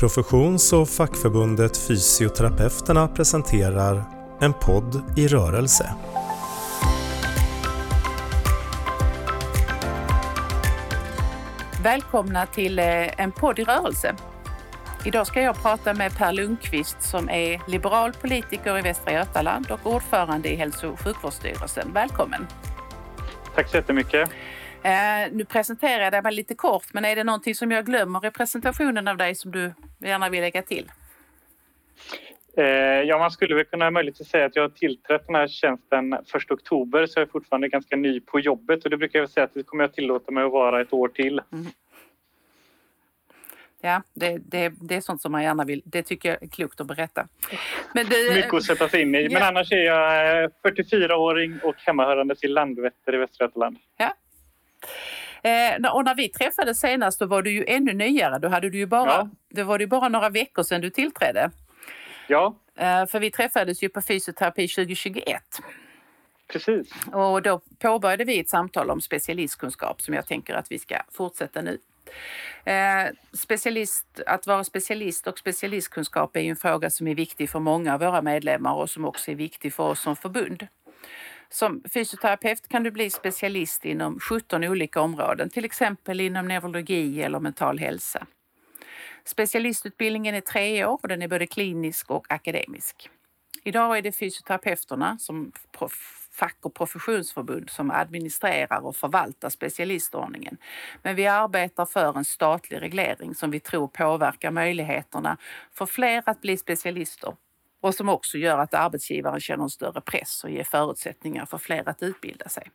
Professions 0.00 0.72
och 0.72 0.88
fackförbundet 0.88 1.76
Fysioterapeuterna 1.76 3.08
presenterar 3.08 4.04
En 4.40 4.52
podd 4.52 5.02
i 5.16 5.28
rörelse. 5.28 5.94
Välkomna 11.82 12.46
till 12.46 12.78
eh, 12.78 13.20
En 13.20 13.32
podd 13.32 13.58
i 13.58 13.64
rörelse. 13.64 14.14
Idag 15.04 15.26
ska 15.26 15.42
jag 15.42 15.62
prata 15.62 15.94
med 15.94 16.16
Per 16.16 16.32
Lundqvist 16.32 17.02
som 17.02 17.28
är 17.28 17.60
liberal 17.66 18.12
politiker 18.12 18.78
i 18.78 18.82
Västra 18.82 19.12
Götaland 19.12 19.70
och 19.70 19.94
ordförande 19.94 20.48
i 20.48 20.56
Hälso 20.56 20.88
och 20.88 21.00
sjukvårdsstyrelsen. 21.00 21.92
Välkommen! 21.92 22.46
Tack 23.54 23.68
så 23.68 23.76
jättemycket! 23.76 24.30
Eh, 24.82 25.32
nu 25.32 25.44
presenterar 25.44 26.12
jag 26.12 26.24
dig 26.24 26.34
lite 26.34 26.54
kort, 26.54 26.86
men 26.92 27.04
är 27.04 27.16
det 27.16 27.24
någonting 27.24 27.54
som 27.54 27.70
jag 27.70 27.86
glömmer 27.86 28.26
i 28.26 28.30
presentationen 28.30 29.08
av 29.08 29.16
dig 29.16 29.34
som 29.34 29.50
du 29.50 29.72
gärna 29.98 30.28
vill 30.28 30.40
lägga 30.40 30.62
till? 30.62 30.90
Eh, 32.56 32.64
ja, 32.64 33.18
man 33.18 33.30
skulle 33.30 33.54
väl 33.54 33.64
kunna 33.64 33.90
möjligtvis 33.90 34.28
säga 34.28 34.46
att 34.46 34.56
jag 34.56 34.62
har 34.62 34.68
tillträtt 34.68 35.26
den 35.26 35.34
här 35.34 35.48
tjänsten 35.48 36.12
1 36.12 36.50
oktober 36.50 37.06
så 37.06 37.20
jag 37.20 37.26
är 37.26 37.30
fortfarande 37.32 37.68
ganska 37.68 37.96
ny 37.96 38.20
på 38.20 38.40
jobbet 38.40 38.84
och 38.84 38.90
det 38.90 38.96
brukar 38.96 39.18
jag 39.18 39.30
säga 39.30 39.44
att 39.44 39.54
det 39.54 39.62
kommer 39.62 39.84
jag 39.84 39.94
tillåta 39.94 40.32
mig 40.32 40.44
att 40.44 40.52
vara 40.52 40.80
ett 40.80 40.92
år 40.92 41.08
till. 41.08 41.40
Mm. 41.52 41.66
Ja, 43.82 44.02
det, 44.14 44.38
det, 44.38 44.72
det 44.80 44.96
är 44.96 45.00
sånt 45.00 45.22
som 45.22 45.32
man 45.32 45.42
gärna 45.42 45.64
vill. 45.64 45.82
Det 45.84 46.02
tycker 46.02 46.28
jag 46.28 46.42
är 46.42 46.46
klokt 46.46 46.80
att 46.80 46.86
berätta. 46.86 47.28
Men 47.94 48.06
det, 48.08 48.34
Mycket 48.34 48.54
att 48.54 48.64
sätta 48.64 48.88
sig 48.88 49.02
in 49.02 49.14
i. 49.14 49.22
Men 49.22 49.32
ja. 49.32 49.48
annars 49.48 49.72
är 49.72 49.84
jag 49.84 50.50
44-åring 50.62 51.60
och 51.62 51.74
hemmahörande 51.76 52.36
till 52.36 52.54
Landvetter 52.54 53.14
i 53.14 53.16
Västra 53.16 53.44
Götaland. 53.44 53.78
Ja, 53.96 54.14
Eh, 55.42 55.92
och 55.92 56.04
när 56.04 56.14
vi 56.14 56.28
träffades 56.28 56.80
senast 56.80 57.18
då 57.18 57.26
var 57.26 57.42
du 57.42 57.50
ju 57.50 57.64
ännu 57.68 57.92
nyare. 57.92 58.38
Då 58.38 58.48
hade 58.48 58.70
du 58.70 58.78
ju 58.78 58.86
bara, 58.86 59.10
ja. 59.10 59.28
det 59.48 59.62
var 59.62 59.78
det 59.78 59.86
bara 59.86 60.08
några 60.08 60.28
veckor 60.28 60.62
sedan 60.62 60.80
du 60.80 60.90
tillträdde. 60.90 61.50
Ja. 62.28 62.54
Eh, 62.76 63.06
för 63.06 63.20
vi 63.20 63.30
träffades 63.30 63.82
ju 63.82 63.88
på 63.88 64.02
fysioterapi 64.02 64.68
2021. 64.68 65.42
Precis. 66.52 66.92
Och 67.12 67.42
då 67.42 67.60
påbörjade 67.78 68.24
vi 68.24 68.40
ett 68.40 68.48
samtal 68.48 68.90
om 68.90 69.00
specialistkunskap 69.00 70.02
som 70.02 70.14
jag 70.14 70.26
tänker 70.26 70.54
att 70.54 70.72
vi 70.72 70.78
ska 70.78 70.96
fortsätta 71.10 71.62
nu. 71.62 71.78
Eh, 72.64 73.08
specialist, 73.32 74.06
att 74.26 74.46
vara 74.46 74.64
specialist 74.64 75.26
och 75.26 75.38
specialistkunskap 75.38 76.36
är 76.36 76.40
ju 76.40 76.50
en 76.50 76.56
fråga 76.56 76.90
som 76.90 77.06
är 77.06 77.14
viktig 77.14 77.50
för 77.50 77.58
många 77.58 77.94
av 77.94 78.00
våra 78.00 78.22
medlemmar 78.22 78.74
och 78.74 78.90
som 78.90 79.04
också 79.04 79.30
är 79.30 79.34
viktig 79.34 79.74
för 79.74 79.84
oss 79.84 80.00
som 80.00 80.16
förbund. 80.16 80.66
Som 81.52 81.82
fysioterapeut 81.94 82.68
kan 82.68 82.82
du 82.82 82.90
bli 82.90 83.10
specialist 83.10 83.84
inom 83.84 84.20
17 84.20 84.64
olika 84.64 85.00
områden, 85.00 85.50
till 85.50 85.64
exempel 85.64 86.20
inom 86.20 86.48
neurologi 86.48 87.22
eller 87.22 87.40
mental 87.40 87.78
hälsa. 87.78 88.26
Specialistutbildningen 89.24 90.34
är 90.34 90.40
tre 90.40 90.84
år 90.84 90.98
och 91.02 91.08
den 91.08 91.22
är 91.22 91.28
både 91.28 91.46
klinisk 91.46 92.10
och 92.10 92.32
akademisk. 92.32 93.10
Idag 93.64 93.98
är 93.98 94.02
det 94.02 94.12
fysioterapeuterna 94.12 95.18
som 95.18 95.52
fack 96.30 96.56
och 96.62 96.74
professionsförbund 96.74 97.70
som 97.70 97.90
administrerar 97.90 98.86
och 98.86 98.96
förvaltar 98.96 99.48
specialistordningen. 99.48 100.56
Men 101.02 101.16
vi 101.16 101.26
arbetar 101.26 101.86
för 101.86 102.18
en 102.18 102.24
statlig 102.24 102.82
reglering 102.82 103.34
som 103.34 103.50
vi 103.50 103.60
tror 103.60 103.88
påverkar 103.88 104.50
möjligheterna 104.50 105.36
för 105.72 105.86
fler 105.86 106.22
att 106.26 106.40
bli 106.40 106.56
specialister 106.56 107.36
och 107.80 107.94
som 107.94 108.08
också 108.08 108.38
gör 108.38 108.58
att 108.58 108.74
arbetsgivaren 108.74 109.40
känner 109.40 109.64
en 109.64 109.70
större 109.70 110.00
press 110.00 110.44
och 110.44 110.50
ger 110.50 110.64
förutsättningar 110.64 111.46
för 111.46 111.58
fler 111.58 111.88
att 111.88 112.02
utbilda 112.02 112.48
sig. 112.48 112.70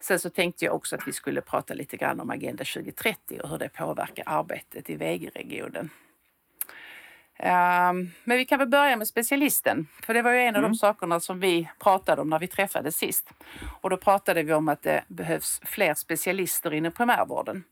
Sen 0.00 0.18
så 0.18 0.30
tänkte 0.30 0.64
jag 0.64 0.74
också 0.74 0.96
att 0.96 1.08
vi 1.08 1.12
skulle 1.12 1.40
prata 1.40 1.74
lite 1.74 1.96
grann 1.96 2.20
om 2.20 2.30
Agenda 2.30 2.64
2030 2.64 3.40
och 3.42 3.48
hur 3.48 3.58
det 3.58 3.68
påverkar 3.68 4.24
arbetet 4.26 4.90
i 4.90 4.96
VG-regionen. 4.96 5.90
Um, 7.42 8.10
men 8.24 8.36
vi 8.38 8.44
kan 8.44 8.58
väl 8.58 8.68
börja 8.68 8.96
med 8.96 9.08
specialisten, 9.08 9.86
för 10.02 10.14
det 10.14 10.22
var 10.22 10.32
ju 10.32 10.40
en 10.40 10.56
av 10.56 10.62
de 10.62 10.66
mm. 10.66 10.74
sakerna 10.74 11.20
som 11.20 11.40
vi 11.40 11.68
pratade 11.78 12.22
om 12.22 12.30
när 12.30 12.38
vi 12.38 12.46
träffades 12.46 12.96
sist. 12.96 13.30
Och 13.80 13.90
då 13.90 13.96
pratade 13.96 14.42
vi 14.42 14.52
om 14.52 14.68
att 14.68 14.82
det 14.82 15.04
behövs 15.08 15.60
fler 15.64 15.94
specialister 15.94 16.72
inom 16.72 16.92
primärvården. 16.92 17.64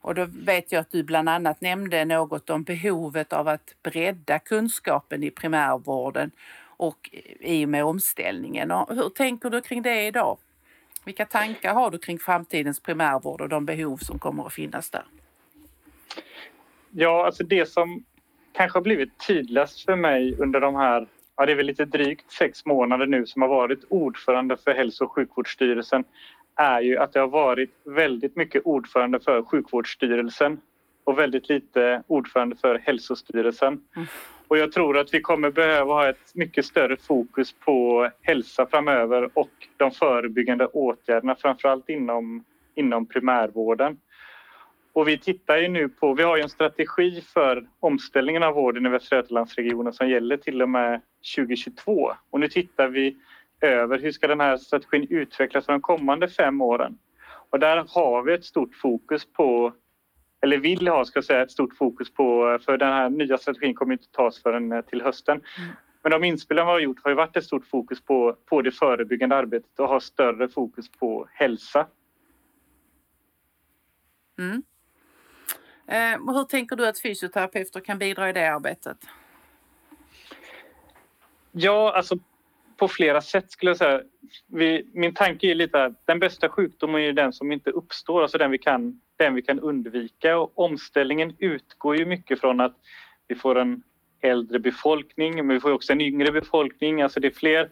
Och 0.00 0.14
då 0.14 0.26
vet 0.30 0.72
jag 0.72 0.80
att 0.80 0.90
du 0.90 1.02
bland 1.02 1.28
annat 1.28 1.60
nämnde 1.60 2.04
något 2.04 2.50
om 2.50 2.62
behovet 2.62 3.32
av 3.32 3.48
att 3.48 3.74
bredda 3.82 4.38
kunskapen 4.38 5.22
i 5.22 5.30
primärvården 5.30 6.30
och 6.76 7.10
i 7.40 7.64
och 7.64 7.68
med 7.68 7.84
omställningen. 7.84 8.70
Och 8.70 8.94
hur 8.94 9.08
tänker 9.08 9.50
du 9.50 9.60
kring 9.60 9.82
det 9.82 10.06
idag? 10.06 10.38
Vilka 11.04 11.26
tankar 11.26 11.74
har 11.74 11.90
du 11.90 11.98
kring 11.98 12.18
framtidens 12.18 12.80
primärvård 12.80 13.40
och 13.40 13.48
de 13.48 13.66
behov 13.66 13.96
som 13.96 14.18
kommer 14.18 14.46
att 14.46 14.52
finnas 14.52 14.90
där? 14.90 15.04
Ja, 16.90 17.26
alltså 17.26 17.44
det 17.44 17.66
som 17.66 18.04
kanske 18.52 18.78
har 18.78 18.82
blivit 18.82 19.26
tydligast 19.26 19.84
för 19.84 19.96
mig 19.96 20.36
under 20.38 20.60
de 20.60 20.74
här, 20.74 21.06
ja 21.36 21.46
det 21.46 21.52
är 21.52 21.56
väl 21.56 21.66
lite 21.66 21.84
drygt 21.84 22.32
sex 22.32 22.66
månader 22.66 23.06
nu 23.06 23.26
som 23.26 23.42
har 23.42 23.48
varit 23.48 23.84
ordförande 23.88 24.56
för 24.56 24.74
Hälso 24.74 25.04
och 25.04 25.12
sjukvårdsstyrelsen 25.12 26.04
är 26.56 26.80
ju 26.80 26.96
att 26.96 27.12
det 27.12 27.20
har 27.20 27.28
varit 27.28 27.70
väldigt 27.84 28.36
mycket 28.36 28.62
ordförande 28.64 29.20
för 29.20 29.42
sjukvårdsstyrelsen 29.42 30.60
och 31.04 31.18
väldigt 31.18 31.48
lite 31.48 32.02
ordförande 32.06 32.56
för 32.56 32.78
hälsostyrelsen. 32.78 33.80
Mm. 33.96 34.08
Och 34.48 34.58
jag 34.58 34.72
tror 34.72 34.98
att 34.98 35.14
vi 35.14 35.20
kommer 35.20 35.50
behöva 35.50 35.94
ha 35.94 36.08
ett 36.08 36.34
mycket 36.34 36.64
större 36.64 36.96
fokus 36.96 37.52
på 37.52 38.10
hälsa 38.22 38.66
framöver 38.66 39.30
och 39.34 39.50
de 39.76 39.90
förebyggande 39.90 40.66
åtgärderna 40.66 41.34
framförallt 41.34 41.88
inom, 41.88 42.44
inom 42.74 43.06
primärvården. 43.06 43.98
Och 44.92 45.08
vi 45.08 45.18
tittar 45.18 45.56
ju 45.56 45.68
nu 45.68 45.88
på, 45.88 46.14
vi 46.14 46.22
har 46.22 46.38
en 46.38 46.48
strategi 46.48 47.20
för 47.20 47.66
omställningen 47.80 48.42
av 48.42 48.54
vården 48.54 48.86
i 48.86 48.88
Västra 48.88 49.16
Götalandsregionen 49.16 49.92
som 49.92 50.08
gäller 50.08 50.36
till 50.36 50.62
och 50.62 50.68
med 50.68 51.00
2022 51.36 52.12
och 52.30 52.40
nu 52.40 52.48
tittar 52.48 52.88
vi 52.88 53.16
över 53.60 53.98
hur 53.98 54.12
ska 54.12 54.26
den 54.26 54.40
här 54.40 54.56
strategin 54.56 55.06
utvecklas 55.10 55.66
för 55.66 55.72
de 55.72 55.80
kommande 55.80 56.28
fem 56.28 56.60
åren. 56.60 56.98
Och 57.50 57.58
där 57.58 57.84
har 57.88 58.22
vi 58.22 58.34
ett 58.34 58.44
stort 58.44 58.74
fokus 58.74 59.32
på, 59.32 59.72
eller 60.42 60.58
vill 60.58 60.88
ha 60.88 61.04
ska 61.04 61.16
jag 61.16 61.24
säga, 61.24 61.42
ett 61.42 61.50
stort 61.50 61.76
fokus 61.76 62.14
på, 62.14 62.58
för 62.64 62.78
den 62.78 62.92
här 62.92 63.10
nya 63.10 63.38
strategin 63.38 63.74
kommer 63.74 63.92
inte 63.92 64.10
tas 64.10 64.42
förrän 64.42 64.72
eh, 64.72 64.80
till 64.80 65.02
hösten. 65.02 65.40
Mm. 65.58 65.70
Men 66.02 66.12
de 66.12 66.24
inspelen 66.24 66.66
vi 66.66 66.72
har 66.72 66.80
gjort 66.80 67.02
har 67.02 67.10
ju 67.10 67.16
varit 67.16 67.36
ett 67.36 67.44
stort 67.44 67.66
fokus 67.66 68.04
på, 68.04 68.36
på 68.46 68.62
det 68.62 68.70
förebyggande 68.70 69.36
arbetet 69.36 69.80
och 69.80 69.88
har 69.88 70.00
större 70.00 70.48
fokus 70.48 70.90
på 70.90 71.28
hälsa. 71.32 71.86
Mm. 74.38 74.62
Eh, 75.86 76.34
hur 76.34 76.44
tänker 76.44 76.76
du 76.76 76.88
att 76.88 77.02
fysioterapeuter 77.02 77.80
kan 77.80 77.98
bidra 77.98 78.30
i 78.30 78.32
det 78.32 78.54
arbetet? 78.54 78.98
Ja, 81.52 81.92
alltså 81.96 82.18
på 82.80 82.88
flera 82.88 83.20
sätt 83.20 83.50
skulle 83.52 83.70
jag 83.70 83.76
säga. 83.76 84.00
Vi, 84.46 84.90
min 84.92 85.14
tanke 85.14 85.46
är 85.46 85.54
lite 85.54 85.84
att 85.84 86.06
den 86.06 86.18
bästa 86.18 86.48
sjukdomen 86.48 87.00
är 87.02 87.12
den 87.12 87.32
som 87.32 87.52
inte 87.52 87.70
uppstår, 87.70 88.22
alltså 88.22 88.38
den 88.38 88.50
vi 88.50 88.58
kan, 88.58 89.00
den 89.18 89.34
vi 89.34 89.42
kan 89.42 89.60
undvika. 89.60 90.38
Och 90.38 90.58
omställningen 90.58 91.36
utgår 91.38 91.96
ju 91.96 92.06
mycket 92.06 92.40
från 92.40 92.60
att 92.60 92.76
vi 93.28 93.34
får 93.34 93.58
en 93.58 93.82
äldre 94.20 94.58
befolkning, 94.58 95.36
men 95.36 95.48
vi 95.48 95.60
får 95.60 95.72
också 95.72 95.92
en 95.92 96.00
yngre 96.00 96.32
befolkning. 96.32 97.02
Alltså 97.02 97.20
det 97.20 97.28
är 97.28 97.34
fler 97.34 97.70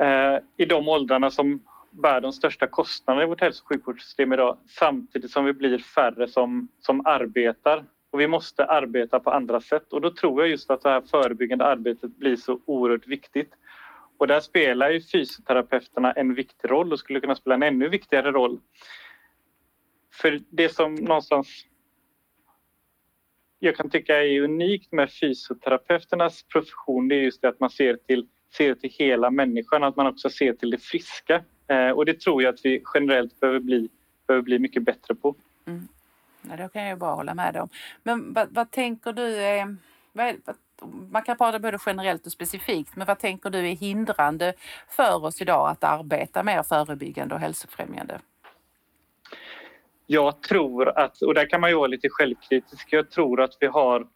eh, 0.00 0.38
i 0.56 0.64
de 0.64 0.88
åldrarna 0.88 1.30
som 1.30 1.62
bär 1.90 2.20
de 2.20 2.32
största 2.32 2.66
kostnaderna 2.66 3.24
i 3.24 3.26
vårt 3.26 3.40
hälso 3.40 3.62
och 3.62 3.68
sjukvårdssystem 3.68 4.32
idag 4.32 4.58
samtidigt 4.68 5.30
som 5.30 5.44
vi 5.44 5.52
blir 5.52 5.78
färre 5.78 6.28
som, 6.28 6.68
som 6.80 7.06
arbetar. 7.06 7.84
Och 8.10 8.20
vi 8.20 8.26
måste 8.26 8.64
arbeta 8.64 9.20
på 9.20 9.30
andra 9.30 9.60
sätt 9.60 9.92
och 9.92 10.00
då 10.00 10.10
tror 10.10 10.40
jag 10.40 10.50
just 10.50 10.70
att 10.70 10.82
det 10.82 10.88
här 10.88 11.00
förebyggande 11.00 11.64
arbetet 11.64 12.16
blir 12.16 12.36
så 12.36 12.60
oerhört 12.66 13.06
viktigt. 13.06 13.54
Och 14.20 14.26
där 14.26 14.40
spelar 14.40 14.90
ju 14.90 15.00
fysioterapeuterna 15.00 16.12
en 16.12 16.34
viktig 16.34 16.70
roll 16.70 16.92
och 16.92 16.98
skulle 16.98 17.20
kunna 17.20 17.34
spela 17.34 17.54
en 17.54 17.62
ännu 17.62 17.88
viktigare 17.88 18.32
roll. 18.32 18.60
För 20.12 20.40
det 20.50 20.68
som 20.68 20.94
någonstans 20.94 21.66
jag 23.58 23.76
kan 23.76 23.90
tycka 23.90 24.24
är 24.24 24.40
unikt 24.40 24.92
med 24.92 25.12
fysioterapeuternas 25.12 26.42
profession 26.42 27.08
det 27.08 27.14
är 27.14 27.20
just 27.20 27.42
det 27.42 27.48
att 27.48 27.60
man 27.60 27.70
ser 27.70 27.96
till, 27.96 28.26
ser 28.56 28.74
till 28.74 28.90
hela 28.90 29.30
människan, 29.30 29.84
att 29.84 29.96
man 29.96 30.06
också 30.06 30.30
ser 30.30 30.52
till 30.52 30.70
det 30.70 30.78
friska. 30.78 31.44
Eh, 31.66 31.90
och 31.90 32.06
det 32.06 32.20
tror 32.20 32.42
jag 32.42 32.54
att 32.54 32.60
vi 32.64 32.82
generellt 32.94 33.40
behöver 33.40 33.60
bli, 33.60 33.88
behöver 34.26 34.42
bli 34.42 34.58
mycket 34.58 34.82
bättre 34.82 35.14
på. 35.14 35.34
Mm. 35.66 35.88
Ja, 36.50 36.56
det 36.56 36.68
kan 36.72 36.82
jag 36.82 36.98
bara 36.98 37.14
hålla 37.14 37.34
med 37.34 37.56
om. 37.56 37.68
Men 38.02 38.32
vad, 38.32 38.54
vad 38.54 38.70
tänker 38.70 39.12
du, 39.12 39.42
eh, 39.42 39.66
vad, 40.12 40.34
vad 40.44 40.56
man 41.10 41.22
kan 41.22 41.36
prata 41.36 41.58
både 41.58 41.78
generellt 41.86 42.26
och 42.26 42.32
specifikt, 42.32 42.96
men 42.96 43.06
vad 43.06 43.18
tänker 43.18 43.50
du 43.50 43.58
är 43.58 43.76
hindrande 43.76 44.54
för 44.88 45.24
oss 45.24 45.42
idag 45.42 45.70
att 45.70 45.84
arbeta 45.84 46.42
mer 46.42 46.62
förebyggande 46.62 47.34
och 47.34 47.40
hälsofrämjande? 47.40 48.20
Jag 50.06 50.42
tror 50.42 50.98
att, 50.98 51.22
och 51.22 51.34
där 51.34 51.46
kan 51.46 51.60
man 51.60 51.70
ju 51.70 51.76
vara 51.76 51.86
lite 51.86 52.08
självkritisk, 52.10 52.88
jag 52.90 53.10
tror 53.10 53.40
att 53.40 53.56
vi 53.60 53.66
har 53.66 54.06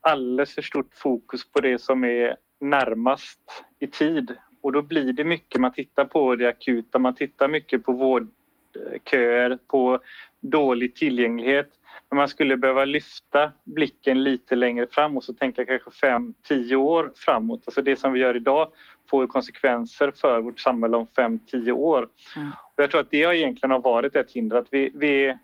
alldeles 0.00 0.54
för 0.54 0.62
stort 0.62 0.94
fokus 0.94 1.52
på 1.52 1.60
det 1.60 1.78
som 1.80 2.04
är 2.04 2.36
närmast 2.60 3.40
i 3.78 3.86
tid 3.86 4.36
och 4.60 4.72
då 4.72 4.82
blir 4.82 5.12
det 5.12 5.24
mycket, 5.24 5.60
man 5.60 5.72
tittar 5.72 6.04
på 6.04 6.36
det 6.36 6.48
akuta, 6.48 6.98
man 6.98 7.14
tittar 7.14 7.48
mycket 7.48 7.84
på 7.84 7.92
vårdköer, 7.92 9.58
på 9.66 10.00
dålig 10.40 10.94
tillgänglighet. 10.96 11.70
Men 12.10 12.16
man 12.16 12.28
skulle 12.28 12.56
behöva 12.56 12.84
lyfta 12.84 13.52
blicken 13.64 14.22
lite 14.22 14.56
längre 14.56 14.86
fram 14.90 15.16
och 15.16 15.24
så 15.24 15.34
tänka 15.34 15.64
kanske 15.64 15.90
fem, 15.90 16.34
tio 16.48 16.76
år 16.76 17.12
framåt. 17.16 17.62
Alltså 17.66 17.82
det 17.82 17.96
som 17.96 18.12
vi 18.12 18.20
gör 18.20 18.36
idag 18.36 18.72
får 19.10 19.26
konsekvenser 19.26 20.10
för 20.10 20.40
vårt 20.40 20.60
samhälle 20.60 20.96
om 20.96 21.06
fem, 21.16 21.38
tio 21.38 21.72
år. 21.72 22.08
Mm. 22.36 22.48
Och 22.50 22.82
jag 22.82 22.90
tror 22.90 23.00
att 23.00 23.10
det 23.10 23.36
egentligen 23.36 23.70
har 23.70 23.80
varit 23.80 24.16
ett 24.16 24.32
hinder 24.32 24.56
att 24.56 24.68
vi, 24.70 24.90
vi 24.94 25.36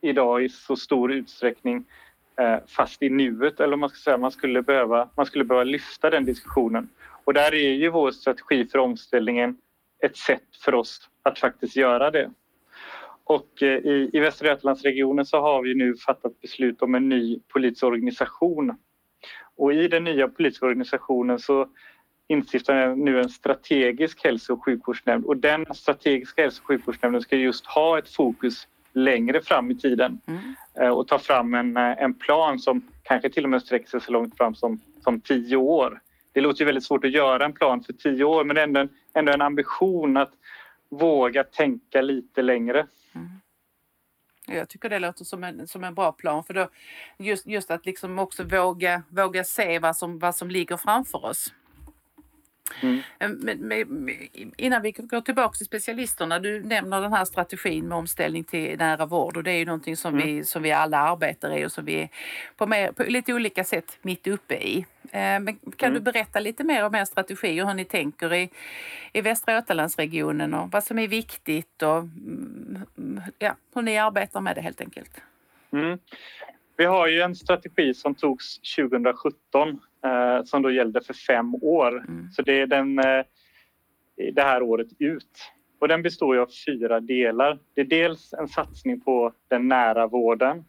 idag 0.00 0.44
i 0.44 0.48
så 0.48 0.76
stor 0.76 1.12
utsträckning 1.12 1.84
eh, 2.40 2.56
fast 2.66 3.02
i 3.02 3.10
nuet 3.10 3.60
eller 3.60 3.76
man 3.76 3.88
ska 3.88 3.98
säga 3.98 4.18
man 4.18 4.30
skulle 4.30 4.62
behöva, 4.62 5.08
man 5.16 5.26
skulle 5.26 5.44
behöva 5.44 5.64
lyfta 5.64 6.10
den 6.10 6.24
diskussionen. 6.24 6.88
Och 7.24 7.34
där 7.34 7.54
är 7.54 7.72
ju 7.72 7.88
vår 7.88 8.10
strategi 8.10 8.66
för 8.66 8.78
omställningen 8.78 9.56
ett 10.02 10.16
sätt 10.16 10.56
för 10.64 10.74
oss 10.74 11.10
att 11.22 11.38
faktiskt 11.38 11.76
göra 11.76 12.10
det. 12.10 12.30
Och 13.24 13.62
eh, 13.62 13.78
i, 13.78 14.10
i 14.12 14.20
Västra 14.20 14.48
Götalandsregionen 14.48 15.26
så 15.26 15.40
har 15.40 15.62
vi 15.62 15.74
nu 15.74 15.96
fattat 15.96 16.40
beslut 16.40 16.82
om 16.82 16.94
en 16.94 17.08
ny 17.08 17.40
politisk 17.52 17.84
organisation. 17.84 18.76
Och 19.56 19.74
i 19.74 19.88
den 19.88 20.04
nya 20.04 20.28
politiska 20.28 20.66
organisationen 20.66 21.38
så 21.38 21.68
instiftar 22.28 22.94
nu 22.94 23.20
en 23.20 23.28
strategisk 23.28 24.24
hälso 24.24 24.52
och 24.52 24.64
sjukvårdsnämnd 24.64 25.24
och 25.24 25.36
den 25.36 25.66
strategiska 25.74 26.42
hälso 26.42 26.62
och 26.62 26.66
sjukvårdsnämnden 26.66 27.22
ska 27.22 27.36
just 27.36 27.66
ha 27.66 27.98
ett 27.98 28.08
fokus 28.08 28.68
längre 28.92 29.40
fram 29.40 29.70
i 29.70 29.74
tiden 29.74 30.20
mm. 30.26 30.40
Eh, 30.80 30.88
och 30.88 31.08
ta 31.08 31.18
fram 31.18 31.54
en, 31.54 31.76
eh, 31.76 32.02
en 32.02 32.14
plan 32.14 32.58
som 32.58 32.82
kanske 33.02 33.30
till 33.30 33.44
och 33.44 33.50
med 33.50 33.62
sträcker 33.62 33.88
sig 33.88 34.00
så 34.00 34.12
långt 34.12 34.36
fram 34.36 34.54
som, 34.54 34.80
som 35.00 35.20
tio 35.20 35.56
år. 35.56 36.00
Det 36.32 36.40
låter 36.40 36.60
ju 36.60 36.66
väldigt 36.66 36.84
svårt 36.84 37.04
att 37.04 37.10
göra 37.10 37.44
en 37.44 37.52
plan 37.52 37.82
för 37.82 37.92
tio 37.92 38.24
år 38.24 38.44
men 38.44 38.56
ändå 38.56 38.80
en, 38.80 38.88
ändå 39.14 39.32
en 39.32 39.42
ambition 39.42 40.16
att 40.16 40.32
våga 40.88 41.44
tänka 41.44 42.00
lite 42.00 42.42
längre. 42.42 42.86
Jag 44.46 44.68
tycker 44.68 44.88
det 44.88 44.98
låter 44.98 45.24
som 45.24 45.44
en, 45.44 45.68
som 45.68 45.84
en 45.84 45.94
bra 45.94 46.12
plan 46.12 46.44
för 46.44 46.54
då 46.54 46.68
just, 47.18 47.46
just 47.46 47.70
att 47.70 47.86
liksom 47.86 48.18
också 48.18 48.44
våga, 48.44 49.02
våga 49.08 49.44
se 49.44 49.78
vad 49.78 49.96
som, 49.96 50.18
vad 50.18 50.36
som 50.36 50.50
ligger 50.50 50.76
framför 50.76 51.24
oss. 51.24 51.52
Mm. 52.82 53.00
Eh, 53.18 53.28
men, 53.28 53.58
men, 53.58 54.10
innan 54.56 54.82
vi 54.82 54.92
går 54.92 55.20
tillbaka 55.20 55.56
till 55.56 55.66
specialisterna, 55.66 56.38
du 56.38 56.62
nämner 56.62 57.00
den 57.00 57.12
här 57.12 57.24
strategin 57.24 57.88
med 57.88 57.98
omställning 57.98 58.44
till 58.44 58.78
nära 58.78 59.06
vård 59.06 59.36
och 59.36 59.42
det 59.44 59.50
är 59.50 59.58
ju 59.58 59.64
någonting 59.64 59.96
som, 59.96 60.14
mm. 60.14 60.26
vi, 60.26 60.44
som 60.44 60.62
vi 60.62 60.72
alla 60.72 60.98
arbetar 60.98 61.58
i 61.58 61.66
och 61.66 61.72
som 61.72 61.84
vi 61.84 62.02
är 62.02 62.08
på, 62.56 62.66
mer, 62.66 62.92
på 62.92 63.02
lite 63.02 63.34
olika 63.34 63.64
sätt 63.64 63.98
mitt 64.02 64.26
uppe 64.26 64.54
i. 64.54 64.86
Eh, 65.02 65.40
men 65.40 65.56
kan 65.76 65.88
mm. 65.88 65.94
du 65.94 66.00
berätta 66.00 66.40
lite 66.40 66.64
mer 66.64 66.84
om 66.84 66.94
er 66.94 67.04
strategi 67.04 67.62
och 67.62 67.66
hur 67.66 67.74
ni 67.74 67.84
tänker 67.84 68.34
i, 68.34 68.50
i 69.12 69.20
Västra 69.20 69.54
Götalandsregionen 69.54 70.54
och 70.54 70.70
vad 70.72 70.84
som 70.84 70.98
är 70.98 71.08
viktigt 71.08 71.82
och 71.82 71.98
mm, 71.98 73.22
ja, 73.38 73.56
hur 73.74 73.82
ni 73.82 73.98
arbetar 73.98 74.40
med 74.40 74.56
det 74.56 74.60
helt 74.60 74.80
enkelt? 74.80 75.20
Mm. 75.72 75.98
Vi 76.76 76.84
har 76.84 77.06
ju 77.06 77.20
en 77.20 77.36
strategi 77.36 77.94
som 77.94 78.14
togs 78.14 78.58
2017 78.76 79.68
eh, 79.68 79.76
som 80.44 80.62
då 80.62 80.70
gällde 80.70 81.00
för 81.00 81.14
fem 81.14 81.54
år. 81.54 82.04
Mm. 82.08 82.30
Så 82.30 82.42
det 82.42 82.60
är 82.60 82.66
den, 82.66 82.98
eh, 82.98 83.24
det 84.32 84.42
här 84.42 84.62
året 84.62 84.88
ut. 84.98 85.52
Och 85.80 85.88
den 85.88 86.02
består 86.02 86.36
av 86.36 86.48
fyra 86.66 87.00
delar. 87.00 87.58
Det 87.74 87.80
är 87.80 87.84
dels 87.84 88.32
en 88.32 88.48
satsning 88.48 89.00
på 89.00 89.32
den 89.48 89.68
nära 89.68 90.06
vården. 90.06 90.64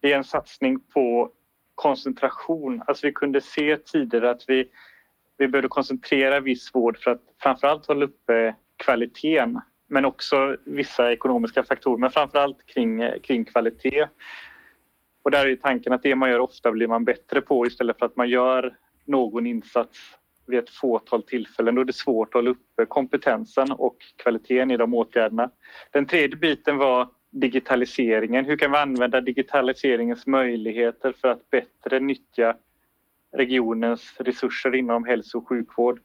Det 0.00 0.12
är 0.12 0.16
en 0.16 0.24
satsning 0.24 0.80
på 0.80 1.30
koncentration. 1.74 2.82
Alltså 2.86 3.06
vi 3.06 3.12
kunde 3.12 3.40
se 3.40 3.76
tidigare 3.76 4.30
att 4.30 4.44
vi, 4.48 4.68
vi 5.38 5.48
behövde 5.48 5.68
koncentrera 5.68 6.40
viss 6.40 6.74
vård 6.74 6.98
för 6.98 7.10
att 7.10 7.22
framförallt 7.42 7.86
hålla 7.86 8.04
uppe 8.04 8.54
kvaliteten 8.76 9.60
men 9.90 10.04
också 10.04 10.56
vissa 10.64 11.12
ekonomiska 11.12 11.62
faktorer, 11.62 11.98
men 11.98 12.10
framförallt 12.10 12.66
kring, 12.66 13.02
kring 13.22 13.44
kvalitet. 13.44 14.06
Och 15.22 15.30
där 15.30 15.46
är 15.46 15.56
tanken 15.56 15.92
att 15.92 16.02
det 16.02 16.14
man 16.14 16.30
gör 16.30 16.38
ofta 16.38 16.72
blir 16.72 16.86
man 16.86 17.04
bättre 17.04 17.40
på 17.40 17.66
istället 17.66 17.98
för 17.98 18.06
att 18.06 18.16
man 18.16 18.28
gör 18.28 18.76
någon 19.04 19.46
insats 19.46 19.98
vid 20.46 20.58
ett 20.58 20.70
fåtal 20.70 21.22
tillfällen. 21.22 21.74
Då 21.74 21.80
är 21.80 21.84
det 21.84 21.92
svårt 21.92 22.28
att 22.28 22.34
hålla 22.34 22.50
uppe 22.50 22.86
kompetensen 22.86 23.72
och 23.72 23.96
kvaliteten 24.16 24.70
i 24.70 24.76
de 24.76 24.94
åtgärderna. 24.94 25.50
Den 25.90 26.06
tredje 26.06 26.36
biten 26.36 26.76
var 26.76 27.08
digitaliseringen. 27.30 28.44
Hur 28.44 28.56
kan 28.56 28.70
vi 28.70 28.78
använda 28.78 29.20
digitaliseringens 29.20 30.26
möjligheter 30.26 31.12
för 31.20 31.28
att 31.28 31.50
bättre 31.50 32.00
nyttja 32.00 32.56
regionens 33.32 34.14
resurser 34.18 34.74
inom 34.74 35.04
hälso 35.04 35.38
och 35.38 35.48
sjukvård? 35.48 36.00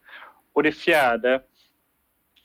Och 0.53 0.63
det 0.63 0.71
fjärde 0.71 1.41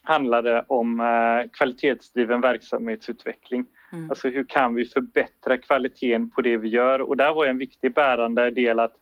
handlade 0.02 0.64
om 0.68 1.00
eh, 1.00 1.50
kvalitetsdriven 1.52 2.40
verksamhetsutveckling. 2.40 3.66
Mm. 3.92 4.10
Alltså 4.10 4.28
hur 4.28 4.44
kan 4.44 4.74
vi 4.74 4.84
förbättra 4.84 5.58
kvaliteten 5.58 6.30
på 6.30 6.40
det 6.42 6.56
vi 6.56 6.68
gör? 6.68 7.00
Och 7.00 7.16
där 7.16 7.34
var 7.34 7.46
en 7.46 7.58
viktig 7.58 7.94
bärande 7.94 8.50
del 8.50 8.80
att 8.80 8.94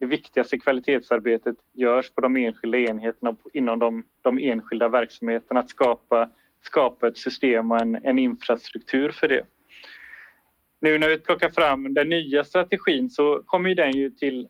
det 0.00 0.06
viktigaste 0.06 0.58
kvalitetsarbetet 0.58 1.56
görs 1.74 2.10
på 2.10 2.20
de 2.20 2.36
enskilda 2.36 2.78
enheterna 2.78 3.36
inom 3.52 3.78
de, 3.78 4.04
de 4.22 4.38
enskilda 4.38 4.88
verksamheterna. 4.88 5.60
Att 5.60 5.70
skapa, 5.70 6.30
skapa 6.62 7.08
ett 7.08 7.18
system 7.18 7.70
och 7.72 7.80
en, 7.80 7.98
en 8.04 8.18
infrastruktur 8.18 9.10
för 9.10 9.28
det. 9.28 9.44
Nu 10.80 10.98
när 10.98 11.08
vi 11.08 11.18
plockar 11.18 11.50
fram 11.50 11.94
den 11.94 12.08
nya 12.08 12.44
strategin 12.44 13.10
så 13.10 13.42
kommer 13.46 13.74
den 13.74 13.92
ju 13.92 14.10
till 14.10 14.48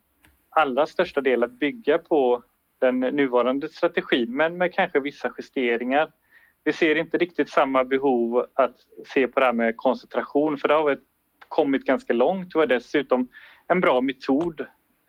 allra 0.51 0.87
största 0.87 1.21
del 1.21 1.43
att 1.43 1.53
bygga 1.53 1.99
på 1.99 2.43
den 2.81 3.01
nuvarande 3.01 3.69
strategin 3.69 4.37
men 4.37 4.59
med 4.59 4.75
kanske 4.75 5.01
vissa 5.01 5.33
justeringar 5.39 6.11
vi 6.65 6.73
ser 6.73 6.95
inte 6.95 7.19
riktigt 7.19 7.51
samma 7.51 7.85
behov 7.85 8.47
att 8.55 8.77
se 9.07 9.29
på 9.29 9.41
det 9.41 9.47
här 9.47 9.53
med 9.53 9.77
koncentration 9.77 10.59
för 10.59 10.69
det 10.69 10.75
har 10.75 10.99
kommit 11.49 11.85
ganska 11.85 12.13
långt 12.13 12.55
och 12.55 12.63
är 12.63 12.67
dessutom 12.67 13.29
en 13.67 13.81
bra 13.81 14.01
metod 14.01 14.61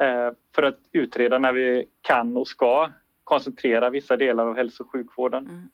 eh, 0.02 0.32
för 0.56 0.64
att 0.64 0.80
utreda 0.92 1.40
när 1.40 1.54
vi 1.54 1.86
kan 2.02 2.38
och 2.38 2.48
ska 2.48 2.92
koncentrera 3.24 3.90
vissa 3.90 4.18
delar 4.18 4.48
av 4.48 4.56
hälso 4.56 4.84
och 4.84 4.92
sjukvården. 4.92 5.48
Mm. 5.48 5.70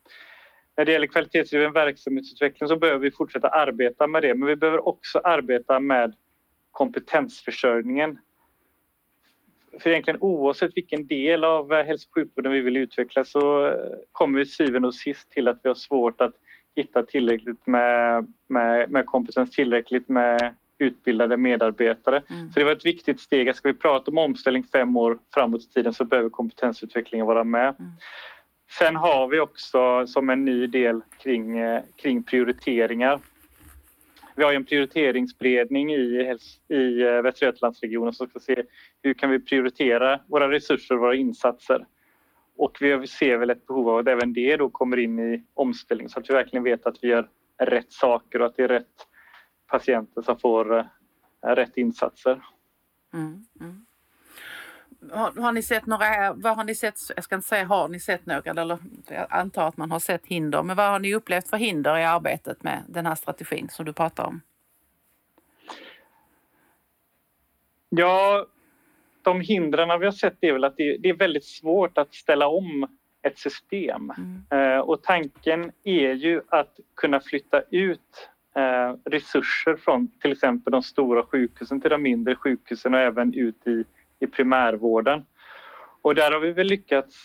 När 0.77 0.85
det 0.85 0.91
gäller 0.91 1.07
kvalitetsdriven 1.07 1.73
verksamhetsutveckling 1.73 2.69
så 2.69 2.77
behöver 2.77 2.99
vi 2.99 3.11
fortsätta 3.11 3.47
arbeta 3.47 4.07
med 4.07 4.21
det 4.21 4.35
men 4.35 4.47
vi 4.47 4.55
behöver 4.55 4.87
också 4.87 5.19
arbeta 5.19 5.79
med 5.79 6.15
kompetensförsörjningen 6.71 8.19
för 9.79 9.89
egentligen 9.89 10.21
oavsett 10.21 10.77
vilken 10.77 11.07
del 11.07 11.43
av 11.43 11.73
eh, 11.73 11.85
hälso 11.85 12.07
och 12.09 12.13
sjukvården 12.15 12.51
vi 12.51 12.61
vill 12.61 12.77
utveckla 12.77 13.25
så 13.25 13.67
eh, 13.67 13.73
kommer 14.11 14.39
vi 14.39 14.45
syvende 14.45 14.87
och 14.87 14.95
sist 14.95 15.31
till 15.31 15.47
att 15.47 15.59
vi 15.63 15.69
har 15.69 15.75
svårt 15.75 16.21
att 16.21 16.33
hitta 16.75 17.03
tillräckligt 17.03 17.67
med, 17.67 18.27
med, 18.47 18.91
med 18.91 19.05
kompetens, 19.05 19.51
tillräckligt 19.51 20.09
med 20.09 20.55
utbildade 20.77 21.37
medarbetare. 21.37 22.23
Mm. 22.29 22.51
Så 22.51 22.59
det 22.59 22.65
var 22.65 22.71
ett 22.71 22.85
viktigt 22.85 23.19
steg. 23.19 23.55
Ska 23.55 23.67
vi 23.69 23.73
prata 23.73 24.11
om 24.11 24.17
omställning 24.17 24.63
fem 24.63 24.97
år 24.97 25.19
framåt 25.33 25.61
i 25.61 25.69
tiden 25.69 25.93
så 25.93 26.05
behöver 26.05 26.29
kompetensutvecklingen 26.29 27.27
vara 27.27 27.43
med. 27.43 27.75
Mm. 27.79 27.91
Sen 28.79 28.95
har 28.95 29.27
vi 29.27 29.39
också 29.39 30.07
som 30.07 30.29
en 30.29 30.45
ny 30.45 30.67
del 30.67 31.01
kring, 31.17 31.57
eh, 31.57 31.81
kring 31.95 32.23
prioriteringar 32.23 33.19
vi 34.35 34.43
har 34.43 34.53
en 34.53 34.65
prioriteringsberedning 34.65 35.93
i, 35.93 36.37
i 36.69 37.01
eh, 37.01 37.21
Västra 37.21 37.45
Götalandsregionen 37.45 38.13
som 38.13 38.27
ska 38.27 38.39
se 38.39 38.63
hur 39.01 39.13
kan 39.13 39.29
vi 39.29 39.39
prioritera 39.39 40.19
våra 40.27 40.51
resurser 40.51 40.95
och 40.95 41.01
våra 41.01 41.15
insatser. 41.15 41.85
Och 42.57 42.77
vi 42.81 43.07
ser 43.07 43.37
väl 43.37 43.49
ett 43.49 43.67
behov 43.67 43.89
av 43.89 43.97
att 43.97 44.07
även 44.07 44.33
det 44.33 44.57
då 44.57 44.69
kommer 44.69 44.97
in 44.97 45.19
i 45.19 45.43
omställning 45.53 46.09
så 46.09 46.19
att 46.19 46.29
vi 46.29 46.33
verkligen 46.33 46.63
vet 46.63 46.85
att 46.85 46.97
vi 47.01 47.07
gör 47.07 47.29
rätt 47.57 47.91
saker 47.91 48.39
och 48.39 48.45
att 48.45 48.55
det 48.55 48.63
är 48.63 48.67
rätt 48.67 49.07
patienter 49.67 50.21
som 50.21 50.39
får 50.39 50.77
eh, 50.77 50.85
rätt 51.41 51.77
insatser. 51.77 52.41
Mm, 53.13 53.45
mm. 53.61 53.85
Har, 55.11 55.41
har, 55.41 55.51
ni 55.51 55.63
sett 55.63 55.85
några, 55.85 56.33
vad 56.33 56.57
har 56.57 56.63
ni 56.63 56.75
sett, 56.75 56.95
jag 57.15 57.23
ska 57.23 57.35
inte 57.35 57.47
säga 57.47 57.65
har 57.65 57.87
ni 57.87 57.99
sett 57.99 58.25
några, 58.25 58.51
eller 58.51 58.77
jag 59.07 59.27
antar 59.29 59.67
att 59.67 59.77
man 59.77 59.91
har 59.91 59.99
sett 59.99 60.25
hinder, 60.25 60.63
men 60.63 60.75
vad 60.75 60.89
har 60.89 60.99
ni 60.99 61.15
upplevt 61.15 61.47
för 61.47 61.57
hinder 61.57 61.97
i 61.97 62.03
arbetet 62.03 62.63
med 62.63 62.83
den 62.87 63.05
här 63.05 63.15
strategin 63.15 63.69
som 63.69 63.85
du 63.85 63.93
pratar 63.93 64.23
om? 64.23 64.41
Ja, 67.89 68.45
de 69.21 69.41
hindren 69.41 69.99
vi 69.99 70.05
har 70.05 70.11
sett 70.11 70.37
är 70.41 70.53
väl 70.53 70.63
att 70.63 70.77
det, 70.77 70.97
det 70.97 71.09
är 71.09 71.13
väldigt 71.13 71.45
svårt 71.45 71.97
att 71.97 72.13
ställa 72.13 72.47
om 72.47 72.87
ett 73.21 73.39
system. 73.39 74.13
Mm. 74.17 74.43
Eh, 74.49 74.79
och 74.79 75.03
tanken 75.03 75.71
är 75.83 76.13
ju 76.13 76.41
att 76.49 76.79
kunna 76.95 77.19
flytta 77.19 77.61
ut 77.71 78.29
eh, 78.55 78.95
resurser 79.05 79.75
från 79.75 80.07
till 80.21 80.31
exempel 80.31 80.71
de 80.71 80.83
stora 80.83 81.23
sjukhusen 81.23 81.81
till 81.81 81.89
de 81.89 82.01
mindre 82.01 82.35
sjukhusen 82.35 82.93
och 82.93 82.99
även 82.99 83.33
ut 83.33 83.67
i 83.67 83.83
i 84.19 84.27
primärvården. 84.27 85.25
Och 86.01 86.15
där 86.15 86.31
har 86.31 86.39
vi 86.39 86.51
väl 86.51 86.67
lyckats 86.67 87.15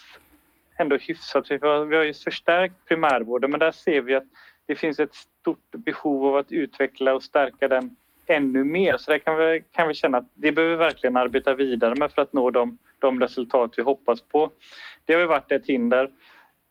ändå 0.79 0.97
hyfsat. 0.97 1.51
Vi 1.51 1.59
har, 1.63 1.85
vi 1.85 1.97
har 1.97 2.05
ju 2.05 2.15
förstärkt 2.15 2.75
primärvården 2.89 3.51
men 3.51 3.61
där 3.61 3.71
ser 3.71 4.01
vi 4.01 4.15
att 4.15 4.25
det 4.67 4.75
finns 4.75 5.01
ett 5.01 5.15
stort 5.15 5.71
behov 5.71 6.27
av 6.27 6.37
att 6.37 6.53
utveckla 6.53 7.15
och 7.15 7.23
stärka 7.23 7.69
den 7.69 7.97
ännu 8.27 8.65
mer. 8.65 8.97
Så 8.97 9.11
där 9.11 9.19
kan 9.19 9.37
vi, 9.37 9.65
kan 9.71 9.89
vi 9.89 9.95
känna 9.95 10.19
att 10.19 10.31
det 10.35 10.53
behöver 10.53 10.77
vi 10.77 10.79
verkligen 10.79 11.17
arbeta 11.17 11.55
vidare 11.55 11.95
med 11.95 12.13
för 12.13 12.23
att 12.23 12.33
nå 12.33 12.51
de, 12.51 12.79
de 12.99 13.21
resultat 13.21 13.75
vi 13.77 13.83
hoppas 13.83 14.21
på. 14.21 14.51
Det 15.05 15.13
har 15.13 15.21
ju 15.21 15.27
varit 15.27 15.53
ett 15.53 15.67
hinder. 15.67 16.11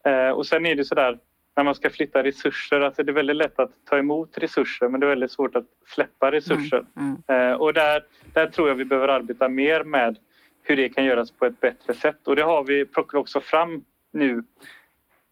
Eh, 0.05 0.29
och 0.29 0.45
sen 0.45 0.65
är 0.65 0.75
det 0.75 0.85
så 0.85 0.95
där 0.95 1.19
när 1.59 1.63
man 1.63 1.75
ska 1.75 1.89
flytta 1.89 2.23
resurser, 2.23 2.81
alltså 2.81 3.03
det 3.03 3.11
är 3.11 3.13
väldigt 3.13 3.35
lätt 3.35 3.59
att 3.59 3.71
ta 3.85 3.97
emot 3.97 4.37
resurser 4.37 4.87
men 4.87 4.99
det 4.99 5.05
är 5.05 5.09
väldigt 5.09 5.31
svårt 5.31 5.55
att 5.55 5.65
släppa 5.87 6.31
resurser. 6.31 6.85
Mm, 6.97 7.17
mm. 7.27 7.51
Eh, 7.51 7.57
och 7.57 7.73
där, 7.73 8.03
där 8.33 8.47
tror 8.47 8.67
jag 8.67 8.75
vi 8.75 8.85
behöver 8.85 9.07
arbeta 9.07 9.49
mer 9.49 9.83
med 9.83 10.17
hur 10.61 10.75
det 10.75 10.89
kan 10.89 11.05
göras 11.05 11.31
på 11.31 11.45
ett 11.45 11.59
bättre 11.59 11.93
sätt. 11.93 12.27
Och 12.27 12.35
det 12.35 12.43
har 12.43 12.63
vi, 12.63 12.85
plockar 12.85 13.17
också 13.17 13.41
fram 13.41 13.83
nu 14.11 14.43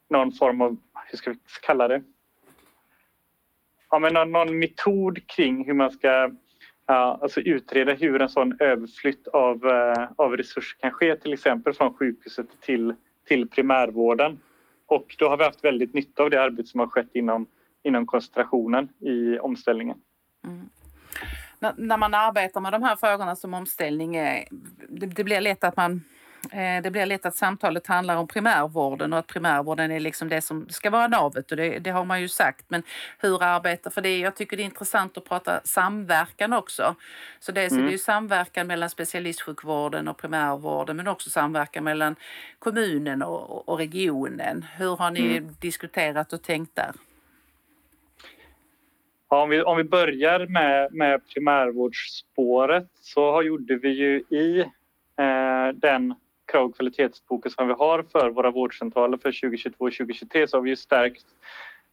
någon 0.10 0.32
form 0.32 0.62
av, 0.62 0.78
hur 1.06 1.18
ska 1.18 1.32
vi 1.32 1.38
kalla 1.62 1.88
det? 1.88 2.04
Ja, 3.90 4.00
men 4.00 4.14
någon, 4.14 4.32
någon 4.32 4.60
metod 4.60 5.28
kring 5.28 5.66
hur 5.66 5.74
man 5.74 5.92
ska 5.92 6.32
ja, 6.88 7.20
alltså 7.22 7.42
utreda 7.42 7.94
hur 7.94 8.22
en 8.22 8.30
sån 8.30 8.58
överflytt 8.60 9.28
av, 9.28 9.66
uh, 9.66 10.08
av 10.16 10.38
resurser 10.38 10.78
kan 10.80 10.92
ske, 10.92 11.16
till 11.16 11.34
exempel 11.34 11.74
från 11.74 11.94
sjukhuset 11.94 12.48
till, 12.62 12.96
till 13.28 13.50
primärvården. 13.50 14.40
Och 14.88 15.16
då 15.20 15.30
har 15.30 15.38
vi 15.38 15.44
haft 15.44 15.64
väldigt 15.64 15.94
nytta 15.94 16.24
av 16.24 16.30
det 16.30 16.42
arbete 16.42 16.70
som 16.70 16.80
har 16.80 16.88
skett 16.88 17.10
inom, 17.14 17.48
inom 17.84 18.06
koncentrationen 18.06 18.90
i 19.00 19.40
omställningen. 19.40 19.98
Mm. 20.46 20.70
När, 21.78 21.98
man 21.98 22.14
arbetar 22.14 22.62
med 22.62 22.72
de 22.72 22.84
här 22.84 22.96
frågorna 22.96 23.36
som 23.36 23.54
omställning, 23.54 24.16
är, 24.16 24.48
det, 24.90 25.06
det 25.06 25.24
blir 25.24 25.42
lätt 25.42 25.64
att 25.64 25.78
man 25.78 26.04
det 26.84 26.92
blir 26.92 27.06
lätt 27.06 27.26
att 27.26 27.36
samtalet 27.36 27.88
handlar 27.88 28.16
om 28.16 28.28
primärvården 28.28 29.14
och 29.14 29.20
att 29.20 29.28
primärvården 29.28 29.92
är 29.92 30.00
liksom 30.00 30.30
det 30.30 30.42
som 30.42 30.70
ska 30.70 30.90
vara 30.90 31.08
navet 31.08 31.52
och 31.52 31.58
det, 31.58 31.80
det 31.80 31.90
har 31.90 32.06
man 32.06 32.22
ju 32.22 32.28
sagt. 32.28 32.66
Men 32.68 32.84
hur 33.20 33.44
arbetar, 33.44 33.92
för 33.92 34.02
det, 34.02 34.18
jag 34.18 34.36
tycker 34.36 34.58
det 34.58 34.64
är 34.64 34.66
intressant 34.66 35.18
att 35.18 35.26
prata 35.26 35.62
samverkan 35.64 36.54
också. 36.54 36.96
Så 37.40 37.52
dels 37.52 37.72
mm. 37.72 37.84
är 37.84 37.88
det 37.88 37.92
ju 37.92 37.98
samverkan 37.98 38.68
mellan 38.68 38.90
specialistsjukvården 38.90 40.08
och 40.08 40.18
primärvården 40.18 40.98
men 40.98 41.08
också 41.08 41.30
samverkan 41.30 41.84
mellan 41.84 42.16
kommunen 42.60 43.22
och, 43.22 43.70
och 43.70 43.78
regionen. 43.78 44.66
Hur 44.78 44.96
har 44.96 45.12
ni 45.12 45.38
mm. 45.38 45.56
diskuterat 45.60 46.34
och 46.34 46.44
tänkt 46.44 46.76
där? 46.76 46.92
Ja, 49.30 49.44
om, 49.44 49.50
vi, 49.50 49.62
om 49.62 49.78
vi 49.78 49.84
börjar 49.84 50.48
med, 50.48 50.94
med 50.94 51.22
primärvårdsspåret 51.34 52.88
så 53.02 53.42
gjorde 53.42 53.76
vi 53.76 53.90
ju 53.90 54.38
i 54.38 54.60
eh, 55.20 55.76
den 55.76 56.16
krav 56.48 56.66
och 56.66 56.76
kvalitetsfokus 56.76 57.54
som 57.54 57.68
vi 57.68 57.74
har 57.74 58.04
för 58.12 58.30
våra 58.30 58.52
vårdcentraler 58.52 59.18
för 59.18 59.42
2022 59.42 59.86
och 59.86 59.94
2023 59.94 60.48
så 60.48 60.58
har 60.58 60.62
vi 60.62 60.76
stärkt 60.76 61.26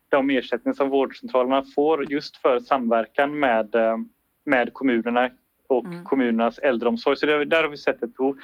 de 0.08 0.30
ersättningar 0.30 0.74
som 0.74 0.88
vårdcentralerna 0.88 1.64
får 1.74 2.12
just 2.12 2.36
för 2.36 2.60
samverkan 2.60 3.38
med, 3.38 3.74
eh, 3.74 3.96
med 4.44 4.72
kommunerna 4.72 5.30
och 5.66 5.84
mm. 5.84 6.04
kommunernas 6.04 6.58
äldreomsorg. 6.58 7.16
Så 7.16 7.26
det, 7.26 7.44
där 7.44 7.62
har 7.62 7.70
vi 7.70 7.76
sett 7.76 8.02
ett 8.02 8.16
behov. 8.16 8.38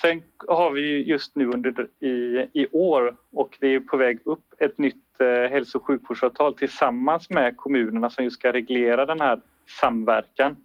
Sen 0.00 0.22
har 0.48 0.70
vi 0.70 1.02
just 1.02 1.36
nu 1.36 1.46
under 1.46 1.88
i, 2.00 2.46
i 2.52 2.66
år 2.72 3.16
och 3.32 3.56
det 3.60 3.74
är 3.74 3.80
på 3.80 3.96
väg 3.96 4.18
upp 4.24 4.44
ett 4.58 4.78
nytt 4.78 5.20
eh, 5.20 5.50
hälso 5.50 5.78
och 5.78 5.86
sjukvårdsavtal 5.86 6.54
tillsammans 6.54 7.30
med 7.30 7.56
kommunerna 7.56 8.10
som 8.10 8.24
just 8.24 8.36
ska 8.36 8.52
reglera 8.52 9.06
den 9.06 9.20
här 9.20 9.40
samverkan. 9.80 10.56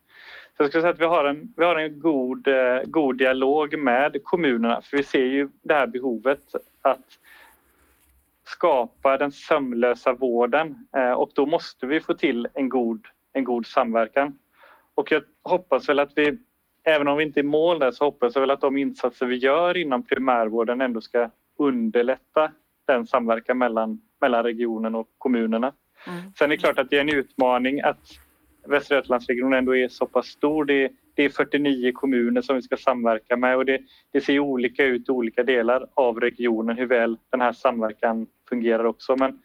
Så 0.59 0.63
jag 0.63 0.69
skulle 0.69 0.81
säga 0.81 0.93
att 0.93 0.99
vi 0.99 1.05
har 1.05 1.25
en, 1.25 1.53
vi 1.57 1.65
har 1.65 1.75
en 1.75 1.99
god, 1.99 2.47
eh, 2.47 2.81
god 2.85 3.17
dialog 3.17 3.77
med 3.77 4.23
kommunerna 4.23 4.81
för 4.81 4.97
vi 4.97 5.03
ser 5.03 5.25
ju 5.25 5.49
det 5.61 5.73
här 5.73 5.87
behovet 5.87 6.41
att 6.81 7.05
skapa 8.45 9.17
den 9.17 9.31
sömlösa 9.31 10.13
vården 10.13 10.87
eh, 10.95 11.11
och 11.11 11.31
då 11.35 11.45
måste 11.45 11.85
vi 11.85 12.01
få 12.01 12.13
till 12.13 12.47
en 12.53 12.69
god, 12.69 13.07
en 13.33 13.43
god 13.43 13.65
samverkan. 13.65 14.37
Och 14.95 15.11
jag 15.11 15.23
hoppas 15.43 15.89
väl 15.89 15.99
att 15.99 16.11
vi, 16.15 16.37
även 16.83 17.07
om 17.07 17.17
vi 17.17 17.23
inte 17.23 17.39
är 17.39 17.43
i 17.43 17.47
mål 17.47 17.79
där, 17.79 17.91
så 17.91 18.05
hoppas 18.05 18.35
jag 18.35 18.41
väl 18.41 18.51
att 18.51 18.61
de 18.61 18.77
insatser 18.77 19.25
vi 19.25 19.35
gör 19.35 19.77
inom 19.77 20.03
primärvården 20.03 20.81
ändå 20.81 21.01
ska 21.01 21.29
underlätta 21.57 22.51
den 22.85 23.07
samverkan 23.07 23.57
mellan, 23.57 24.01
mellan 24.21 24.43
regionen 24.43 24.95
och 24.95 25.07
kommunerna. 25.17 25.73
Mm. 26.07 26.33
Sen 26.37 26.51
är 26.51 26.55
det 26.55 26.61
klart 26.61 26.79
att 26.79 26.89
det 26.89 26.97
är 26.97 27.01
en 27.01 27.15
utmaning 27.15 27.81
att 27.81 28.19
Västra 28.67 28.95
Götalandsregionen 28.95 29.59
ändå 29.59 29.75
är 29.75 29.87
så 29.87 30.05
pass 30.05 30.27
stor. 30.27 30.65
Det, 30.65 30.91
det, 31.13 31.25
är 31.25 31.29
49 31.29 31.91
kommuner 31.93 32.41
som 32.41 32.55
vi 32.55 32.61
ska 32.61 32.77
samverka 32.77 33.37
med 33.37 33.57
och 33.57 33.65
det, 33.65 33.81
det, 34.11 34.21
ser 34.21 34.39
olika 34.39 34.83
ut 34.83 35.09
i 35.09 35.11
olika 35.11 35.43
delar 35.43 35.87
av 35.93 36.19
regionen 36.19 36.77
hur 36.77 36.85
väl 36.85 37.17
den 37.29 37.41
här 37.41 37.53
samverkan 37.53 38.27
fungerar 38.49 38.83
också. 38.83 39.15
Men 39.15 39.41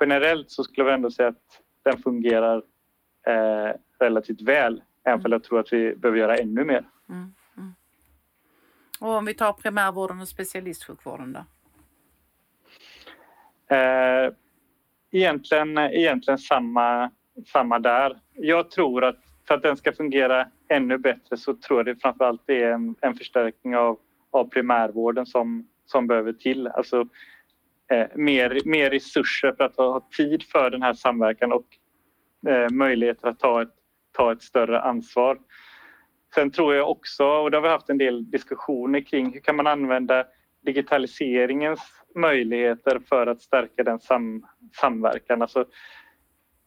generellt 0.00 0.50
så 0.50 0.64
skulle 0.64 0.84
vi 0.84 0.92
ändå 0.92 1.10
säga 1.10 1.28
att 1.28 1.62
den 1.82 1.98
fungerar 1.98 2.62
eh, 3.26 3.74
relativt 4.00 4.40
väl, 4.40 4.82
även 5.04 5.26
om 5.26 5.32
jag 5.32 5.44
tror 5.44 5.60
att 5.60 5.72
vi 5.72 5.94
behöver 5.94 6.18
göra 6.18 6.36
ännu 6.36 6.64
mer. 6.64 6.84
Mm, 7.08 7.34
mm. 7.56 7.72
Och 9.00 9.10
om 9.10 9.24
vi 9.24 9.34
tar 9.34 9.52
primärvården 9.52 10.20
och 10.20 10.28
specialistsjukvården 10.28 11.32
då? 11.32 11.44
Eh, 13.76 14.32
egentligen, 15.10 15.78
egentligen 15.78 16.38
samma 16.38 17.10
samma 17.48 17.78
där. 17.78 18.18
Jag 18.32 18.70
tror 18.70 19.04
att 19.04 19.18
för 19.48 19.54
att 19.54 19.62
den 19.62 19.76
ska 19.76 19.92
fungera 19.92 20.48
ännu 20.68 20.98
bättre 20.98 21.36
så 21.36 21.54
tror 21.54 21.78
jag 21.78 21.86
det 21.86 22.02
framförallt 22.02 22.50
är 22.50 22.70
en, 22.70 22.94
en 23.00 23.14
förstärkning 23.14 23.76
av, 23.76 23.98
av 24.30 24.44
primärvården 24.44 25.26
som, 25.26 25.68
som 25.84 26.06
behöver 26.06 26.32
till. 26.32 26.66
Alltså 26.66 27.00
eh, 27.92 28.06
mer, 28.14 28.60
mer 28.64 28.90
resurser 28.90 29.52
för 29.56 29.64
att 29.64 29.76
ha, 29.76 29.92
ha, 29.92 30.08
tid 30.16 30.42
för 30.42 30.70
den 30.70 30.82
här 30.82 30.94
samverkan 30.94 31.52
och 31.52 31.66
eh, 32.48 32.70
möjligheter 32.70 33.28
att 33.28 33.38
ta 33.38 33.62
ett, 33.62 33.74
ta 34.12 34.32
ett 34.32 34.42
större 34.42 34.80
ansvar. 34.80 35.38
Sen 36.34 36.50
tror 36.50 36.74
jag 36.74 36.90
också, 36.90 37.24
och 37.24 37.50
det 37.50 37.56
har 37.56 37.62
vi 37.62 37.68
haft 37.68 37.90
en 37.90 37.98
del 37.98 38.30
diskussioner 38.30 39.00
kring, 39.00 39.32
hur 39.32 39.40
kan 39.40 39.56
man 39.56 39.66
använda 39.66 40.24
digitaliseringens 40.64 41.80
möjligheter 42.14 43.00
för 43.08 43.26
att 43.26 43.40
stärka 43.40 43.82
den 43.82 44.00
sam, 44.00 44.46
samverkan? 44.80 45.42
Alltså, 45.42 45.64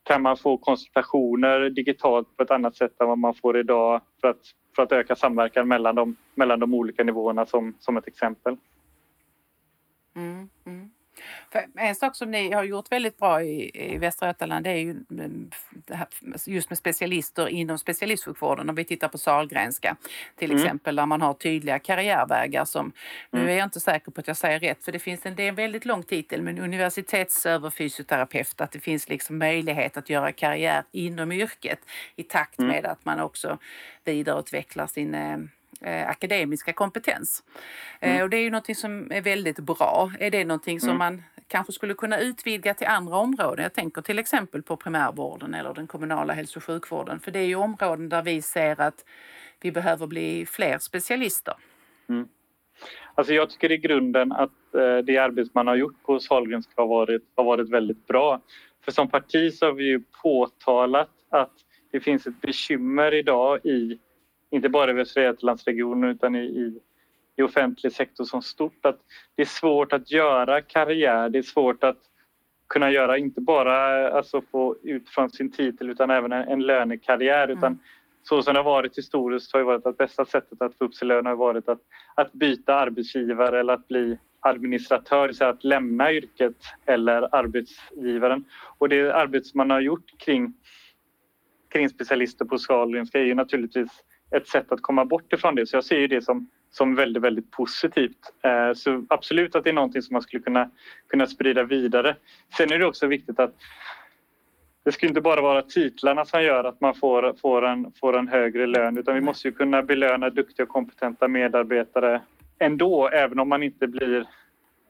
kan 0.05 0.21
man 0.21 0.37
få 0.37 0.57
konsultationer 0.57 1.69
digitalt 1.69 2.37
på 2.37 2.43
ett 2.43 2.51
annat 2.51 2.75
sätt 2.75 3.01
än 3.01 3.07
vad 3.07 3.17
man 3.17 3.33
får 3.33 3.57
idag 3.57 4.01
för 4.21 4.27
att, 4.27 4.41
för 4.75 4.83
att 4.83 4.91
öka 4.91 5.15
samverkan 5.15 5.67
mellan 5.67 5.95
de, 5.95 6.15
mellan 6.35 6.59
de 6.59 6.73
olika 6.73 7.03
nivåerna 7.03 7.45
som, 7.45 7.73
som 7.79 7.97
ett 7.97 8.07
exempel. 8.07 8.57
Mm, 11.51 11.63
mm. 11.63 11.71
För 11.73 11.81
en 11.81 11.95
sak 11.95 12.15
som 12.15 12.31
ni 12.31 12.51
har 12.51 12.63
gjort 12.63 12.91
väldigt 12.91 13.17
bra 13.17 13.43
i, 13.43 13.71
i 13.93 13.97
Västra 13.97 14.27
Götaland 14.27 14.63
det 14.63 14.69
är 14.69 14.77
ju 14.77 14.91
mm, 14.91 15.51
just 16.45 16.69
med 16.69 16.77
specialister 16.77 17.47
inom 17.47 17.77
specialistsjukvården. 17.77 18.69
Om 18.69 18.75
vi 18.75 18.85
tittar 18.85 19.07
på 19.07 19.17
Salgrenska 19.17 19.95
till 20.35 20.51
mm. 20.51 20.63
exempel 20.63 20.95
där 20.95 21.05
man 21.05 21.21
har 21.21 21.33
tydliga 21.33 21.79
karriärvägar 21.79 22.65
som, 22.65 22.91
mm. 23.31 23.45
nu 23.45 23.51
är 23.51 23.57
jag 23.57 23.65
inte 23.65 23.79
säker 23.79 24.11
på 24.11 24.21
att 24.21 24.27
jag 24.27 24.37
säger 24.37 24.59
rätt 24.59 24.83
för 24.83 24.91
det 24.91 24.99
finns 24.99 25.25
en, 25.25 25.35
det 25.35 25.43
är 25.43 25.49
en 25.49 25.55
väldigt 25.55 25.85
lång 25.85 26.03
titel 26.03 26.41
men 26.41 26.59
universitetsöverfysioterapeut 26.59 28.61
att 28.61 28.71
det 28.71 28.79
finns 28.79 29.09
liksom 29.09 29.37
möjlighet 29.37 29.97
att 29.97 30.09
göra 30.09 30.31
karriär 30.31 30.83
inom 30.91 31.31
yrket 31.31 31.79
i 32.15 32.23
takt 32.23 32.59
mm. 32.59 32.71
med 32.71 32.85
att 32.85 33.05
man 33.05 33.19
också 33.19 33.57
vidareutvecklar 34.03 34.87
sin 34.87 35.15
eh, 35.81 36.09
akademiska 36.09 36.73
kompetens. 36.73 37.43
Eh, 37.99 38.11
mm. 38.11 38.23
och 38.23 38.29
det 38.29 38.37
är 38.37 38.41
ju 38.41 38.49
någonting 38.49 38.75
som 38.75 39.11
är 39.11 39.21
väldigt 39.21 39.59
bra. 39.59 40.11
Är 40.19 40.31
det 40.31 40.45
någonting 40.45 40.79
som 40.79 40.89
mm. 40.89 40.99
man 40.99 41.23
kanske 41.47 41.73
skulle 41.73 41.93
kunna 41.93 42.19
utvidga 42.19 42.73
till 42.73 42.87
andra 42.87 43.17
områden? 43.17 43.63
Jag 43.63 43.73
tänker 43.73 44.01
till 44.01 44.19
exempel 44.19 44.63
på 44.63 44.77
primärvården 44.77 45.53
eller 45.53 45.73
den 45.73 45.87
kommunala 45.87 46.33
hälso 46.33 46.59
och 46.59 46.63
sjukvården. 46.63 47.19
För 47.19 47.31
det 47.31 47.39
är 47.39 47.45
ju 47.45 47.55
områden 47.55 48.09
där 48.09 48.21
vi 48.21 48.41
ser 48.41 48.81
att 48.81 49.05
vi 49.61 49.71
behöver 49.71 50.07
bli 50.07 50.45
fler 50.45 50.77
specialister. 50.79 51.53
Mm. 52.09 52.27
Alltså 53.15 53.33
jag 53.33 53.49
tycker 53.49 53.71
i 53.71 53.77
grunden 53.77 54.31
att 54.31 54.75
eh, 54.75 54.97
det 54.97 55.17
arbete 55.17 55.49
man 55.53 55.67
har 55.67 55.75
gjort 55.75 56.03
på 56.03 56.19
Sahlgrenska 56.19 56.73
har 56.75 56.87
varit, 56.87 57.23
har 57.35 57.43
varit 57.43 57.69
väldigt 57.69 58.07
bra. 58.07 58.41
För 58.81 58.91
som 58.91 59.09
parti 59.09 59.53
så 59.53 59.65
har 59.65 59.73
vi 59.73 59.83
ju 59.83 60.01
påtalat 60.21 61.09
att 61.29 61.53
det 61.91 61.99
finns 61.99 62.27
ett 62.27 62.41
bekymmer 62.41 63.13
idag 63.13 63.65
i 63.65 63.99
inte 64.49 64.69
bara 64.69 64.91
i 64.91 64.93
Västra 64.93 65.23
Götalandsregionen 65.23 66.09
utan 66.09 66.35
i, 66.35 66.39
i, 66.39 66.79
i 67.35 67.41
offentlig 67.41 67.91
sektor 67.91 68.23
som 68.23 68.41
stort. 68.41 68.85
Att 68.85 68.99
det 69.35 69.41
är 69.41 69.45
svårt 69.45 69.93
att 69.93 70.11
göra 70.11 70.61
karriär, 70.61 71.29
det 71.29 71.37
är 71.37 71.43
svårt 71.43 71.83
att 71.83 71.99
kunna 72.67 72.91
göra 72.91 73.17
inte 73.17 73.41
bara 73.41 74.09
alltså 74.11 74.41
få 74.51 74.75
ut 74.83 75.09
från 75.09 75.29
sin 75.29 75.51
titel 75.51 75.89
utan 75.89 76.09
även 76.09 76.31
en, 76.31 76.47
en 76.47 76.61
lönekarriär. 76.61 77.47
Utan 77.47 77.63
mm. 77.63 77.79
Så 78.23 78.41
som 78.41 78.53
det 78.53 78.59
har 78.59 78.63
varit 78.63 78.97
historiskt 78.97 79.53
har 79.53 79.61
varit 79.61 79.85
att 79.85 79.97
bästa 79.97 80.25
sättet 80.25 80.61
att 80.61 80.77
få 80.77 80.85
upp 80.85 80.95
sin 80.95 81.07
lön 81.07 81.25
har 81.25 81.35
varit 81.35 81.69
att, 81.69 81.81
att 82.15 82.33
byta 82.33 82.75
arbetsgivare 82.75 83.59
eller 83.59 83.73
att 83.73 83.87
bli 83.87 84.17
administratör, 84.39 85.31
så 85.31 85.45
att 85.45 85.63
lämna 85.63 86.13
yrket 86.13 86.55
eller 86.85 87.35
arbetsgivaren. 87.35 88.45
Och 88.77 88.89
det 88.89 89.11
arbete 89.15 89.45
som 89.45 89.57
man 89.57 89.69
har 89.69 89.79
gjort 89.79 90.17
kring, 90.17 90.53
kring 91.69 91.89
specialister 91.89 92.45
på 92.45 92.57
Sahlgrenska 92.57 93.19
är 93.19 93.23
ju 93.23 93.35
naturligtvis 93.35 94.03
ett 94.31 94.47
sätt 94.47 94.71
att 94.71 94.81
komma 94.81 95.05
bort 95.05 95.33
ifrån 95.33 95.55
det. 95.55 95.65
Så 95.65 95.77
jag 95.77 95.83
ser 95.83 96.07
det 96.07 96.21
som, 96.21 96.49
som 96.69 96.95
väldigt, 96.95 97.23
väldigt 97.23 97.51
positivt. 97.51 98.33
Eh, 98.43 98.73
så 98.73 99.05
absolut 99.09 99.55
att 99.55 99.63
det 99.63 99.69
är 99.69 99.73
någonting 99.73 100.01
som 100.01 100.13
man 100.13 100.21
skulle 100.21 100.43
kunna, 100.43 100.69
kunna 101.07 101.27
sprida 101.27 101.63
vidare. 101.63 102.15
Sen 102.57 102.71
är 102.71 102.79
det 102.79 102.85
också 102.85 103.07
viktigt 103.07 103.39
att 103.39 103.55
det 104.85 104.91
ska 104.91 105.07
inte 105.07 105.21
bara 105.21 105.41
vara 105.41 105.61
titlarna 105.61 106.25
som 106.25 106.43
gör 106.43 106.63
att 106.63 106.81
man 106.81 106.95
får, 106.95 107.35
får, 107.41 107.65
en, 107.65 107.91
får 107.99 108.17
en 108.17 108.27
högre 108.27 108.67
lön 108.67 108.97
utan 108.97 109.15
vi 109.15 109.21
måste 109.21 109.47
ju 109.47 109.51
kunna 109.51 109.83
belöna 109.83 110.29
duktiga 110.29 110.63
och 110.63 110.69
kompetenta 110.69 111.27
medarbetare 111.27 112.21
ändå, 112.59 113.07
även 113.07 113.39
om 113.39 113.49
man 113.49 113.63
inte 113.63 113.87
blir 113.87 114.25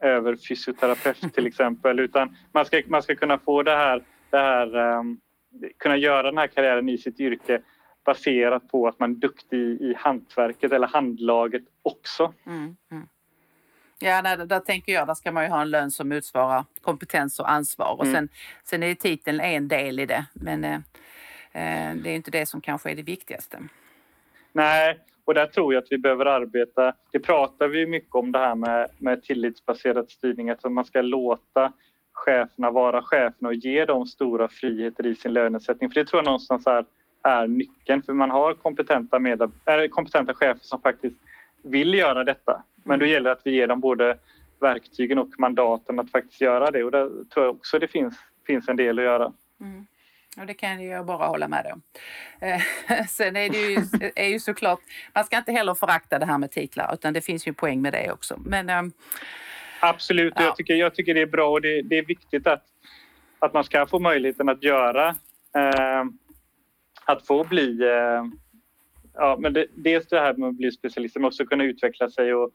över 0.01 0.35
fysioterapeut 0.35 1.33
till 1.33 1.47
exempel 1.47 1.99
utan 1.99 2.35
man 2.51 2.65
ska, 2.65 2.81
man 2.87 3.03
ska 3.03 3.15
kunna 3.15 3.37
få 3.37 3.63
det 3.63 3.75
här, 3.75 4.03
det 4.29 4.37
här 4.37 4.75
um, 4.75 5.19
kunna 5.77 5.97
göra 5.97 6.23
den 6.23 6.37
här 6.37 6.47
karriären 6.47 6.89
i 6.89 6.97
sitt 6.97 7.19
yrke 7.19 7.61
baserat 8.05 8.67
på 8.71 8.87
att 8.87 8.99
man 8.99 9.11
är 9.11 9.15
duktig 9.15 9.81
i 9.81 9.95
hantverket 9.97 10.71
eller 10.71 10.87
handlaget 10.87 11.63
också. 11.83 12.33
Mm, 12.45 12.75
mm. 12.91 13.07
Ja, 13.99 14.21
nej, 14.23 14.37
där 14.37 14.59
tänker 14.59 14.93
jag, 14.93 15.07
där 15.07 15.13
ska 15.13 15.31
man 15.31 15.43
ju 15.43 15.49
ha 15.49 15.61
en 15.61 15.69
lön 15.69 15.91
som 15.91 16.09
motsvarar 16.09 16.65
kompetens 16.81 17.39
och 17.39 17.51
ansvar. 17.51 17.95
Och 17.99 18.05
mm. 18.05 18.15
sen, 18.15 18.29
sen 18.63 18.83
är 18.83 18.95
titeln 18.95 19.39
en 19.39 19.67
del 19.67 19.99
i 19.99 20.05
det, 20.05 20.25
men 20.33 20.63
eh, 20.63 20.75
eh, 21.51 21.95
det 21.95 22.09
är 22.09 22.15
inte 22.15 22.31
det 22.31 22.45
som 22.45 22.61
kanske 22.61 22.91
är 22.91 22.95
det 22.95 23.01
viktigaste. 23.01 23.59
Nej, 24.51 24.99
och 25.25 25.33
där 25.33 25.45
tror 25.45 25.73
jag 25.73 25.83
att 25.83 25.91
vi 25.91 25.97
behöver 25.97 26.25
arbeta. 26.25 26.93
Det 27.11 27.19
pratar 27.19 27.67
vi 27.67 27.85
mycket 27.85 28.15
om 28.15 28.31
det 28.31 28.39
här 28.39 28.55
med, 28.55 28.89
med 28.97 29.23
tillitsbaserad 29.23 30.09
styrning, 30.09 30.49
att 30.49 30.71
man 30.71 30.85
ska 30.85 31.01
låta 31.01 31.73
cheferna 32.13 32.71
vara 32.71 33.01
cheferna 33.01 33.49
och 33.49 33.55
ge 33.55 33.85
dem 33.85 34.05
stora 34.05 34.47
friheter 34.47 35.05
i 35.05 35.15
sin 35.15 35.33
lönesättning. 35.33 35.89
För 35.89 35.95
det 35.95 36.07
tror 36.07 36.17
jag 36.17 36.25
någonstans 36.25 36.67
är, 36.67 36.85
är 37.25 37.47
nyckeln, 37.47 38.03
för 38.03 38.13
man 38.13 38.31
har 38.31 38.53
kompetenta, 38.53 39.19
medab- 39.19 39.83
äh, 39.83 39.87
kompetenta 39.87 40.33
chefer 40.33 40.59
som 40.61 40.81
faktiskt 40.81 41.15
vill 41.63 41.93
göra 41.93 42.23
detta. 42.23 42.63
Men 42.83 42.99
då 42.99 43.05
gäller 43.05 43.29
det 43.29 43.35
att 43.35 43.41
vi 43.47 43.51
ger 43.51 43.67
dem 43.67 43.79
både 43.79 44.17
verktygen 44.59 45.17
och 45.17 45.29
mandaten 45.37 45.99
att 45.99 46.11
faktiskt 46.11 46.41
göra 46.41 46.71
det 46.71 46.83
och 46.83 46.91
där 46.91 47.09
tror 47.33 47.45
jag 47.45 47.55
också 47.55 47.79
det 47.79 47.87
finns, 47.87 48.15
finns 48.47 48.69
en 48.69 48.75
del 48.75 48.99
att 48.99 49.05
göra. 49.05 49.33
Mm. 49.61 49.85
Och 50.37 50.45
det 50.45 50.53
kan 50.53 50.85
jag 50.85 51.05
bara 51.05 51.27
hålla 51.27 51.47
med 51.47 51.71
om. 51.73 51.81
Eh, 52.39 52.61
sen 53.09 53.35
är 53.35 53.49
det 53.49 53.57
ju, 53.57 54.09
är 54.15 54.27
ju 54.27 54.39
såklart, 54.39 54.79
man 55.13 55.23
ska 55.23 55.37
inte 55.37 55.51
heller 55.51 55.73
förakta 55.73 56.19
det 56.19 56.25
här 56.25 56.37
med 56.37 56.51
titlar 56.51 56.93
utan 56.93 57.13
det 57.13 57.21
finns 57.21 57.47
ju 57.47 57.53
poäng 57.53 57.81
med 57.81 57.93
det 57.93 58.11
också. 58.11 58.39
Men, 58.45 58.69
ehm, 58.69 58.91
Absolut, 59.79 60.33
ja. 60.37 60.43
jag, 60.43 60.55
tycker, 60.55 60.73
jag 60.73 60.95
tycker 60.95 61.13
det 61.13 61.21
är 61.21 61.25
bra 61.25 61.49
och 61.49 61.61
det, 61.61 61.81
det, 61.81 61.97
är 61.97 62.05
viktigt 62.05 62.47
att, 62.47 62.63
att 63.39 63.53
man 63.53 63.63
ska 63.63 63.85
få 63.85 63.99
möjligheten 63.99 64.49
att 64.49 64.63
göra, 64.63 65.07
eh, 65.55 66.03
att 67.05 67.27
få 67.27 67.43
bli 67.43 67.81
eh, 67.81 68.23
ja, 69.13 69.37
men 69.39 69.53
det, 69.53 69.65
dels 69.75 70.07
det 70.07 70.19
här 70.19 70.33
med 70.33 70.49
att 70.49 70.55
bli 70.55 70.71
specialist, 70.71 71.15
men 71.15 71.25
också 71.25 71.45
kunna 71.45 71.63
utveckla 71.63 72.09
sig 72.09 72.33
och, 72.33 72.51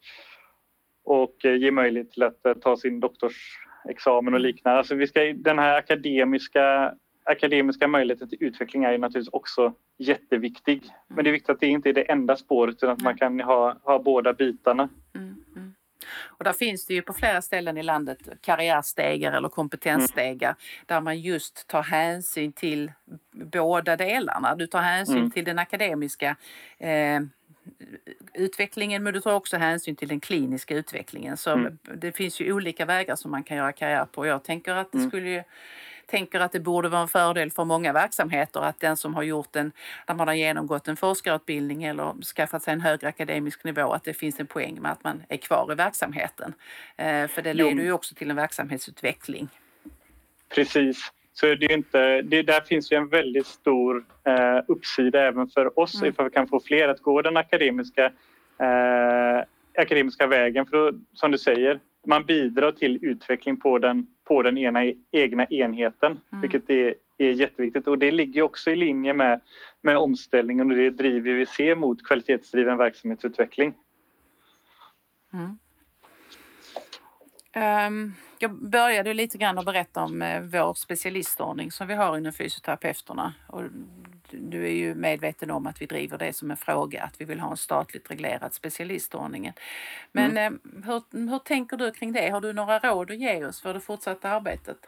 och 1.05 1.37
ge 1.45 1.71
möjlighet 1.71 2.13
till 2.13 2.23
att 2.23 2.47
eh, 2.47 2.55
ta 2.55 2.77
sin 2.77 3.01
doktorsexamen 3.01 4.35
och 4.35 4.41
liknande. 4.41 4.79
Alltså 4.79 4.95
vi 4.95 5.07
ska, 5.07 5.21
den 5.21 5.59
här 5.59 5.79
akademiska, 5.79 6.95
akademiska 7.25 7.89
möjligheten 7.89 8.29
till 8.29 8.39
utveckling 8.41 8.85
är 8.85 8.93
ju 8.93 8.99
naturligtvis 8.99 9.33
också 9.33 9.73
jätteviktig. 9.99 10.83
Men 11.09 11.25
det 11.25 11.31
är 11.31 11.33
viktigt 11.33 11.51
att 11.51 11.61
det 11.61 11.67
inte 11.67 11.89
är 11.89 11.95
det 11.95 12.11
enda 12.11 12.37
spåret 12.37 12.75
utan 12.75 12.91
att 12.91 13.03
man 13.03 13.17
kan 13.17 13.41
ha, 13.41 13.77
ha 13.83 13.99
båda 13.99 14.33
bitarna. 14.33 14.89
Mm, 15.15 15.27
mm. 15.27 15.30
Och 16.41 16.45
där 16.45 16.53
finns 16.53 16.87
det 16.87 16.95
ju 16.95 17.03
på 17.03 17.13
flera 17.13 17.43
ställen 17.43 17.79
i 17.79 17.83
landet 17.83 18.19
karriärstegar 18.41 19.33
eller 19.33 19.49
kompetensstegar 19.49 20.49
mm. 20.49 20.85
där 20.87 21.01
man 21.01 21.21
just 21.21 21.67
tar 21.67 21.83
hänsyn 21.83 22.53
till 22.53 22.93
båda 23.33 23.97
delarna. 23.97 24.55
Du 24.55 24.67
tar 24.67 24.81
hänsyn 24.81 25.17
mm. 25.17 25.31
till 25.31 25.45
den 25.45 25.59
akademiska 25.59 26.37
eh, 26.79 27.21
utvecklingen 28.35 29.03
men 29.03 29.15
du 29.15 29.21
tar 29.21 29.35
också 29.35 29.57
hänsyn 29.57 29.97
till 29.97 30.09
den 30.09 30.21
kliniska 30.21 30.75
utvecklingen. 30.75 31.37
Så 31.37 31.51
mm. 31.51 31.79
det 31.95 32.13
finns 32.13 32.41
ju 32.41 32.53
olika 32.53 32.85
vägar 32.85 33.17
som 33.17 33.31
man 33.31 33.43
kan 33.43 33.57
göra 33.57 33.73
karriär 33.73 34.05
på. 34.05 34.27
Jag 34.27 34.45
tänker 34.45 34.75
att 34.75 34.93
det 34.93 34.99
mm. 34.99 35.11
skulle 35.11 35.29
ju 35.29 35.43
tänker 36.11 36.41
att 36.41 36.53
det 36.53 36.61
borde 36.61 36.89
vara 36.89 37.03
en 37.03 37.09
fördel 37.09 37.51
för 37.51 37.65
många 37.65 37.93
verksamheter 37.93 38.61
att 38.61 38.81
den 38.81 38.97
som 38.97 39.15
har 39.15 39.23
gjort 39.23 39.57
en, 39.57 39.73
när 40.09 40.15
man 40.15 40.29
har 40.29 40.35
genomgått 40.35 40.89
en 40.89 40.97
forskarutbildning 40.97 41.85
eller 41.85 42.23
skaffat 42.23 42.63
sig 42.63 42.73
en 42.73 42.81
högre 42.81 43.09
akademisk 43.09 43.65
nivå, 43.65 43.93
att 43.93 44.05
det 44.05 44.15
finns 44.15 44.41
en 44.41 44.47
poäng 44.47 44.81
med 44.81 44.93
att 44.93 45.05
man 45.05 45.23
är 45.29 45.37
kvar 45.37 45.73
i 45.73 45.75
verksamheten. 45.75 46.55
Eh, 46.97 47.27
för 47.29 47.43
det 47.43 47.55
leder 47.55 47.83
ju 47.83 47.93
också 47.93 48.15
till 48.15 48.31
en 48.31 48.37
verksamhetsutveckling. 48.37 49.49
Precis. 50.55 51.13
Så 51.33 51.47
det 51.47 51.67
är 51.67 51.73
inte, 51.73 52.23
det, 52.23 52.43
där 52.43 52.61
finns 52.61 52.93
ju 52.93 52.97
en 52.97 53.09
väldigt 53.09 53.47
stor 53.47 54.05
eh, 54.25 54.65
uppsida 54.69 55.23
även 55.23 55.49
för 55.49 55.79
oss 55.79 55.95
mm. 55.95 56.09
ifall 56.09 56.25
vi 56.25 56.31
kan 56.31 56.49
få 56.49 56.61
fler 56.61 56.89
att 56.89 57.01
gå 57.01 57.23
den 57.23 57.37
akademiska, 57.37 58.05
eh, 58.61 59.45
akademiska 59.79 60.27
vägen. 60.27 60.67
För 60.67 60.77
då, 60.77 60.99
som 61.15 61.31
du 61.31 61.39
säger, 61.39 61.81
man 62.07 62.25
bidrar 62.25 62.73
till 62.73 62.99
utveckling 63.03 63.61
på 63.61 63.79
den, 63.79 64.07
på 64.31 64.43
den 64.43 64.59
ena 64.59 64.93
egna 65.11 65.45
enheten, 65.45 66.21
mm. 66.33 66.41
vilket 66.41 66.71
är, 66.71 66.95
är 67.19 67.31
jätteviktigt. 67.31 67.87
Och 67.87 67.99
det 67.99 68.11
ligger 68.11 68.43
också 68.43 68.71
i 68.71 68.77
linje 68.77 69.15
med, 69.15 69.41
med 69.81 69.97
omställningen 69.97 70.71
och 70.71 70.77
det 70.77 70.91
driver 70.91 71.33
vi 71.35 71.47
ser 71.47 71.75
mot 71.75 72.07
kvalitetsdriven 72.07 72.79
verksamhetsutveckling. 72.79 73.75
Mm. 75.33 75.59
Um, 77.87 78.15
jag 78.39 78.55
började 78.55 79.15
lite 79.15 79.39
grann 79.39 79.59
att 79.59 79.65
berätta 79.65 80.05
om 80.05 80.23
uh, 80.23 80.41
vår 80.41 80.75
specialistordning 80.75 81.71
som 81.71 81.87
vi 81.89 81.95
har 81.95 82.19
inom 82.19 82.33
fysioterapeuterna. 82.33 83.35
Och 83.47 83.63
du 84.33 84.65
är 84.65 84.73
ju 84.73 84.95
medveten 84.95 85.51
om 85.51 85.67
att 85.67 85.83
vi 85.83 85.87
driver 85.87 86.19
det 86.19 86.33
som 86.33 86.51
en 86.51 86.57
fråga, 86.57 87.03
att 87.03 87.21
vi 87.21 87.25
vill 87.25 87.41
ha 87.41 87.51
en 87.51 87.57
statligt 87.57 88.11
reglerad 88.11 88.55
specialistordning. 88.55 89.53
Men 90.13 90.31
mm. 90.31 90.55
uh, 90.55 90.85
hur, 90.85 91.29
hur 91.31 91.39
tänker 91.39 91.77
du 91.77 91.91
kring 91.91 92.13
det? 92.13 92.31
Har 92.31 92.41
du 92.41 92.53
några 92.53 92.79
råd 92.79 93.11
att 93.11 93.19
ge 93.19 93.45
oss 93.45 93.63
för 93.63 93.75
det 93.75 93.81
fortsatta 93.81 94.29
arbetet? 94.31 94.79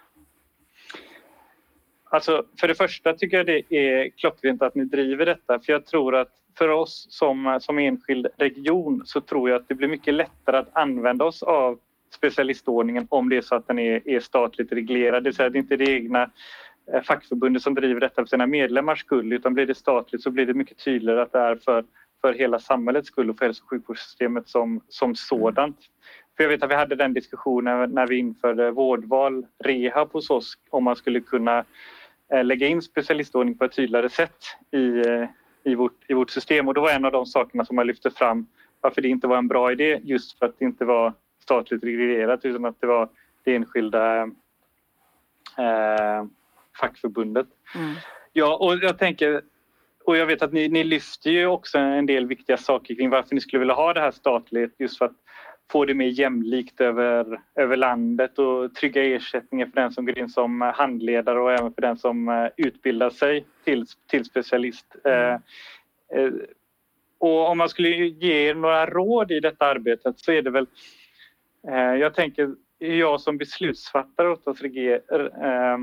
Alltså, 2.04 2.44
för 2.60 2.68
det 2.68 2.74
första 2.74 3.12
tycker 3.12 3.36
jag 3.36 3.46
det 3.46 3.74
är 3.76 4.10
klockrent 4.10 4.62
att 4.62 4.74
ni 4.74 4.84
driver 4.84 5.26
detta, 5.26 5.58
för 5.58 5.72
jag 5.72 5.86
tror 5.86 6.16
att 6.16 6.32
för 6.58 6.68
oss 6.68 7.06
som, 7.10 7.58
som 7.62 7.78
enskild 7.78 8.26
region 8.36 9.02
så 9.04 9.20
tror 9.20 9.50
jag 9.50 9.60
att 9.60 9.68
det 9.68 9.74
blir 9.74 9.88
mycket 9.88 10.14
lättare 10.14 10.56
att 10.56 10.76
använda 10.76 11.24
oss 11.24 11.42
av 11.42 11.78
specialistordningen 12.14 13.06
om 13.10 13.28
det 13.28 13.36
är 13.36 13.40
så 13.40 13.54
att 13.54 13.66
den 13.66 13.78
är, 13.78 14.08
är 14.08 14.20
statligt 14.20 14.72
reglerad. 14.72 15.22
Det 15.22 15.28
vill 15.28 15.36
säga 15.36 15.50
det 15.50 15.58
är 15.58 15.60
inte 15.60 15.76
det 15.76 15.90
egna 15.90 16.22
eh, 16.22 16.28
fackförbundet 17.04 17.62
som 17.62 17.74
driver 17.74 18.00
detta 18.00 18.22
för 18.22 18.26
sina 18.26 18.46
medlemmars 18.46 19.00
skull. 19.00 19.32
Utan 19.32 19.54
blir 19.54 19.66
det 19.66 19.74
statligt 19.74 20.22
så 20.22 20.30
blir 20.30 20.46
det 20.46 20.54
mycket 20.54 20.84
tydligare 20.84 21.22
att 21.22 21.32
det 21.32 21.38
är 21.38 21.56
för, 21.56 21.84
för 22.20 22.32
hela 22.32 22.58
samhällets 22.58 23.08
skull 23.08 23.30
och 23.30 23.38
för 23.38 23.44
hälso 23.44 23.62
och 23.64 23.70
sjukvårdssystemet 23.70 24.48
som, 24.48 24.80
som 24.88 25.14
sådant. 25.14 25.76
För 26.36 26.44
jag 26.44 26.48
vet 26.48 26.62
att 26.62 26.70
vi 26.70 26.74
hade 26.74 26.94
den 26.94 27.14
diskussionen 27.14 27.90
när 27.90 28.06
vi 28.06 28.16
införde 28.16 28.70
vårdval, 28.70 29.46
rehab 29.64 30.12
hos 30.12 30.30
oss 30.30 30.58
om 30.70 30.84
man 30.84 30.96
skulle 30.96 31.20
kunna 31.20 31.64
eh, 32.32 32.44
lägga 32.44 32.66
in 32.66 32.82
specialistordning 32.82 33.58
på 33.58 33.64
ett 33.64 33.76
tydligare 33.76 34.08
sätt 34.08 34.44
i, 34.70 35.08
eh, 35.08 35.28
i, 35.64 35.74
vårt, 35.74 36.04
i 36.08 36.14
vårt 36.14 36.30
system. 36.30 36.68
Och 36.68 36.74
det 36.74 36.80
var 36.80 36.90
en 36.90 37.04
av 37.04 37.12
de 37.12 37.26
sakerna 37.26 37.64
som 37.64 37.76
man 37.76 37.86
lyfte 37.86 38.10
fram 38.10 38.46
varför 38.80 39.02
det 39.02 39.08
inte 39.08 39.26
var 39.26 39.36
en 39.38 39.48
bra 39.48 39.72
idé 39.72 40.00
just 40.02 40.38
för 40.38 40.46
att 40.46 40.58
det 40.58 40.64
inte 40.64 40.84
var 40.84 41.12
statligt 41.42 41.84
reglerat 41.84 42.44
utan 42.44 42.64
att 42.64 42.80
det 42.80 42.86
var 42.86 43.08
det 43.44 43.54
enskilda 43.54 44.22
eh, 45.58 46.24
fackförbundet. 46.80 47.46
Mm. 47.74 47.94
Ja, 48.32 48.56
och 48.56 48.78
jag 48.82 48.98
tänker 48.98 49.42
och 50.04 50.16
jag 50.16 50.26
vet 50.26 50.42
att 50.42 50.52
ni, 50.52 50.68
ni 50.68 50.84
lyfter 50.84 51.30
ju 51.30 51.46
också 51.46 51.78
en 51.78 52.06
del 52.06 52.26
viktiga 52.26 52.56
saker 52.56 52.94
kring 52.94 53.10
varför 53.10 53.34
ni 53.34 53.40
skulle 53.40 53.60
vilja 53.60 53.74
ha 53.74 53.94
det 53.94 54.00
här 54.00 54.10
statligt 54.10 54.74
just 54.78 54.98
för 54.98 55.04
att 55.04 55.16
få 55.70 55.84
det 55.84 55.94
mer 55.94 56.06
jämlikt 56.06 56.80
över, 56.80 57.40
över 57.54 57.76
landet 57.76 58.38
och 58.38 58.74
trygga 58.74 59.04
ersättningar 59.04 59.66
för 59.66 59.80
den 59.80 59.92
som 59.92 60.06
går 60.06 60.18
in 60.18 60.28
som 60.28 60.60
handledare 60.60 61.40
och 61.40 61.52
även 61.52 61.74
för 61.74 61.82
den 61.82 61.96
som 61.96 62.28
eh, 62.28 62.48
utbildar 62.56 63.10
sig 63.10 63.44
till, 63.64 63.86
till 64.06 64.24
specialist. 64.24 64.96
Mm. 65.04 65.18
Eh, 65.18 65.38
eh, 66.18 66.32
och 67.18 67.48
om 67.48 67.58
man 67.58 67.68
skulle 67.68 67.88
ge 67.88 68.48
er 68.48 68.54
några 68.54 68.86
råd 68.86 69.30
i 69.30 69.40
detta 69.40 69.66
arbetet 69.66 70.18
så 70.18 70.32
är 70.32 70.42
det 70.42 70.50
väl 70.50 70.66
Eh, 71.68 71.94
jag 72.00 72.14
tänker, 72.14 72.54
jag 72.78 73.20
som 73.20 73.38
beslutsfattare 73.38 74.28
oftast 74.28 74.64
äh, 74.64 75.78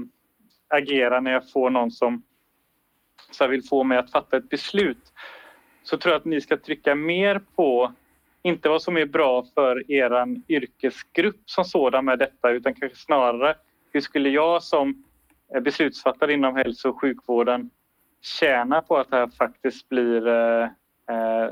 agerar 0.70 1.22
när 1.22 1.32
jag 1.32 1.52
får 1.52 1.70
någon 1.70 1.92
som 1.92 2.24
så 3.32 3.48
vill 3.48 3.64
få 3.64 3.84
mig 3.84 3.98
att 3.98 4.12
fatta 4.12 4.38
ett 4.38 4.50
beslut 4.50 5.14
så 5.84 5.98
tror 5.98 6.12
jag 6.12 6.20
att 6.20 6.26
ni 6.26 6.42
ska 6.42 6.58
trycka 6.58 6.96
mer 6.96 7.42
på, 7.56 7.94
inte 8.42 8.70
vad 8.70 8.82
som 8.82 8.98
är 8.98 9.06
bra 9.06 9.46
för 9.56 9.92
er 9.92 10.42
yrkesgrupp 10.48 11.42
som 11.46 11.66
sådan 11.66 12.06
med 12.06 12.20
detta 12.20 12.50
utan 12.50 12.74
kanske 12.74 12.98
snarare 12.98 13.56
hur 13.92 14.02
skulle 14.02 14.30
jag 14.30 14.64
som 14.64 15.04
beslutsfattare 15.62 16.34
inom 16.34 16.56
hälso 16.56 16.90
och 16.90 17.02
sjukvården 17.02 17.70
tjäna 18.22 18.82
på 18.82 18.98
att 18.98 19.10
det 19.10 19.16
här 19.16 19.28
faktiskt 19.28 19.90
blir 19.90 20.28
eh, 20.28 21.50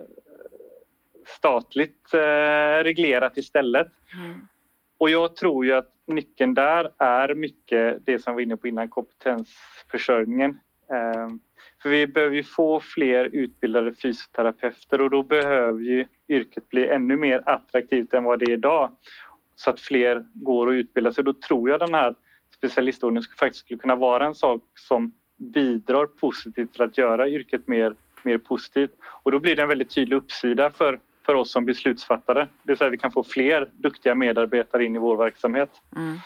statligt 1.27 2.13
eh, 2.13 2.83
reglerat 2.83 3.37
istället. 3.37 3.87
Mm. 4.13 4.47
Och 4.97 5.09
jag 5.09 5.35
tror 5.35 5.65
ju 5.65 5.73
att 5.73 5.91
nyckeln 6.13 6.53
där 6.53 6.91
är 6.97 7.35
mycket 7.35 8.05
det 8.05 8.19
som 8.19 8.35
vi 8.35 8.35
var 8.35 8.41
inne 8.41 8.57
på 8.57 8.67
innan, 8.67 8.89
kompetensförsörjningen. 8.89 10.59
Ehm, 10.93 11.39
för 11.81 11.89
vi 11.89 12.07
behöver 12.07 12.35
ju 12.35 12.43
få 12.43 12.79
fler 12.79 13.25
utbildade 13.25 13.93
fysioterapeuter 13.93 15.01
och 15.01 15.09
då 15.09 15.23
behöver 15.23 15.79
ju 15.79 16.05
yrket 16.27 16.69
bli 16.69 16.87
ännu 16.87 17.17
mer 17.17 17.43
attraktivt 17.45 18.13
än 18.13 18.23
vad 18.23 18.39
det 18.39 18.45
är 18.45 18.53
idag. 18.53 18.91
Så 19.55 19.69
att 19.69 19.79
fler 19.79 20.25
går 20.33 20.67
och 20.67 20.71
utbildar 20.71 21.11
sig. 21.11 21.23
Då 21.23 21.33
tror 21.33 21.69
jag 21.69 21.79
den 21.79 21.93
här 21.93 22.15
specialistordningen 22.57 23.23
faktiskt 23.39 23.65
skulle 23.65 23.79
kunna 23.79 23.95
vara 23.95 24.25
en 24.25 24.35
sak 24.35 24.61
som 24.75 25.11
bidrar 25.37 26.05
positivt 26.05 26.73
till 26.73 26.81
att 26.81 26.97
göra 26.97 27.29
yrket 27.29 27.67
mer, 27.67 27.95
mer 28.23 28.37
positivt. 28.37 28.91
Och 29.23 29.31
då 29.31 29.39
blir 29.39 29.55
det 29.55 29.61
en 29.61 29.69
väldigt 29.69 29.95
tydlig 29.95 30.17
uppsida 30.17 30.69
för 30.69 30.99
för 31.27 31.35
oss 31.35 31.51
som 31.51 31.65
beslutsfattare. 31.65 32.39
Det 32.63 32.71
vill 32.71 32.77
säga 32.77 32.89
vi 32.89 32.97
kan 32.97 33.11
få 33.11 33.23
fler 33.23 33.69
duktiga 33.73 34.15
medarbetare 34.15 34.85
in 34.85 34.95
i 34.95 34.99
vår 34.99 35.17
verksamhet. 35.17 35.69
Mm. 35.95 36.19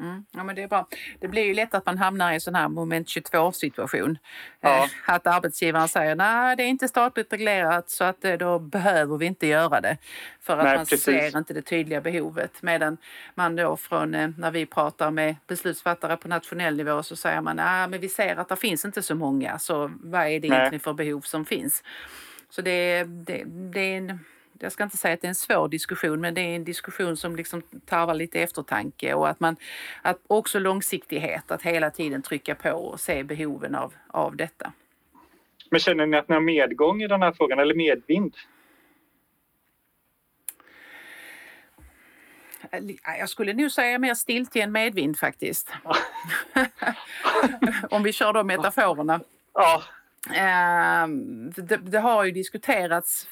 Mm. 0.00 0.24
Ja, 0.32 0.44
men 0.44 0.56
det 0.56 0.62
är 0.62 0.68
bra. 0.68 0.88
Det 1.20 1.28
blir 1.28 1.42
ju 1.42 1.54
lätt 1.54 1.74
att 1.74 1.86
man 1.86 1.98
hamnar 1.98 2.30
i 2.30 2.34
en 2.34 2.40
sån 2.40 2.54
här 2.54 2.68
moment 2.68 3.08
22 3.08 3.52
situation. 3.52 4.18
Ja. 4.60 4.84
Eh, 4.84 5.14
att 5.14 5.26
arbetsgivaren 5.26 5.88
säger 5.88 6.14
nej 6.14 6.56
det 6.56 6.62
är 6.62 6.66
inte 6.66 6.88
statligt 6.88 7.32
reglerat 7.32 7.90
så 7.90 8.04
att 8.04 8.24
eh, 8.24 8.32
då 8.32 8.58
behöver 8.58 9.16
vi 9.16 9.26
inte 9.26 9.46
göra 9.46 9.80
det. 9.80 9.96
För 10.40 10.58
att 10.58 10.64
Nej, 10.64 10.76
man 10.76 10.86
precis. 10.86 11.04
ser 11.04 11.38
inte 11.38 11.54
det 11.54 11.62
tydliga 11.62 12.00
behovet. 12.00 12.62
Medan 12.62 12.96
man 13.34 13.56
då 13.56 13.76
från 13.76 14.14
eh, 14.14 14.30
när 14.38 14.50
vi 14.50 14.66
pratar 14.66 15.10
med 15.10 15.36
beslutsfattare 15.46 16.16
på 16.16 16.28
nationell 16.28 16.76
nivå 16.76 17.02
så 17.02 17.16
säger 17.16 17.40
man 17.40 17.56
nej 17.56 17.88
men 17.88 18.00
vi 18.00 18.08
ser 18.08 18.36
att 18.36 18.48
det 18.48 18.56
finns 18.56 18.84
inte 18.84 19.02
så 19.02 19.14
många 19.14 19.58
så 19.58 19.90
vad 20.00 20.20
är 20.20 20.40
det 20.40 20.48
Nej. 20.48 20.58
egentligen 20.58 20.80
för 20.80 20.92
behov 20.92 21.20
som 21.20 21.44
finns? 21.44 21.82
Så 22.50 22.62
det, 22.62 23.04
det, 23.04 23.44
det 23.46 23.80
är 23.80 23.96
en 23.96 24.18
jag 24.62 24.72
ska 24.72 24.84
inte 24.84 24.96
säga 24.96 25.14
att 25.14 25.20
det 25.20 25.26
är 25.26 25.28
en 25.28 25.34
svår 25.34 25.68
diskussion, 25.68 26.20
men 26.20 26.34
det 26.34 26.40
är 26.40 26.56
en 26.56 26.64
diskussion 26.64 27.16
som 27.16 27.36
liksom 27.36 27.62
tarvar 27.86 28.14
lite 28.14 28.40
eftertanke 28.40 29.14
och 29.14 29.28
att 29.28 29.40
man 29.40 29.56
att 30.02 30.18
också 30.26 30.58
långsiktighet, 30.58 31.50
att 31.50 31.62
hela 31.62 31.90
tiden 31.90 32.22
trycka 32.22 32.54
på 32.54 32.70
och 32.70 33.00
se 33.00 33.22
behoven 33.22 33.74
av, 33.74 33.94
av 34.06 34.36
detta. 34.36 34.72
Men 35.70 35.80
känner 35.80 36.06
ni 36.06 36.16
att 36.16 36.28
ni 36.28 36.34
har 36.34 36.40
medgång 36.40 37.02
i 37.02 37.06
den 37.06 37.22
här 37.22 37.32
frågan 37.32 37.58
eller 37.58 37.74
medvind? 37.74 38.34
Jag 43.04 43.28
skulle 43.28 43.52
nog 43.52 43.70
säga 43.72 43.98
mer 43.98 44.14
stiltje 44.14 44.62
än 44.62 44.72
medvind 44.72 45.18
faktiskt. 45.18 45.72
Om 47.90 48.02
vi 48.02 48.12
kör 48.12 48.32
de 48.32 48.46
metaforerna. 48.46 49.20
Ja, 49.54 49.82
Ehm, 50.34 51.50
Det, 51.50 51.76
det 51.76 51.98
har 52.00 52.24
ju 52.24 52.30
diskuterats 52.32 53.28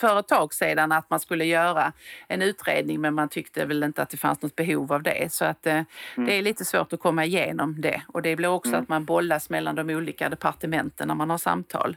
för 0.00 0.18
ett 0.20 0.28
tag 0.28 0.54
sedan 0.54 0.92
att 0.92 1.10
man 1.10 1.20
skulle 1.20 1.44
göra 1.44 1.92
en 2.28 2.42
utredning 2.42 3.00
men 3.00 3.14
man 3.14 3.28
tyckte 3.28 3.64
väl 3.66 3.82
inte 3.82 4.02
att 4.02 4.10
det 4.10 4.16
fanns 4.16 4.42
något 4.42 4.56
behov 4.56 4.92
av 4.92 5.02
det. 5.02 5.32
Så 5.32 5.44
att 5.44 5.66
eh, 5.66 5.82
det 6.16 6.38
är 6.38 6.42
lite 6.42 6.64
svårt 6.64 6.92
att 6.92 7.00
komma 7.00 7.24
igenom 7.24 7.80
det. 7.80 8.02
Och 8.08 8.22
det 8.22 8.36
blir 8.36 8.48
också 8.48 8.76
att 8.76 8.88
man 8.88 9.04
bollas 9.04 9.50
mellan 9.50 9.74
de 9.74 9.90
olika 9.90 10.28
departementen 10.28 11.08
när 11.08 11.14
man 11.14 11.30
har 11.30 11.38
samtal. 11.38 11.96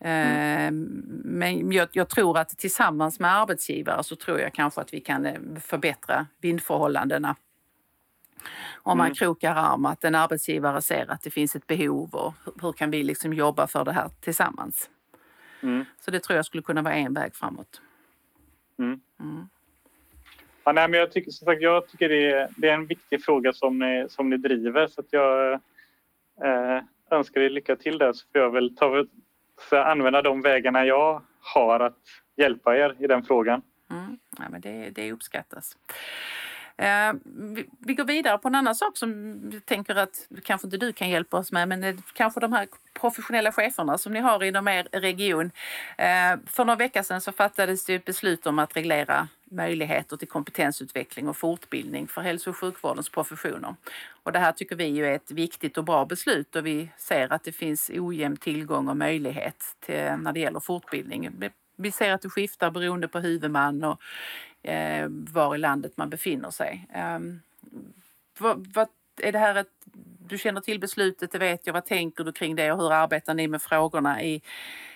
Ehm, 0.00 0.84
Men 1.24 1.72
jag, 1.72 1.88
jag 1.92 2.08
tror 2.08 2.38
att 2.38 2.48
tillsammans 2.48 3.20
med 3.20 3.34
arbetsgivare 3.36 4.04
så 4.04 4.16
tror 4.16 4.40
jag 4.40 4.54
kanske 4.54 4.80
att 4.80 4.94
vi 4.94 5.00
kan 5.00 5.26
eh, 5.26 5.34
förbättra 5.60 6.26
vindförhållandena 6.42 7.36
om 8.82 8.98
man 8.98 9.14
krokar 9.14 9.54
arm, 9.54 9.86
att 9.86 10.04
en 10.04 10.14
arbetsgivare 10.14 10.82
ser 10.82 11.10
att 11.10 11.22
det 11.22 11.30
finns 11.30 11.56
ett 11.56 11.66
behov 11.66 12.14
och 12.14 12.34
hur- 12.62 12.72
kan 12.72 12.90
vi 12.90 13.02
liksom 13.02 13.32
jobba 13.32 13.66
för 13.66 13.84
det 13.84 13.92
här 13.92 14.10
tillsammans. 14.20 14.90
Mm. 15.62 15.84
Så 16.00 16.10
det 16.10 16.20
tror 16.20 16.36
jag 16.36 16.46
skulle 16.46 16.62
kunna 16.62 16.82
vara 16.82 16.94
en 16.94 17.14
väg 17.14 17.34
framåt. 17.34 17.80
Ja, 20.64 20.72
nej, 20.72 20.88
men 20.88 21.00
jag 21.00 21.12
tycker, 21.12 21.30
som 21.30 21.44
sagt, 21.44 21.62
jag 21.62 21.88
tycker 21.88 22.08
det 22.08 22.30
är, 22.32 22.48
det 22.56 22.68
är 22.68 22.74
en 22.74 22.86
viktig 22.86 23.24
fråga 23.24 23.52
som 23.52 23.78
ni, 23.78 24.06
som 24.10 24.30
ni 24.30 24.36
driver 24.36 24.86
så 24.86 25.00
att 25.00 25.06
jag 25.10 25.52
eh, 25.52 26.82
önskar 27.10 27.40
er 27.40 27.50
lycka 27.50 27.76
till 27.76 27.98
där 27.98 28.12
så 28.12 28.26
får 28.32 28.40
jag 28.40 28.50
väl 28.50 28.76
ta, 28.76 29.04
så 29.68 29.74
jag 29.74 29.90
använda 29.90 30.22
de 30.22 30.42
vägarna 30.42 30.86
jag 30.86 31.22
har 31.40 31.80
att 31.80 31.98
hjälpa 32.36 32.76
er 32.76 32.96
i 32.98 33.06
den 33.06 33.22
frågan. 33.22 33.62
Mm. 33.90 34.18
Ja, 34.38 34.44
men 34.50 34.60
det, 34.60 34.90
det 34.90 35.12
uppskattas. 35.12 35.76
Eh, 36.78 37.12
vi, 37.78 37.94
går 37.94 38.04
vidare 38.04 38.38
på 38.38 38.48
en 38.48 38.54
annan 38.54 38.74
sak 38.74 38.96
som 38.96 39.40
vi 39.50 39.60
tänker 39.60 39.94
att 39.94 40.28
kanske 40.44 40.66
inte 40.66 40.76
du 40.76 40.92
kan 40.92 41.10
hjälpa 41.10 41.36
oss 41.36 41.52
med 41.52 41.68
men 41.68 42.02
kanske 42.12 42.40
de 42.40 42.52
här 42.52 42.68
professionella 43.00 43.52
cheferna 43.52 43.98
som 43.98 44.12
ni 44.12 44.20
har 44.20 44.44
inom 44.44 44.68
er 44.68 44.88
region. 44.92 45.50
Eh, 45.98 46.36
för 46.46 46.64
några 46.64 46.76
veckor 46.76 47.02
sedan 47.02 47.20
så 47.20 47.32
fattades 47.32 47.84
det 47.84 47.94
ett 47.94 48.04
beslut 48.04 48.46
om 48.46 48.58
att 48.58 48.76
reglera 48.76 49.28
möjligheter 49.50 50.16
till 50.16 50.28
kompetensutveckling 50.28 51.28
och 51.28 51.36
fortbildning 51.36 52.08
för 52.08 52.20
hälso 52.20 52.50
och 52.50 52.56
sjukvårdens 52.56 53.08
professioner. 53.08 53.74
Och 54.22 54.32
det 54.32 54.38
här 54.38 54.52
tycker 54.52 54.76
vi 54.76 54.84
ju 54.84 55.06
är 55.06 55.12
ett 55.12 55.30
viktigt 55.30 55.78
och 55.78 55.84
bra 55.84 56.04
beslut 56.04 56.56
och 56.56 56.66
vi 56.66 56.90
ser 56.96 57.32
att 57.32 57.44
det 57.44 57.52
finns 57.52 57.90
ojämn 57.94 58.36
tillgång 58.36 58.88
och 58.88 58.96
möjlighet 58.96 59.76
till, 59.80 59.94
när 59.94 60.32
det 60.32 60.40
gäller 60.40 60.60
fortbildning. 60.60 61.50
Vi 61.76 61.92
ser 61.92 62.12
att 62.12 62.22
det 62.22 62.30
skiftar 62.30 62.70
beroende 62.70 63.08
på 63.08 63.20
huvudman 63.20 63.84
och 63.84 64.00
Eh, 64.66 65.06
var 65.08 65.54
i 65.54 65.58
landet 65.58 65.92
man 65.96 66.10
befinner 66.10 66.50
sig. 66.50 66.86
Eh, 66.94 67.18
vad, 68.38 68.66
vad, 68.74 68.88
är 69.20 69.32
det 69.32 69.38
här 69.38 69.54
ett, 69.54 69.70
du 70.28 70.38
känner 70.38 70.60
till 70.60 70.80
beslutet, 70.80 71.32
det 71.32 71.38
vet 71.38 71.66
jag. 71.66 71.74
Vad 71.74 71.86
tänker 71.86 72.24
du 72.24 72.32
kring 72.32 72.56
det 72.56 72.72
och 72.72 72.78
hur 72.78 72.92
arbetar 72.92 73.34
ni 73.34 73.48
med 73.48 73.62
frågorna 73.62 74.22
i 74.22 74.42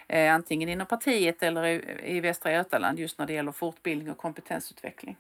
eh, 0.09 0.35
antingen 0.35 0.69
inom 0.69 0.87
partiet 0.87 1.43
eller 1.43 1.67
i, 1.67 2.01
i 2.05 2.21
Västra 2.21 2.53
Götaland 2.53 2.99
just 2.99 3.19
när 3.19 3.27
det 3.27 3.33
gäller 3.33 3.53
fortbildning 3.53 4.11
och 4.11 4.19
kompetensutveckling? 4.19 5.17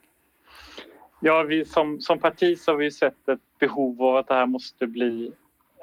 Ja, 1.20 1.42
vi 1.42 1.64
som, 1.64 2.00
som 2.00 2.18
parti 2.18 2.58
så 2.58 2.70
har 2.70 2.76
vi 2.76 2.90
sett 2.90 3.28
ett 3.28 3.58
behov 3.58 4.02
av 4.02 4.16
att 4.16 4.28
det 4.28 4.34
här 4.34 4.46
måste 4.46 4.86
bli... 4.86 5.32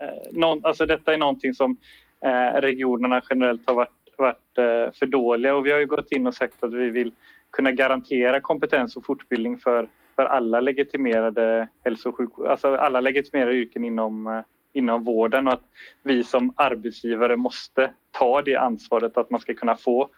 Eh, 0.01 0.31
någon, 0.31 0.65
alltså 0.65 0.85
detta 0.85 1.13
är 1.13 1.17
någonting 1.17 1.53
som 1.53 1.77
eh, 2.21 2.61
regionerna 2.61 3.21
generellt 3.29 3.61
har 3.65 3.73
varit, 3.73 3.89
varit 4.17 4.57
eh, 4.57 4.93
för 4.99 5.05
dåliga 5.05 5.55
och 5.55 5.65
vi 5.65 5.71
har 5.71 5.79
ju 5.79 5.85
gått 5.85 6.11
in 6.11 6.27
och 6.27 6.35
sagt 6.35 6.63
att 6.63 6.73
vi 6.73 6.89
vill 6.89 7.11
kunna 7.57 7.71
garantera 7.71 8.41
kompetens 8.41 8.97
och 8.97 9.05
fortbildning 9.05 9.57
för, 9.57 9.89
för 10.15 10.25
alla 10.25 10.59
legitimerade 10.59 11.67
hälso 11.83 12.09
och 12.09 12.17
sjuk, 12.17 12.29
alltså 12.47 12.75
alla 12.75 13.01
legitimerade 13.01 13.55
yrken 13.55 13.85
inom, 13.85 14.27
eh, 14.27 14.41
inom 14.73 15.03
vården 15.03 15.47
och 15.47 15.53
att 15.53 15.63
vi 16.03 16.23
som 16.23 16.53
arbetsgivare 16.55 17.35
måste 17.35 17.93
ta 18.11 18.41
det 18.41 18.55
ansvaret 18.55 19.17
att 19.17 19.29
man 19.29 19.39
ska 19.39 19.53
kunna 19.53 19.75
få 19.75 20.09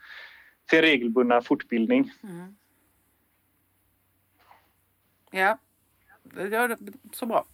sin 0.69 0.81
regelbundna 0.81 1.41
fortbildning. 1.41 2.11
Mm. 2.23 2.55
Ja. 5.31 5.57
Ja, 6.51 6.67
det- 6.67 6.77
så 7.13 7.25
bra. 7.25 7.45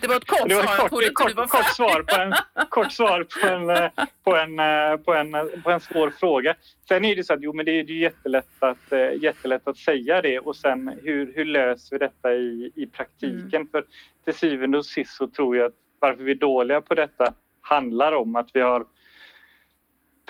det 0.00 0.06
var 0.08 0.16
ett 0.16 0.26
kort 0.26 0.48
Det 0.48 0.54
var 0.54 0.62
svar. 0.62 0.72
ett 0.74 1.02
Jag 1.02 1.14
kort, 1.14 1.28
du 1.28 1.34
var 1.34 1.46
kort, 1.46 1.66
svar 1.76 2.02
på 2.02 2.20
en, 2.20 2.32
kort 2.68 2.92
svar 2.92 3.24
på 3.24 3.46
en, 3.46 3.70
eh, 3.70 3.90
på, 4.24 4.36
en, 4.36 4.58
eh, 4.58 4.96
på, 4.96 5.14
en, 5.14 5.62
på 5.62 5.70
en 5.70 5.80
svår 5.80 6.10
fråga. 6.10 6.54
Sen 6.88 7.04
är 7.04 7.16
det 7.16 7.24
så 7.24 7.34
att 7.34 7.42
jo, 7.42 7.52
men 7.52 7.64
det 7.64 7.70
är 7.72 7.84
ju 7.84 7.98
jättelätt 8.00 8.48
att, 8.58 8.92
eh, 8.92 9.12
jättelätt 9.22 9.68
att 9.68 9.76
säga 9.76 10.22
det 10.22 10.38
och 10.38 10.56
sen 10.56 10.88
hur, 11.02 11.32
hur 11.34 11.44
löser 11.44 11.98
vi 11.98 11.98
detta 11.98 12.32
i, 12.34 12.72
i 12.74 12.86
praktiken? 12.86 13.68
För 13.70 13.84
till 14.24 14.34
syvende 14.34 14.78
och 14.78 14.86
sist 14.86 15.16
så 15.16 15.26
tror 15.28 15.56
jag 15.56 15.66
att 15.66 15.74
varför 15.98 16.22
vi 16.24 16.30
är 16.32 16.36
dåliga 16.36 16.80
på 16.80 16.94
detta 16.94 17.34
handlar 17.60 18.12
om 18.12 18.36
att 18.36 18.48
vi 18.54 18.60
har 18.60 18.86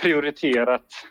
prioriterat 0.03 0.81
eh, 0.81 1.09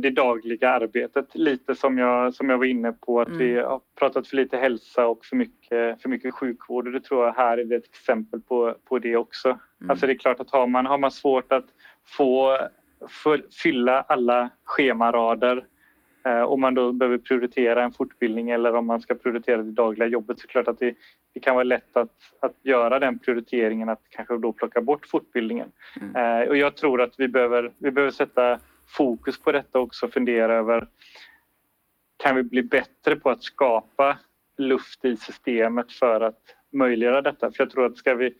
det 0.00 0.10
dagliga 0.10 0.70
arbetet. 0.70 1.26
Lite 1.34 1.74
som 1.74 1.98
jag, 1.98 2.34
som 2.34 2.50
jag 2.50 2.58
var 2.58 2.64
inne 2.64 2.92
på 2.92 3.20
att 3.20 3.28
Mm. 3.28 3.38
vi 3.38 3.60
har 3.60 3.80
pratat 3.98 4.28
för 4.28 4.36
lite 4.36 4.56
hälsa 4.56 5.06
och 5.06 5.24
för 5.24 5.36
mycket, 5.36 6.02
för 6.02 6.08
mycket 6.08 6.34
sjukvård 6.34 6.86
och 6.86 6.92
det 6.92 7.00
tror 7.00 7.24
jag 7.26 7.32
här 7.32 7.58
är 7.58 7.72
ett 7.72 7.84
exempel 7.84 8.40
på, 8.40 8.74
på 8.88 8.98
det 8.98 9.16
också. 9.16 9.48
Mm. 9.48 9.90
Alltså 9.90 10.06
det 10.06 10.12
är 10.12 10.18
klart 10.18 10.40
att 10.40 10.50
har 10.50 10.66
man, 10.66 10.86
har 10.86 10.98
man 10.98 11.10
svårt 11.10 11.52
att 11.52 11.64
få 12.06 12.58
full, 13.08 13.42
fylla 13.62 14.00
alla 14.00 14.50
schemarader 14.64 15.64
eh, 16.24 16.42
om 16.42 16.60
man 16.60 16.74
då 16.74 16.92
behöver 16.92 17.18
prioritera 17.18 17.84
en 17.84 17.92
fortbildning 17.92 18.50
eller 18.50 18.74
om 18.74 18.86
man 18.86 19.00
ska 19.00 19.14
prioritera 19.14 19.62
det 19.62 19.72
dagliga 19.72 20.08
jobbet 20.08 20.38
så 20.38 20.44
är 20.44 20.46
det 20.46 20.52
klart 20.52 20.68
att 20.68 20.78
det, 20.78 20.94
det 21.34 21.40
kan 21.40 21.54
vara 21.54 21.64
lätt 21.64 21.96
att, 21.96 22.16
att 22.40 22.56
göra 22.62 22.98
den 22.98 23.18
prioriteringen 23.18 23.88
att 23.88 24.02
kanske 24.08 24.38
då 24.38 24.52
plocka 24.52 24.80
bort 24.80 25.06
fortbildningen. 25.06 25.68
Mm. 26.00 26.42
Eh, 26.42 26.48
och 26.48 26.56
jag 26.56 26.76
tror 26.76 27.02
att 27.02 27.14
vi 27.18 27.28
behöver, 27.28 27.72
vi 27.78 27.90
behöver 27.90 28.10
sätta 28.12 28.58
fokus 28.90 29.38
på 29.38 29.52
detta 29.52 29.78
också 29.78 30.06
och 30.06 30.12
fundera 30.12 30.54
över 30.54 30.88
kan 32.16 32.36
vi 32.36 32.42
bli 32.42 32.62
bättre 32.62 33.16
på 33.16 33.30
att 33.30 33.42
skapa 33.42 34.18
luft 34.58 35.04
i 35.04 35.16
systemet 35.16 35.92
för 35.92 36.20
att 36.20 36.40
möjliggöra 36.72 37.22
detta? 37.22 37.52
För 37.52 37.62
jag 37.62 37.70
tror 37.70 37.86
att 37.86 37.96
ska 37.96 38.14
vi, 38.14 38.34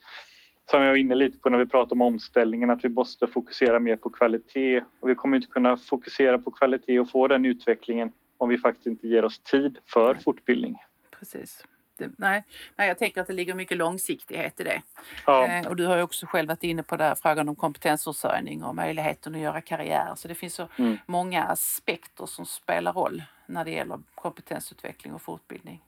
som 0.71 0.83
jag 0.83 0.89
var 0.89 0.97
inne 0.97 1.15
lite 1.15 1.39
på 1.39 1.51
när 1.51 1.59
vi 1.59 1.67
pratade 1.67 1.93
om 1.93 2.01
omställningen, 2.01 2.71
att 2.71 2.85
vi 2.85 2.89
måste 2.89 3.27
fokusera 3.27 3.79
mer 3.79 3.97
på 3.97 4.11
kvalitet 4.11 4.85
och 5.01 5.09
vi 5.09 5.15
kommer 5.15 5.37
inte 5.37 5.49
kunna 5.49 5.77
fokusera 5.77 6.39
på 6.39 6.51
kvalitet 6.51 7.01
och 7.01 7.11
få 7.11 7.29
den 7.29 7.45
utvecklingen 7.45 8.13
om 8.39 8.49
vi 8.49 8.59
faktiskt 8.59 8.87
inte 8.87 9.09
ger 9.09 9.25
oss 9.25 9.39
tid 9.39 9.79
för 9.87 10.15
fortbildning. 10.15 10.77
Precis. 11.19 11.65
Det, 12.01 12.11
nej, 12.19 12.45
nej, 12.77 12.89
jag 12.89 12.99
tänker 12.99 13.21
att 13.21 13.27
det 13.27 13.33
ligger 13.33 13.55
mycket 13.55 13.77
långsiktighet 13.77 14.61
i 14.61 14.65
det. 14.65 14.83
Ja, 15.27 15.47
Eh, 15.47 15.67
och 15.67 15.77
du 15.77 15.87
har 15.87 15.97
ju 15.97 16.03
också 16.03 16.27
själv 16.27 16.49
varit 16.49 16.63
inne 16.65 16.83
på 16.83 16.97
där 16.97 17.15
frågan 17.15 17.49
om 17.49 17.57
kompetensförsörjning 17.57 18.63
och 18.65 18.75
möjligheten 18.75 19.35
att 19.35 19.41
göra 19.41 19.61
karriär. 19.61 20.13
Så 20.17 20.29
det 20.29 20.35
finns 20.35 20.55
så 20.55 20.69
Mm. 20.77 20.99
många 21.07 21.45
aspekter 21.45 22.27
som 22.27 22.47
spelar 22.47 22.93
roll 22.93 23.23
när 23.47 23.65
det 23.65 23.71
gäller 23.71 23.99
kompetensutveckling 24.15 25.15
och 25.15 25.23
fortbildning. 25.23 25.83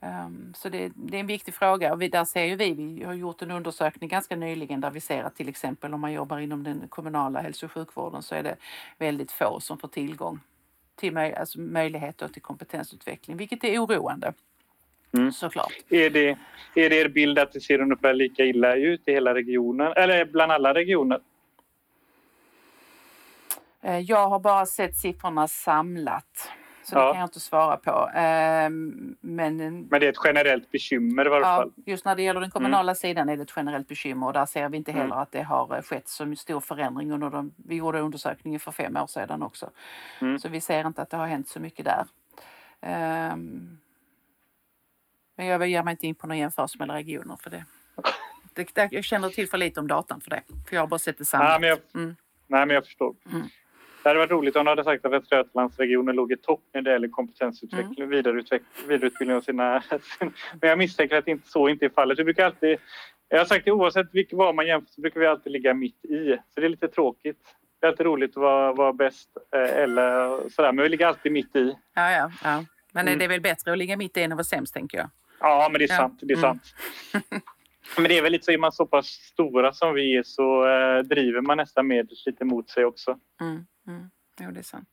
Ehm, 0.00 0.54
så 0.56 0.68
det, 0.68 0.92
det 0.94 1.16
är 1.16 1.20
en 1.20 1.26
viktig 1.26 1.54
fråga 1.54 1.92
och 1.92 2.02
vi, 2.02 2.08
där 2.08 2.24
ser 2.24 2.44
ju 2.44 2.56
vi, 2.56 2.72
vi 2.74 3.04
har 3.04 3.14
gjort 3.14 3.42
en 3.42 3.50
undersökning 3.50 4.08
ganska 4.08 4.36
nyligen 4.36 4.80
där 4.80 4.90
vi 4.90 5.00
ser 5.00 5.22
att 5.24 5.36
till 5.36 5.48
exempel 5.48 5.94
om 5.94 6.00
man 6.00 6.12
jobbar 6.12 6.38
inom 6.38 6.62
den 6.64 6.88
kommunala 6.88 7.40
hälso 7.40 7.66
och 7.66 7.72
sjukvården 7.72 8.22
så 8.22 8.34
är 8.34 8.42
det 8.42 8.56
väldigt 8.98 9.32
få 9.32 9.60
som 9.60 9.78
får 9.78 9.88
tillgång 9.88 10.40
till 10.96 11.12
möj, 11.12 11.34
alltså 11.34 11.60
möjligheter 11.60 12.28
till 12.28 12.42
kompetensutveckling, 12.42 13.36
vilket 13.36 13.64
är 13.64 13.78
oroande. 13.84 14.32
Mm. 15.12 15.32
Såklart. 15.32 15.72
är, 15.88 16.10
det, 16.10 16.28
är 16.74 16.90
det 16.90 16.96
er 17.00 17.08
bild 17.08 17.38
att 17.38 17.52
det 17.52 17.60
ser 17.60 17.80
ungefär 17.80 18.14
lika 18.14 18.44
illa 18.44 18.74
ut 18.76 19.02
i 19.08 19.12
hela 19.12 19.34
regionen 19.34 19.92
eller 19.96 20.24
bland 20.24 20.52
alla 20.52 20.74
regioner? 20.74 21.20
Eh, 23.82 23.98
jag 23.98 24.28
har 24.28 24.38
bara 24.40 24.66
sett 24.66 24.96
siffrorna 24.96 25.48
samlat. 25.48 26.50
Så 26.84 26.96
Ja. 26.96 27.06
det 27.06 27.12
kan 27.12 27.20
jag 27.20 27.26
inte 27.26 27.40
svara 27.40 27.76
på. 27.76 28.10
Ehm, 28.14 29.16
Men, 29.20 29.56
Men 29.56 30.00
det 30.00 30.06
är 30.06 30.10
ett 30.10 30.18
generellt 30.24 30.70
bekymmer 30.70 31.26
i 31.26 31.28
varje 31.28 31.46
ja, 31.46 31.56
fall. 31.56 31.72
just 31.86 32.04
när 32.04 32.16
det 32.16 32.22
gäller 32.22 32.40
den 32.40 32.50
kommunala 32.50 32.94
sidan 32.94 33.28
är 33.28 33.36
det 33.36 33.42
ett 33.42 33.52
generellt 33.56 33.88
bekymmer 33.88 34.26
och 34.26 34.32
där 34.32 34.46
ser 34.46 34.68
vi 34.68 34.76
inte 34.76 34.92
heller 34.92 35.04
Mm. 35.04 35.18
att 35.18 35.32
det 35.32 35.42
har 35.42 35.76
eh, 35.76 35.82
skett 35.82 36.08
så 36.08 36.34
stor 36.36 36.60
förändring 36.60 37.12
under 37.12 37.30
de, 37.30 37.52
vi 37.56 37.76
gjorde 37.76 38.00
undersökningen 38.00 38.60
för 38.60 38.72
fem 38.72 38.96
år 38.96 39.06
sedan 39.06 39.42
också. 39.42 39.70
Mm. 40.20 40.38
Så 40.38 40.48
vi 40.48 40.60
ser 40.60 40.86
inte 40.86 41.02
att 41.02 41.10
det 41.10 41.16
har 41.16 41.26
hänt 41.26 41.48
så 41.48 41.60
mycket 41.60 41.84
där. 41.84 42.04
Ehm, 42.80 43.78
Men 45.38 45.46
jag 45.46 45.68
ger 45.68 45.82
mig 45.82 45.92
inte 45.92 46.06
in 46.06 46.14
på 46.14 46.26
någon 46.26 46.38
jämförelse 46.38 46.76
mellan 46.78 46.96
regioner 46.96 47.36
för 47.36 47.50
det. 47.50 47.64
det 48.54 48.74
där- 48.74 48.88
jag 48.90 49.04
känner 49.04 49.28
till 49.28 49.48
för 49.48 49.58
lite 49.58 49.80
om 49.80 49.86
datan 49.88 50.20
för 50.20 50.30
det. 50.30 50.42
För 50.68 50.74
jag 50.76 50.82
har 50.82 50.86
bara 50.86 50.98
sett 50.98 51.18
det 51.18 51.24
samlat. 51.24 51.48
Nej, 51.50 51.60
men 51.60 51.68
jag, 51.68 51.78
Mm. 52.02 52.16
nej, 52.46 52.66
men 52.66 52.74
jag 52.74 52.84
förstår. 52.84 53.14
Mm. 53.32 53.42
Det 54.02 54.08
hade 54.08 54.18
varit 54.18 54.30
roligt 54.30 54.56
om 54.56 54.64
du 54.64 54.70
hade 54.70 54.84
sagt 54.84 55.04
att 55.04 55.12
Västra 55.12 55.36
Götalandsregionen 55.38 56.16
låg 56.16 56.32
i 56.32 56.36
topp 56.36 56.60
när 56.74 56.82
det 56.82 56.90
gäller 56.92 57.08
kompetensutveckling 57.08 58.08
vidareutveck- 58.12 58.86
vidareutbildning 58.88 59.36
av 59.36 59.40
sina... 59.40 59.82
men 60.20 60.32
jag 60.60 60.78
misstänker 60.78 61.16
att 61.16 61.28
inte, 61.28 61.48
så 61.48 61.68
inte 61.68 61.84
är 61.84 61.88
fallet. 61.88 62.18
Vi 62.18 62.24
brukar 62.24 62.46
alltid, 62.46 62.78
jag 63.28 63.38
har 63.38 63.44
sagt 63.44 63.64
det, 63.64 63.70
oavsett 63.72 64.14
vilk, 64.14 64.28
vad 64.32 64.54
man 64.54 64.66
jämför 64.66 64.92
så 64.92 65.00
brukar 65.00 65.20
vi 65.20 65.26
alltid 65.26 65.52
ligga 65.52 65.74
mitt 65.74 66.04
i. 66.04 66.36
Så 66.54 66.60
det 66.60 66.66
är 66.66 66.70
lite 66.70 66.88
tråkigt. 66.88 67.38
Det 67.80 67.86
är 67.86 67.90
alltid 67.90 68.06
roligt 68.06 68.30
att 68.30 68.36
vara, 68.42 68.72
vara 68.72 68.92
bäst 68.92 69.28
eh, 69.54 69.60
eller 69.82 70.48
sådär, 70.50 70.72
men 70.72 70.82
vi 70.82 70.88
ligger 70.88 71.06
alltid 71.06 71.32
mitt 71.32 71.56
i. 71.56 71.76
Ja, 71.94 72.10
ja, 72.10 72.30
ja. 72.44 72.64
Men 72.92 73.06
Mm. 73.08 73.18
det 73.18 73.24
är 73.24 73.28
väl 73.28 73.40
bättre 73.40 73.72
att 73.72 73.78
ligga 73.78 73.96
mitt 73.96 74.16
i 74.16 74.22
än 74.22 74.32
att 74.32 74.36
vara 74.36 74.44
sämst, 74.44 74.74
tänker 74.74 74.98
jag. 74.98 75.10
Ja, 75.40 75.68
men 75.72 75.78
det 75.78 75.84
är 75.84 75.96
sant. 75.96 76.18
Det 76.22 76.34
är 76.34 76.38
Mm. 76.38 76.40
sant. 76.42 76.74
Men 77.96 78.04
det 78.04 78.18
är 78.18 78.22
väl 78.22 78.32
lite 78.32 78.44
så, 78.44 78.50
är 78.52 78.58
man 78.58 78.72
så 78.72 78.86
pass 78.86 79.06
stora 79.06 79.72
som 79.72 79.94
vi 79.94 80.16
är 80.16 80.22
så 80.22 80.66
eh, 80.68 80.98
driver 80.98 81.40
man 81.40 81.56
nästan 81.56 81.86
medlet 81.86 82.26
lite 82.26 82.44
mot 82.44 82.70
sig 82.70 82.84
också. 82.84 83.18
Mm, 83.40 83.66
mm. 83.86 84.10
Jo, 84.40 84.50
det 84.50 84.58
är 84.60 84.64
sant. 84.64 84.88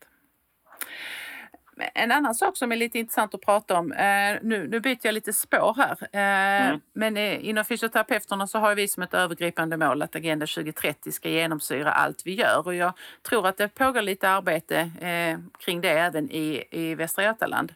En 1.94 2.12
annan 2.12 2.36
sak 2.36 2.58
som 2.58 2.72
är 2.72 2.76
lite 2.76 3.00
intressant 3.00 3.34
att 3.36 3.42
prata 3.42 3.80
om, 3.80 3.92
eh, 3.92 4.38
nu, 4.42 4.68
nu 4.68 4.80
byter 4.80 5.00
jag 5.04 5.14
lite 5.14 5.34
spår 5.34 5.74
här, 5.78 5.98
eh, 6.12 6.68
Mm. 6.68 6.82
men 6.94 7.18
eh, 7.18 7.50
inom 7.50 7.66
fysioterapeuterna 7.66 8.48
så 8.48 8.60
har 8.60 8.76
vi 8.76 8.88
som 8.88 9.04
ett 9.04 9.14
övergripande 9.14 9.78
mål 9.78 10.02
att 10.02 10.16
Agenda 10.16 10.46
2030 10.48 11.12
ska 11.12 11.30
genomsyra 11.30 11.92
allt 11.92 12.22
vi 12.26 12.34
gör 12.34 12.68
och 12.68 12.76
jag 12.76 12.94
tror 13.22 13.48
att 13.48 13.58
det 13.58 13.68
pågår 13.76 14.02
lite 14.02 14.30
arbete 14.30 14.80
eh, 15.02 15.40
kring 15.60 15.82
det 15.82 15.90
även 15.90 16.32
i, 16.32 16.64
i 16.72 16.96
Västra 16.96 17.24
Götaland. 17.24 17.74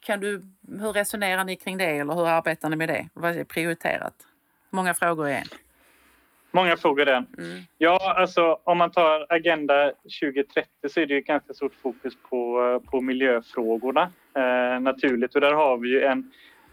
Kan 0.00 0.20
du, 0.20 0.42
hur 0.68 0.92
resonerar 0.92 1.44
ni 1.44 1.56
kring 1.56 1.78
det 1.78 1.84
eller 1.84 2.14
hur 2.14 2.28
arbetar 2.28 2.68
ni 2.68 2.76
med 2.76 2.88
det? 2.88 3.08
Vad 3.14 3.36
är 3.36 3.44
prioriterat? 3.44 4.14
Många 4.70 4.94
frågor 4.94 5.28
i 5.28 5.32
en. 5.32 5.46
Många 6.52 6.76
frågor 6.76 7.04
den. 7.04 7.26
Mm. 7.38 7.62
Ja, 7.78 8.14
alltså 8.16 8.58
om 8.64 8.78
man 8.78 8.90
tar 8.90 9.26
Agenda 9.28 9.92
2030 10.20 10.68
så 10.88 11.00
är 11.00 11.06
det 11.06 11.14
ju 11.14 11.20
ganska 11.20 11.54
stort 11.54 11.74
fokus 11.82 12.14
på, 12.30 12.82
på 12.90 13.00
miljöfrågorna 13.00 14.12
eh, 14.34 14.80
naturligt. 14.80 15.34
Och 15.34 15.40
där 15.40 15.52
har 15.52 15.76
vi 15.76 15.88
ju 15.88 16.02
en, 16.02 16.32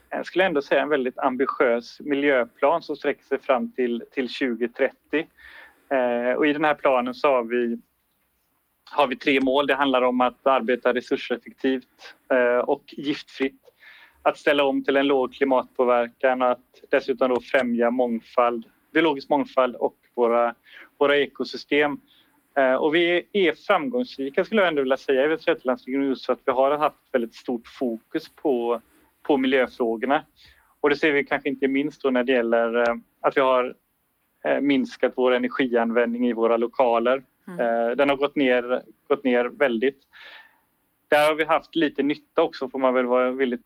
jag 0.10 0.26
skulle 0.26 0.46
ändå 0.46 0.62
säga 0.62 0.82
en 0.82 0.90
väldigt 0.90 1.20
ambitiös 1.20 2.00
miljöplan 2.00 2.82
som 2.82 2.96
sträcker 2.96 3.24
sig 3.24 3.40
fram 3.40 3.72
till, 3.72 4.04
till 4.12 4.30
2030. 4.30 5.28
Eh, 5.90 6.38
och 6.38 6.48
i 6.48 6.54
den 6.54 6.66
här 6.66 6.76
planen 6.76 7.14
så 7.14 7.28
har 7.28 7.44
vi, 7.44 7.80
har 8.92 9.08
vi 9.08 9.16
tre 9.16 9.42
mål. 9.42 9.68
Det 9.68 9.76
handlar 9.76 10.02
om 10.02 10.22
att 10.22 10.48
arbeta 10.48 10.94
resurseffektivt 10.94 12.16
eh, 12.34 12.58
och 12.58 12.84
giftfritt. 12.88 13.62
Att 14.22 14.38
ställa 14.38 14.64
om 14.64 14.84
till 14.84 14.98
en 14.98 15.08
låg 15.08 15.34
klimatpåverkan 15.34 16.42
och 16.42 16.52
att 16.52 16.84
dessutom 16.90 17.30
då 17.30 17.42
främja 17.42 17.92
mångfald 17.92 18.66
biologisk 18.98 19.30
mångfald 19.30 19.76
och 19.76 19.96
våra, 20.16 20.56
våra 20.98 21.18
ekosystem. 21.18 22.00
Eh, 22.58 22.74
och 22.74 22.96
vi 22.96 23.28
är 23.32 23.54
framgångsrika 23.54 24.46
skulle 24.46 24.62
jag 24.62 24.68
ändå 24.68 24.82
vilja 24.82 24.98
säga 24.98 25.26
i 25.26 25.28
Västra 25.28 25.54
Götalandsregionen 25.54 26.08
just 26.08 26.26
för 26.26 26.34
att 26.34 26.42
vi 26.46 26.52
har 26.52 26.78
haft 26.78 26.98
väldigt 27.12 27.36
stort 27.36 27.68
fokus 27.68 28.30
på, 28.36 28.82
på 29.24 29.38
miljöfrågorna. 29.38 30.24
Och 30.82 30.90
det 30.90 30.96
ser 30.96 31.12
vi 31.12 31.24
kanske 31.24 31.50
inte 31.50 31.68
minst 31.68 32.02
då 32.02 32.10
när 32.10 32.24
det 32.24 32.32
gäller 32.32 32.90
eh, 32.90 32.96
att 33.22 33.38
vi 33.38 33.42
har 33.42 33.76
minskat 34.62 35.14
vår 35.16 35.32
energianvändning 35.32 36.28
i 36.28 36.34
våra 36.34 36.58
lokaler. 36.58 37.24
Mm. 37.48 37.60
Eh, 37.60 37.96
den 37.96 38.10
har 38.10 38.16
gått 38.16 38.36
ner, 38.36 38.82
gått 39.08 39.24
ner 39.24 39.46
väldigt. 39.46 40.00
Där 41.08 41.28
har 41.28 41.36
vi 41.36 41.44
haft 41.44 41.76
lite 41.76 42.04
nytta 42.04 42.44
också 42.44 42.70
får 42.70 42.80
man 42.80 42.94
väl 42.94 43.06
vara 43.06 43.32
villigt 43.32 43.62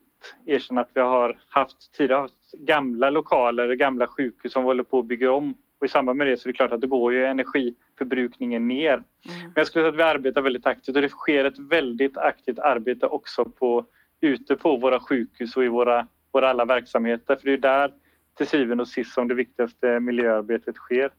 erkänna 0.45 0.81
att 0.81 0.89
vi 0.93 1.01
har 1.01 1.39
haft 1.47 1.93
tidigare 1.93 2.21
haft 2.21 2.51
gamla 2.51 3.09
lokaler, 3.09 3.73
gamla 3.73 4.07
sjukhus 4.07 4.53
som 4.53 4.63
vi 4.63 4.67
håller 4.67 4.83
på 4.83 4.99
att 4.99 5.05
bygga 5.05 5.31
om. 5.31 5.55
Och 5.79 5.85
i 5.85 5.89
samband 5.89 6.17
med 6.17 6.27
det 6.27 6.37
så 6.37 6.49
är 6.49 6.53
det 6.53 6.57
klart 6.57 6.71
att 6.71 6.81
det 6.81 6.87
går 6.87 7.13
ju 7.13 7.25
energiförbrukningen 7.25 8.67
ner. 8.67 8.93
Mm. 8.93 9.05
Men 9.41 9.53
jag 9.55 9.67
skulle 9.67 9.83
säga 9.83 9.89
att 9.89 9.99
vi 9.99 10.03
arbetar 10.03 10.41
väldigt 10.41 10.65
aktivt 10.65 10.95
och 10.95 11.01
det 11.01 11.09
sker 11.09 11.45
ett 11.45 11.59
väldigt 11.59 12.17
aktivt 12.17 12.59
arbete 12.59 13.05
också 13.05 13.45
på, 13.45 13.85
ute 14.21 14.55
på 14.55 14.75
våra 14.75 14.99
sjukhus 14.99 15.57
och 15.57 15.63
i 15.63 15.67
våra, 15.67 16.07
våra 16.31 16.49
alla 16.49 16.65
verksamheter. 16.65 17.35
För 17.35 17.45
det 17.45 17.53
är 17.53 17.57
där 17.57 17.93
till 18.37 18.47
syvende 18.47 18.81
och 18.81 18.87
sist 18.87 19.13
som 19.13 19.27
det 19.27 19.35
viktigaste 19.35 19.99
miljöarbetet 19.99 20.75
sker. 20.75 21.11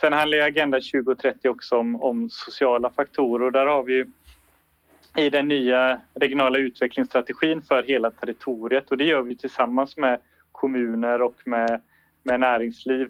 Sen 0.00 0.12
handlar 0.12 0.38
ju 0.38 0.44
Agenda 0.44 0.80
2030 0.80 1.48
också 1.48 1.76
om, 1.76 2.02
om 2.02 2.30
sociala 2.30 2.90
faktorer. 2.90 3.46
Och 3.46 3.52
där 3.52 3.66
har 3.66 3.82
vi 3.82 3.92
ju 3.92 4.06
i 5.16 5.30
den 5.30 5.48
nya 5.48 6.00
regionala 6.14 6.58
utvecklingsstrategin 6.58 7.62
för 7.62 7.82
hela 7.82 8.10
territoriet. 8.10 8.90
Och 8.90 8.96
det 8.96 9.04
gör 9.04 9.22
vi 9.22 9.36
tillsammans 9.36 9.96
med 9.96 10.20
kommuner 10.52 11.22
och 11.22 11.34
med, 11.44 11.80
med 12.22 12.40
näringsliv. 12.40 13.08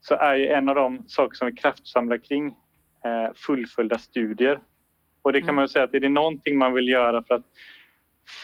Så 0.00 0.14
är 0.14 0.34
ju 0.34 0.48
en 0.48 0.68
av 0.68 0.74
de 0.74 1.04
saker 1.08 1.36
som 1.36 1.46
vi 1.46 1.54
kraftsamlar 1.54 2.18
kring 2.18 2.46
eh, 3.04 3.34
fullföljda 3.34 3.98
studier. 3.98 4.60
Och 5.22 5.32
det 5.32 5.42
kan 5.42 5.54
man 5.54 5.64
ju 5.64 5.68
säga 5.68 5.84
att 5.84 5.94
är 5.94 6.00
det 6.00 6.08
någonting 6.08 6.58
man 6.58 6.72
vill 6.72 6.88
göra 6.88 7.22
för 7.22 7.34
att 7.34 7.46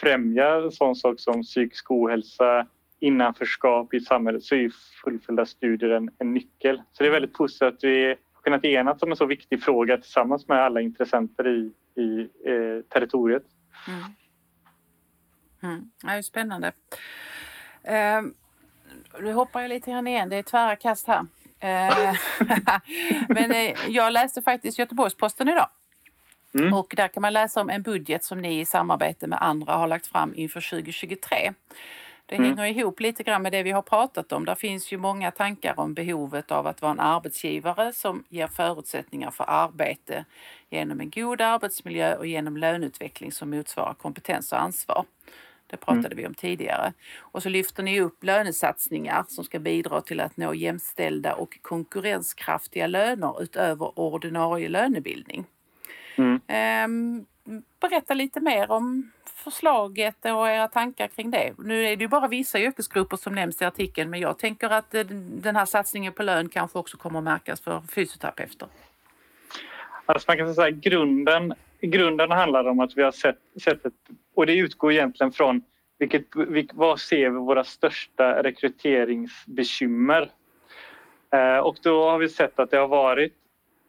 främja 0.01 0.55
en 0.55 0.71
sån 0.71 0.95
sak 0.95 1.19
som 1.19 1.41
psykisk 1.41 1.91
ohälsa, 1.91 2.67
innanförskap 2.99 3.93
i 3.93 3.99
samhället 3.99 4.43
så 4.43 4.55
är 4.55 4.59
ju 4.59 4.71
fullföljda 5.03 5.45
studier 5.45 5.89
en, 5.89 6.09
en 6.17 6.33
nyckel. 6.33 6.81
Så 6.93 7.03
det 7.03 7.09
är 7.09 7.11
väldigt 7.11 7.33
positivt 7.33 7.73
att 7.73 7.83
vi 7.83 8.05
har 8.07 8.41
kunnat 8.43 8.65
enas 8.65 9.03
om 9.03 9.11
en 9.11 9.17
så 9.17 9.25
viktig 9.25 9.63
fråga 9.63 9.97
tillsammans 9.97 10.47
med 10.47 10.63
alla 10.63 10.81
intressenter 10.81 11.47
i, 11.47 11.71
i 12.01 12.19
eh, 12.21 12.81
territoriet. 12.89 13.43
Mm. 13.87 14.03
Mm. 15.63 15.91
Ja, 16.03 16.09
det 16.09 16.17
är 16.17 16.21
spännande. 16.21 16.71
Um, 18.19 18.33
nu 19.21 19.33
hoppar 19.33 19.61
jag 19.61 19.69
lite 19.69 19.91
grann 19.91 20.07
igen. 20.07 20.29
Det 20.29 20.35
är 20.35 20.43
tvära 20.43 20.75
kast 20.75 21.07
här. 21.07 21.25
Eh, 21.59 22.15
Men 23.29 23.51
eh, 23.51 23.75
jag 23.87 24.13
läste 24.13 24.41
faktiskt 24.41 24.79
Göteborgs-Posten 24.79 25.49
idag. 25.49 25.69
Mm. 26.53 26.73
Och 26.73 26.93
där 26.97 27.07
kan 27.07 27.21
man 27.21 27.33
läsa 27.33 27.61
om 27.61 27.69
en 27.69 27.81
budget 27.81 28.23
som 28.23 28.41
ni 28.41 28.59
i 28.59 28.65
samarbete 28.65 29.27
med 29.27 29.41
andra 29.41 29.73
har 29.73 29.87
lagt 29.87 30.07
fram 30.07 30.33
inför 30.35 30.69
2023. 30.69 31.53
Det 32.29 32.35
Mm. 32.35 32.57
hänger 32.57 32.79
ihop 32.79 32.99
lite 32.99 33.23
grann 33.23 33.41
med 33.41 33.51
det 33.51 33.63
vi 33.63 33.71
har 33.71 33.81
pratat 33.81 34.31
om. 34.31 34.45
Där 34.45 34.55
finns 34.55 34.91
ju 34.93 34.97
många 34.97 35.31
tankar 35.31 35.79
om 35.79 35.93
behovet 35.93 36.51
av 36.51 36.67
att 36.67 36.81
vara 36.81 36.91
en 36.91 36.99
arbetsgivare 36.99 37.93
som 37.93 38.23
ger 38.29 38.47
förutsättningar 38.47 39.31
för 39.31 39.45
arbete 39.47 40.25
genom 40.69 40.99
en 40.99 41.09
god 41.09 41.41
arbetsmiljö 41.41 42.15
och 42.15 42.27
genom 42.27 42.57
löneutveckling 42.57 43.31
som 43.31 43.49
motsvarar 43.49 43.93
kompetens 43.93 44.51
och 44.51 44.61
ansvar. 44.61 45.05
Det 45.67 45.77
pratade 45.77 46.15
vi 46.15 46.27
om 46.27 46.33
tidigare. 46.33 46.93
Och 47.19 47.43
så 47.43 47.49
lyfter 47.49 47.83
ni 47.83 48.01
upp 48.01 48.23
lönesatsningar 48.23 49.25
som 49.27 49.43
ska 49.43 49.59
bidra 49.59 50.01
till 50.01 50.19
att 50.19 50.37
nå 50.37 50.53
jämställda 50.53 51.33
och 51.35 51.57
konkurrenskraftiga 51.61 52.87
löner 52.87 53.41
utöver 53.43 53.99
ordinarie 53.99 54.69
lönebildning. 54.69 55.45
Mm. 56.17 56.41
Ehm, 56.47 57.25
berätta 57.79 58.13
lite 58.13 58.39
mer 58.39 58.71
om 58.71 59.11
förslaget 59.25 60.25
och 60.25 60.49
era 60.49 60.67
tankar 60.67 61.07
kring 61.07 61.31
det. 61.31 61.53
Nu 61.57 61.85
är 61.85 61.95
det 61.95 62.03
ju 62.03 62.07
bara 62.07 62.27
vissa 62.27 62.59
yrkesgrupper 62.59 63.17
som 63.17 63.35
nämns 63.35 63.61
i 63.61 63.65
artikeln 63.65 64.09
men 64.09 64.19
jag 64.19 64.37
tänker 64.39 64.69
att 64.69 64.91
den 65.41 65.55
här 65.55 65.65
satsningen 65.65 66.13
på 66.13 66.23
lön 66.23 66.49
kanske 66.49 66.79
också 66.79 66.97
kommer 66.97 67.19
att 67.19 67.23
märkas 67.23 67.61
för 67.61 67.81
fysioterapeuter. 67.81 68.67
Alltså 70.05 70.31
man 70.31 70.37
kan 70.37 70.55
säga 70.55 70.67
att 70.67 70.73
grunden, 70.73 71.53
grunden 71.81 72.31
handlar 72.31 72.67
om 72.67 72.79
att 72.79 72.97
vi 72.97 73.03
har 73.03 73.11
sett, 73.11 73.39
sett 73.63 73.85
ett, 73.85 73.93
och 74.35 74.45
det 74.45 74.55
utgår 74.55 74.91
egentligen 74.91 75.31
från 75.31 75.63
vilket, 75.99 76.25
vad 76.73 76.99
ser 76.99 77.29
vi 77.29 77.37
våra 77.37 77.63
största 77.63 78.43
rekryteringsbekymmer? 78.43 80.31
Eh, 81.33 81.57
och 81.57 81.77
då 81.81 82.09
har 82.09 82.17
vi 82.17 82.29
sett 82.29 82.59
att 82.59 82.71
det 82.71 82.77
har 82.77 82.87
varit 82.87 83.33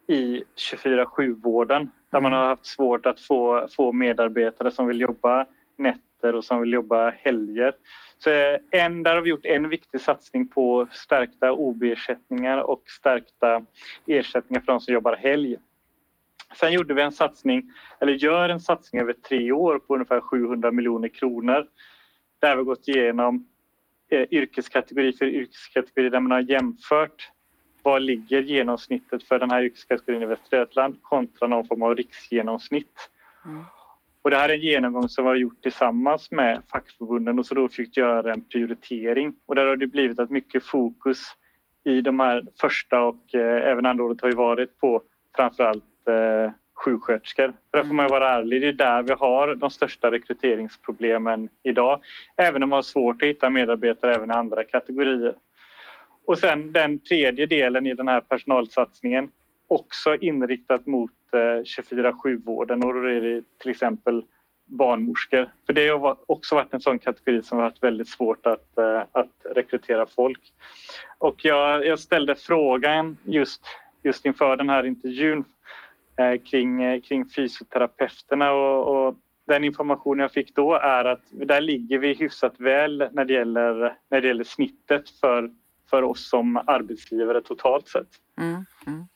i 0.07 0.45
24-7-vården 0.57 1.91
där 2.11 2.21
man 2.21 2.33
har 2.33 2.47
haft 2.47 2.67
svårt 2.67 3.07
att 3.07 3.21
få, 3.21 3.69
få 3.77 3.93
medarbetare 3.93 4.71
som 4.71 4.87
vill 4.87 5.01
jobba 5.01 5.47
nätter 5.77 6.35
och 6.35 6.45
som 6.45 6.61
vill 6.61 6.73
jobba 6.73 7.11
helger. 7.11 7.73
Så 8.19 8.31
eh, 8.31 8.59
en, 8.71 9.03
där 9.03 9.15
har 9.15 9.23
vi 9.23 9.31
gjort 9.31 9.45
en 9.45 9.69
viktig 9.69 10.01
satsning 10.01 10.49
på 10.49 10.89
stärkta 10.93 11.53
OB-ersättningar 11.53 12.59
och 12.59 12.83
stärkta 12.87 13.63
ersättningar 14.07 14.61
för 14.61 14.73
de 14.73 14.81
som 14.81 14.95
jobbar 14.95 15.17
helg. 15.17 15.57
Sen 16.57 16.73
gjorde 16.73 16.95
vi 16.95 17.03
en 17.03 17.13
satsning, 17.13 17.73
eller 18.01 18.13
gör 18.13 18.49
en 18.49 18.61
satsning 18.61 19.03
över 19.03 19.13
tre 19.13 19.53
år 19.53 19.79
på 19.79 19.95
ungefär 19.95 20.21
700 20.21 20.71
miljoner 20.71 21.09
kronor. 21.09 21.67
Där 22.41 22.57
vi 22.57 22.63
gått 22.63 22.89
igenom 22.89 23.47
eh, 24.11 24.27
yrkeskategori 24.31 25.13
för 25.13 25.25
yrkeskategori 25.25 26.11
där 26.11 26.21
man 26.21 26.31
har 26.31 26.41
jämfört 26.41 27.31
vad 27.89 28.03
ligger 28.03 28.43
genomsnittet 28.43 29.23
för 29.23 29.39
den 29.39 29.51
här 29.51 29.63
yrkeskategorin 29.63 30.23
i 30.23 30.27
Västra 30.27 30.59
Götaland 30.59 31.03
kontra 31.03 31.49
någon 31.49 31.67
form 31.67 31.83
av 31.83 31.95
riksgenomsnitt. 31.95 33.11
Mm. 33.45 33.65
Och 34.23 34.31
det 34.31 34.37
här 34.37 34.49
är 34.49 34.55
en 34.55 34.61
genomgång 34.61 35.09
som 35.09 35.25
vi 35.25 35.29
har 35.29 35.37
gjort 35.37 35.63
tillsammans 35.63 36.31
med 36.31 36.63
fackförbunden 36.73 37.39
och 37.39 37.47
så 37.47 37.55
då 37.55 37.69
fick 37.69 37.97
göra 37.97 38.33
en 38.33 38.45
prioritering. 38.45 39.35
Och 39.47 39.55
där 39.55 39.67
har 39.67 39.77
det 39.77 39.87
blivit 39.87 40.19
att 40.19 40.31
mycket 40.31 40.65
fokus 40.65 41.19
i 41.85 42.01
de 42.01 42.21
här 42.21 42.47
första 42.61 43.01
och 43.01 43.35
eh, 43.35 43.71
även 43.71 43.87
andra 43.87 44.05
året 44.05 44.21
har 44.21 44.29
ju 44.29 44.35
varit 44.35 44.79
på 44.79 45.03
framförallt 45.37 46.09
eh, 46.09 46.53
sjuksköterskor. 46.75 47.53
För 47.71 47.79
där 47.79 47.85
får 47.85 47.95
man 47.95 48.09
vara 48.09 48.35
ärlig, 48.35 48.63
det 48.63 48.69
är 48.69 48.73
där 48.73 49.03
vi 49.03 49.13
har 49.13 49.55
de 49.55 49.71
största 49.71 50.11
rekryteringsproblemen 50.11 51.49
idag. 51.63 52.01
Även 52.37 52.63
om 52.63 52.69
man 52.69 52.77
har 52.77 52.83
svårt 52.83 53.23
att 53.23 53.29
hitta 53.29 53.51
medarbetare 53.51 54.15
även 54.15 54.31
i 54.31 54.35
andra 54.35 54.65
kategorier. 54.65 55.35
Och 56.29 56.39
sen 56.39 56.73
den 56.73 56.99
tredje 56.99 57.47
delen 57.47 57.87
i 57.87 57.95
den 57.95 58.09
här 58.09 58.21
personalsatsningen 58.21 59.31
också 59.69 60.17
inriktat 60.17 60.87
mot 60.87 61.11
eh, 61.33 61.39
24-7-vården 61.39 62.85
och 62.85 62.95
då 62.95 63.01
är 63.01 63.21
det 63.21 63.43
till 63.59 63.71
exempel 63.71 64.25
barnmorskor. 64.65 65.49
För 65.67 65.73
det 65.73 65.89
har 65.89 66.17
också 66.27 66.55
varit 66.55 66.75
en 66.75 66.81
sån 66.81 66.99
kategori 66.99 67.43
som 67.43 67.59
har 67.59 67.65
varit 67.65 67.83
väldigt 67.83 68.09
svårt 68.09 68.47
att, 68.47 68.79
eh, 68.79 69.03
att 69.13 69.33
rekrytera 69.55 70.07
folk. 70.07 70.41
Och 71.19 71.45
jag, 71.45 71.87
jag 71.87 71.99
ställde 71.99 72.35
frågan 72.35 73.17
just, 73.25 73.63
just 74.03 74.27
inför 74.27 74.57
den 74.57 74.69
här 74.69 74.87
intervjun 74.87 75.45
eh, 76.17 76.41
kring, 76.51 76.83
eh, 76.83 77.01
kring 77.01 77.29
fysioterapeuterna 77.29 78.53
och, 78.53 79.07
och, 79.07 79.15
den 79.47 79.65
information 79.65 80.19
jag 80.19 80.33
fick 80.33 80.55
då 80.55 80.75
är 80.75 81.05
att 81.05 81.23
där 81.31 81.61
ligger 81.61 81.99
vi 81.99 82.15
hyfsat 82.15 82.55
väl 82.61 83.09
när 83.13 83.25
det 83.25 83.33
gäller, 83.33 83.97
när 84.09 84.21
det 84.21 84.29
gäller 84.29 84.45
snittet 84.45 85.11
för, 85.11 85.51
för 85.91 86.03
oss 86.03 86.29
som 86.29 86.57
arbetsgivare 86.57 87.43
totalt 87.43 87.89
sett. 87.89 88.09
Mm, 88.41 88.65
mm. 88.87 89.09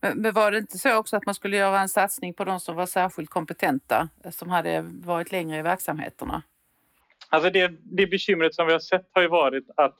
Men, 0.00 0.32
var 0.32 0.50
det 0.50 0.58
inte 0.58 0.78
så 0.78 0.96
också 0.96 1.16
att 1.16 1.26
man 1.26 1.34
skulle 1.34 1.56
göra 1.56 1.80
en 1.80 1.88
satsning 1.88 2.34
på 2.34 2.44
de 2.44 2.60
som 2.60 2.76
var 2.76 2.86
särskilt 2.86 3.30
kompetenta, 3.30 4.08
som 4.30 4.50
hade 4.50 4.82
varit 4.82 5.32
längre 5.32 5.58
i 5.58 5.62
verksamheterna? 5.62 6.42
Alltså 7.28 7.50
det, 7.50 7.72
det 7.82 8.06
bekymret 8.06 8.54
som 8.54 8.66
vi 8.66 8.72
har 8.72 8.80
sett 8.80 9.08
har 9.12 9.22
ju 9.22 9.28
varit 9.28 9.70
att 9.76 9.96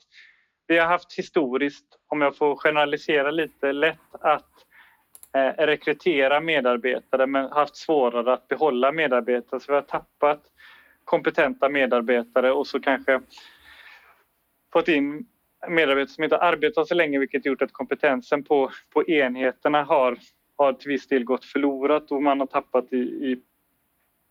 vi 0.67 0.77
har 0.77 0.87
haft 0.87 1.13
historiskt, 1.13 1.85
om 2.07 2.21
jag 2.21 2.37
får 2.37 2.55
generalisera 2.55 3.31
lite, 3.31 3.71
lätt 3.71 3.99
att 4.11 4.51
eh, 5.35 5.65
rekrytera 5.65 6.39
medarbetare 6.39 7.27
men 7.27 7.51
haft 7.51 7.75
svårare 7.75 8.33
att 8.33 8.47
behålla 8.47 8.91
medarbetare. 8.91 9.59
Så 9.59 9.71
vi 9.71 9.75
har 9.75 9.81
tappat 9.81 10.43
kompetenta 11.03 11.69
medarbetare 11.69 12.51
och 12.51 12.67
så 12.67 12.79
kanske 12.79 13.21
fått 14.73 14.87
in 14.87 15.25
medarbetare 15.67 16.07
som 16.07 16.23
inte 16.23 16.37
arbetat 16.37 16.87
så 16.87 16.95
länge 16.95 17.19
vilket 17.19 17.45
gjort 17.45 17.61
att 17.61 17.73
kompetensen 17.73 18.43
på, 18.43 18.71
på 18.93 19.03
enheterna 19.03 19.83
har, 19.83 20.17
har 20.57 20.73
till 20.73 20.89
viss 20.89 21.07
del 21.07 21.23
gått 21.23 21.45
förlorat 21.45 22.11
och 22.11 22.23
man 22.23 22.39
har 22.39 22.47
tappat 22.47 22.93
i, 22.93 22.97
i, 22.97 23.41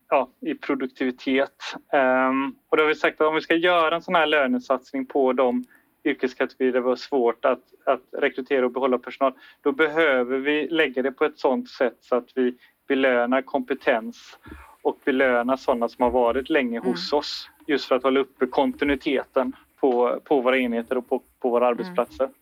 ja, 0.09 0.31
i 0.41 0.55
produktivitet. 0.55 1.75
Um, 1.93 2.57
och 2.69 2.77
då 2.77 2.83
har 2.83 2.89
vi 2.89 2.95
sagt 2.95 3.21
att 3.21 3.27
om 3.27 3.35
vi 3.35 3.41
ska 3.41 3.55
göra 3.55 3.95
en 3.95 4.03
sån 4.03 4.15
här 4.15 4.27
lönesatsning 4.27 5.07
på 5.07 5.33
de 5.33 5.65
yrkeskategorier 6.05 6.73
där 6.73 6.81
vi 6.81 6.89
har 6.89 6.97
svårt 6.97 7.45
att, 7.45 7.63
att 7.87 8.03
rekrytera 8.13 8.65
och 8.65 8.73
behålla 8.73 8.99
personal, 8.99 9.33
då 9.61 9.73
behöver 9.73 10.39
vi 10.39 10.69
lägga 10.69 11.03
det 11.03 11.13
på 11.13 11.25
ett 11.25 11.39
sånt 11.39 11.71
sätt 11.71 11.97
så 12.01 12.17
att 12.17 12.29
vi 12.35 12.55
belönar 12.89 13.43
kompetens 13.43 14.39
och 14.83 14.99
belönar 15.05 15.57
sådana 15.57 15.89
som 15.89 16.03
har 16.03 16.11
varit 16.11 16.51
länge 16.51 16.79
hos 16.79 17.13
mm. 17.13 17.19
oss 17.19 17.51
just 17.67 17.85
för 17.85 17.95
att 17.95 18.03
hålla 18.03 18.21
uppe 18.21 18.47
kontinuiteten 18.47 19.53
på, 19.83 20.21
på 20.25 20.41
våra 20.41 20.59
enheter 20.59 20.99
och 20.99 21.09
på, 21.09 21.23
på 21.41 21.51
våra 21.51 21.67
arbetsplatser. 21.67 22.25
Mm. 22.25 22.35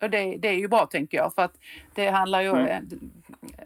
Och 0.00 0.10
det, 0.10 0.36
det, 0.36 0.48
är 0.48 0.52
ju 0.52 0.68
bra 0.68 0.86
tänker 0.86 1.16
jag 1.16 1.34
för 1.34 1.42
att 1.42 1.58
det 1.94 2.08
handlar 2.08 2.42
ju 2.42 2.48
mm. 2.48 2.66
Eh, 2.66 2.80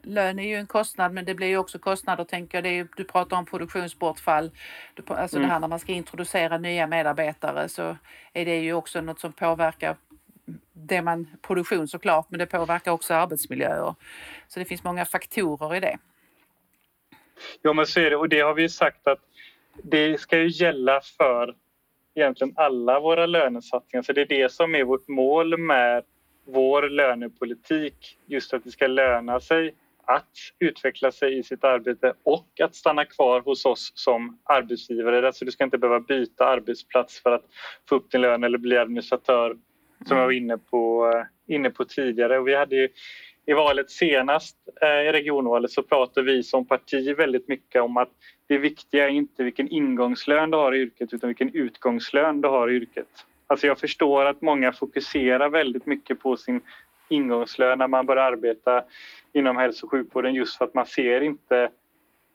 lön 0.03 0.39
är 0.39 0.49
ju 0.49 0.55
en 0.55 0.67
kostnad 0.67 1.13
men 1.13 1.25
det 1.25 1.35
blir 1.35 1.47
ju 1.47 1.59
också 1.59 1.79
kostnader 1.79 2.25
tänker 2.25 2.59
jag. 2.59 2.67
Är, 2.67 2.89
du 2.97 3.05
pratar 3.05 3.37
om 3.37 3.47
produktionsbortfall. 3.47 4.51
Du, 4.95 5.03
alltså 5.15 5.37
mm. 5.37 5.49
det 5.49 5.53
här 5.53 5.61
när 5.61 5.69
man 5.69 5.79
ska 5.79 5.93
introducera 5.93 6.59
nya 6.59 6.87
medarbetare 6.87 7.69
så 7.69 7.97
är 8.33 8.45
det 8.45 8.61
ju 8.61 8.73
också 8.73 9.01
något 9.01 9.21
som 9.21 9.33
påverkar 9.33 9.97
det 10.73 11.03
man 11.03 11.27
produktion 11.43 11.89
såklart 11.89 12.27
men 12.31 12.39
det 12.39 12.47
påverkar 12.47 12.93
också 12.93 13.15
arbetsmiljöer. 13.15 13.95
Så 14.49 14.59
det 14.59 14.65
finns 14.65 14.85
många 14.85 15.05
faktorer 15.05 15.75
i 15.75 15.81
det. 15.81 15.99
Ja 17.63 17.73
men 17.73 17.87
så 17.87 18.01
är 18.01 18.11
det 18.11 18.17
och 18.17 18.29
det 18.29 18.41
har 18.41 18.55
vi 18.55 18.69
sagt 18.69 19.07
att 19.07 19.21
det 19.83 20.21
ska 20.21 20.39
ju 20.39 20.49
gälla 20.49 21.01
för 21.17 21.55
egentligen 22.15 22.55
alla 22.57 23.01
våra 23.01 23.27
lönesatsningar. 23.27 24.03
Så 24.03 24.13
det 24.13 24.21
är 24.21 24.27
det 24.27 24.53
som 24.53 24.75
är 24.75 24.85
vårt 24.85 25.09
mål 25.09 25.59
med 25.59 26.03
vår 26.47 26.83
lönepolitik. 26.83 28.19
Just 28.27 28.55
att 28.55 28.65
det 28.65 28.71
ska 28.71 28.87
löna 28.87 29.41
sig 29.41 29.75
att 30.07 30.33
utveckla 30.59 31.13
sig 31.13 31.39
i 31.39 31.43
sitt 31.43 31.65
arbete 31.65 32.13
och 32.23 32.61
att 32.61 32.75
stanna 32.75 33.05
kvar 33.05 33.41
hos 33.41 33.65
oss 33.65 33.93
som 33.95 34.39
arbetsgivare. 34.45 35.27
Alltså 35.27 35.45
du 35.45 35.51
ska 35.51 35.65
inte 35.65 35.79
behöva 35.79 36.01
byta 36.01 36.45
arbetsplats 36.45 37.23
för 37.23 37.31
att 37.31 37.45
få 37.89 37.95
upp 37.95 38.11
din 38.11 38.21
lön 38.21 38.45
eller 38.45 38.59
bli 38.59 38.77
administratör 38.77 39.57
som 40.07 40.17
jag 40.17 40.25
var 40.25 40.33
inne 40.33 40.59
på, 40.59 41.13
eh, 41.15 41.55
inne 41.55 41.71
på 41.71 41.85
tidigare. 41.85 42.39
Och 42.39 42.49
vi 42.49 42.55
hade 42.55 42.77
ju, 42.77 42.89
I 43.47 43.53
valet 43.53 43.91
senast, 43.91 44.57
eh, 44.83 45.09
i 45.09 45.13
regionvalet, 45.13 45.71
så 45.71 45.83
pratade 45.83 46.33
vi 46.33 46.43
som 46.43 46.67
parti 46.67 47.17
väldigt 47.17 47.49
mycket 47.49 47.83
om 47.83 47.97
att 47.97 48.13
det 48.47 48.59
viktiga 48.59 49.05
är 49.05 49.09
inte 49.09 49.45
vilken 49.45 49.69
ingångslön 49.69 50.51
du 50.51 50.57
har 50.57 50.75
i 50.75 50.79
yrket 50.79 51.13
utan 51.13 51.29
vilken 51.29 51.55
utgångslön 51.55 52.41
du 52.41 52.49
har 52.49 52.71
i 52.71 52.75
yrket. 52.77 53.27
Alltså 53.47 53.67
jag 53.67 53.79
förstår 53.79 54.25
att 54.25 54.43
många 54.43 54.73
fokuserar 54.73 55.49
väldigt 55.49 55.87
mycket 55.87 56.21
på 56.21 56.37
sin 56.37 56.61
ingångslön 57.09 57.79
när 57.79 57.89
man 57.89 58.07
börjar 58.07 58.33
arbeta 58.33 58.85
inom 59.33 59.57
hälso 59.57 59.87
och 59.87 59.91
sjukvården 59.91 60.35
just 60.35 60.57
för 60.57 60.65
att 60.65 60.75
man 60.75 60.87
ser 60.87 61.21
inte 61.21 61.71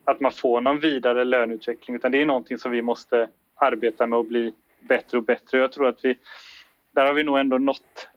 att 0.03 0.19
man 0.19 0.31
får 0.31 0.61
någon 0.61 0.79
vidare 0.79 1.23
löneutveckling 1.23 1.95
utan 1.95 2.11
det 2.11 2.21
är 2.21 2.25
någonting 2.25 2.57
som 2.57 2.71
vi 2.71 2.81
måste 2.81 3.29
arbeta 3.55 4.07
med 4.07 4.19
och 4.19 4.25
bli 4.25 4.53
bättre 4.79 5.17
och 5.17 5.23
bättre. 5.23 5.57
Jag 5.57 5.71
tror 5.71 5.87
att 5.87 6.05
vi, 6.05 6.17
där 6.91 7.05
har 7.05 7.13
vi 7.13 7.23
nog 7.23 7.39
ändå 7.39 7.57
nått 7.57 8.07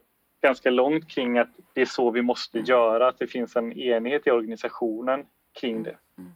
ganska 0.41 0.71
långt 0.71 1.09
kring 1.09 1.39
att 1.39 1.51
det 1.73 1.81
är 1.81 1.87
så 1.87 2.11
vi 2.11 2.23
måste 2.23 2.59
göra, 2.59 3.09
att 3.09 3.19
det 3.19 3.27
finns 3.27 3.57
en 3.57 3.73
enighet 3.73 4.27
i 4.27 4.31
organisationen 4.31 5.27
kring 5.53 5.83
det. 5.83 5.97
Mm. 6.19 6.33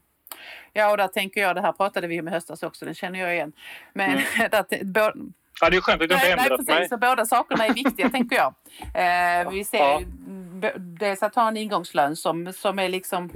Mm. 0.76 0.86
Ja, 0.86 0.90
och 0.90 0.96
där 0.96 1.08
tänker 1.08 1.40
jag, 1.40 1.54
det 1.54 1.60
här 1.60 1.72
pratade 1.72 2.06
vi 2.06 2.20
om 2.20 2.28
i 2.28 2.30
höstas 2.30 2.62
också, 2.62 2.84
den 2.84 2.94
känner 2.94 3.18
jag 3.20 3.34
igen. 3.34 3.52
Men 3.92 4.10
mm. 4.10 4.22
att, 4.52 4.72
både, 4.82 5.12
Ja, 5.60 5.70
det 5.70 5.76
är 5.76 5.80
skönt 5.80 6.02
att 6.02 6.08
du 6.08 6.14
inte 6.14 6.28
ändrat 6.28 6.66
mig. 6.66 6.88
Så 6.88 6.98
båda 6.98 7.26
sakerna 7.26 7.66
är 7.66 7.74
viktiga, 7.74 8.10
tänker 8.10 8.36
jag. 8.36 8.54
Eh, 8.94 9.50
vi 9.50 9.64
ser 9.64 9.78
ja. 9.78 10.00
dels 10.76 11.22
att 11.22 11.34
ha 11.34 11.48
en 11.48 11.56
ingångslön 11.56 12.16
som, 12.16 12.52
som 12.52 12.78
är 12.78 12.88
liksom 12.88 13.30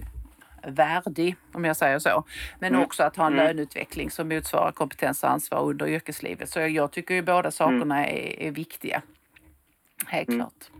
värdig, 0.63 1.37
om 1.53 1.65
jag 1.65 1.77
säger 1.77 1.99
så. 1.99 2.25
Men 2.59 2.73
mm. 2.73 2.85
också 2.85 3.03
att 3.03 3.17
ha 3.17 3.27
en 3.27 3.33
mm. 3.33 3.47
löneutveckling 3.47 4.11
som 4.11 4.29
motsvarar 4.29 4.73
kompetens 4.73 5.23
och 5.23 5.31
ansvar 5.31 5.63
under 5.63 5.87
yrkeslivet. 5.87 6.51
Så 6.51 6.61
jag 6.61 6.93
tycker 6.93 7.15
ju 7.15 7.23
båda 7.23 7.51
sakerna 7.51 7.99
mm. 7.99 8.17
är, 8.17 8.41
är, 8.41 8.51
viktiga. 8.51 9.03
Helt 10.07 10.29
mm. 10.29 10.41
klart. 10.41 10.71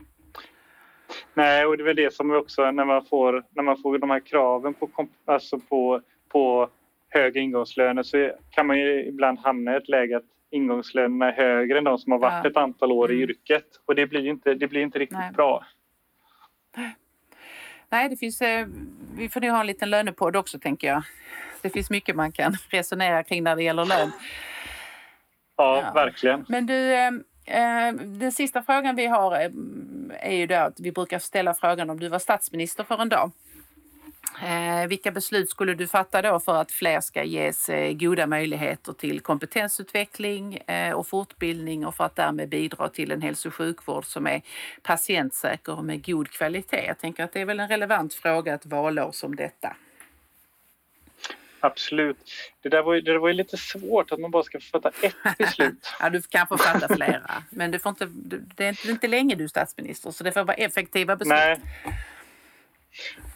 Nej, 1.33 1.65
och 1.65 1.77
det 1.77 1.83
är 1.83 1.85
väl 1.85 1.95
det 1.95 2.13
som 2.13 2.31
också 2.31 2.71
när 2.71 2.85
man 2.85 3.05
får, 3.05 3.43
när 3.49 3.63
man 3.63 3.81
får 3.81 3.97
de 3.97 4.09
här 4.09 4.25
kraven 4.25 4.73
på, 4.73 4.89
alltså 5.25 5.59
på 5.59 6.01
på 6.31 6.69
höga 7.09 7.41
ingångslöner 7.41 8.03
så 8.03 8.31
kan 8.49 8.67
man 8.67 8.79
ju 8.79 9.05
ibland 9.05 9.39
hamna 9.39 9.73
i 9.73 9.77
ett 9.77 9.89
läge 9.89 10.17
att 10.17 10.23
ingångslönerna 10.49 11.31
är 11.31 11.31
högre 11.31 11.77
än 11.77 11.83
de 11.83 11.97
som 11.97 12.11
har 12.11 12.19
varit 12.19 12.43
ja. 12.43 12.49
ett 12.49 12.57
antal 12.57 12.91
år 12.91 13.11
i 13.11 13.15
mm. 13.15 13.29
yrket 13.29 13.65
och 13.85 13.95
det 13.95 14.07
blir 14.07 14.27
inte, 14.27 14.53
det 14.53 14.67
blir 14.67 14.81
inte 14.81 14.99
riktigt 14.99 15.17
Nej. 15.17 15.31
bra. 15.31 15.65
Nej, 17.89 18.09
det 18.09 18.17
finns, 18.17 18.41
eh, 18.41 18.67
vi 19.17 19.29
får 19.29 19.41
nog 19.41 19.51
ha 19.51 19.59
en 19.59 19.67
liten 19.67 19.89
lönepodd 19.89 20.35
också 20.35 20.59
tänker 20.59 20.87
jag. 20.87 21.03
Det 21.61 21.69
finns 21.69 21.89
mycket 21.89 22.15
man 22.15 22.31
kan 22.31 22.53
resonera 22.69 23.23
kring 23.23 23.43
när 23.43 23.55
det 23.55 23.63
gäller 23.63 23.85
lön. 23.85 24.11
Ja, 25.57 25.81
ja. 25.85 25.91
verkligen. 25.93 26.45
Men 26.49 26.65
du, 26.65 26.93
eh, 26.93 27.07
eh, 27.45 27.93
den 27.93 28.31
sista 28.31 28.63
frågan 28.63 28.95
vi 28.95 29.07
har 29.07 29.51
är 30.19 30.35
ju 30.35 30.47
då 30.47 30.55
att 30.55 30.79
vi 30.79 30.91
brukar 30.91 31.19
ställa 31.19 31.53
frågan 31.53 31.89
om 31.89 31.99
du 31.99 32.09
var 32.09 32.19
statsminister 32.19 32.83
för 32.83 33.01
en 33.01 33.09
dag. 33.09 33.31
Eh, 34.41 34.87
vilka 34.87 35.11
beslut 35.11 35.49
skulle 35.49 35.73
du 35.73 35.87
fatta 35.87 36.21
då 36.21 36.39
för 36.39 36.55
att 36.55 36.71
fler 36.71 37.01
ska 37.01 37.23
ges 37.23 37.69
eh, 37.69 37.93
goda 37.93 38.27
möjligheter 38.27 38.93
till 38.93 39.19
kompetensutveckling 39.19 40.55
eh, 40.55 40.93
och 40.93 41.07
fortbildning 41.07 41.85
och 41.85 41.95
för 41.95 42.03
att 42.03 42.15
därmed 42.15 42.49
bidra 42.49 42.89
till 42.89 43.11
en 43.11 43.21
hälso 43.21 43.49
och 43.49 43.55
sjukvård 43.55 44.05
som 44.05 44.27
är 44.27 44.41
patientsäker 44.81 45.77
och 45.77 45.85
med 45.85 46.05
god 46.05 46.29
kvalitet? 46.29 46.85
Jag 46.87 46.97
tänker 46.99 47.23
att 47.23 47.33
det 47.33 47.41
är 47.41 47.45
väl 47.45 47.59
en 47.59 47.67
relevant 47.67 48.13
fråga 48.13 48.53
ett 48.53 48.65
valår 48.65 49.11
som 49.11 49.35
detta. 49.35 49.75
Absolut. 51.59 52.31
Det 52.61 52.69
där 52.69 52.83
var 52.83 52.93
ju, 52.93 53.01
det 53.01 53.11
där 53.11 53.19
var 53.19 53.27
ju 53.27 53.33
lite 53.33 53.57
svårt 53.57 54.11
att 54.11 54.19
man 54.19 54.31
bara 54.31 54.43
ska 54.43 54.59
fatta 54.59 54.91
ett 55.01 55.15
beslut. 55.37 55.93
ja, 55.99 56.09
du 56.09 56.21
kan 56.21 56.47
få 56.47 56.57
fatta 56.57 56.95
flera. 56.95 57.43
Men 57.49 57.71
du 57.71 57.79
får 57.79 57.89
inte, 57.89 58.05
det 58.55 58.65
är 58.65 58.89
inte 58.89 59.07
länge 59.07 59.35
du 59.35 59.43
är 59.43 59.47
statsminister 59.47 60.11
så 60.11 60.23
det 60.23 60.31
får 60.31 60.43
vara 60.43 60.57
effektiva 60.57 61.15
beslut. 61.15 61.37
Nej. 61.37 61.59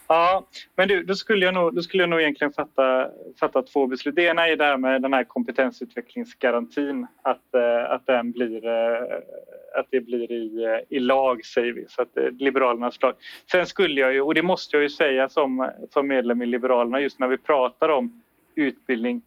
Ja, 0.08 0.46
men 0.76 0.88
du, 0.88 1.02
då 1.02 1.14
skulle 1.14 1.44
jag 1.44 1.54
nog, 1.54 1.74
då 1.74 1.82
skulle 1.82 2.02
jag 2.02 2.10
nog 2.10 2.20
egentligen 2.20 2.52
fatta, 2.52 3.10
fatta 3.40 3.62
två 3.62 3.86
beslut. 3.86 4.14
Det 4.14 4.22
ena 4.22 4.48
är 4.48 4.56
det 4.56 4.64
här 4.64 4.76
med 4.76 5.02
den 5.02 5.12
här 5.12 5.24
kompetensutvecklingsgarantin. 5.24 7.06
Att, 7.22 7.54
eh, 7.54 7.90
att, 7.90 8.06
den 8.06 8.32
blir, 8.32 8.66
eh, 8.66 9.18
att 9.78 9.86
det 9.90 10.00
blir 10.00 10.32
i, 10.32 10.64
eh, 10.64 10.96
i 10.96 11.00
lag, 11.00 11.44
säger 11.44 11.72
vi. 11.72 11.86
Så 11.88 12.02
att 12.02 12.18
Liberalernas 12.38 13.02
lag. 13.02 13.14
Sen 13.50 13.66
skulle 13.66 14.00
jag 14.00 14.12
ju, 14.12 14.20
och 14.20 14.34
det 14.34 14.42
måste 14.42 14.76
jag 14.76 14.82
ju 14.82 14.90
säga 14.90 15.28
som, 15.28 15.70
som 15.90 16.08
medlem 16.08 16.42
i 16.42 16.46
Liberalerna, 16.46 17.00
just 17.00 17.18
när 17.18 17.28
vi 17.28 17.38
pratar 17.38 17.88
om 17.88 18.22
utbildning 18.54 19.22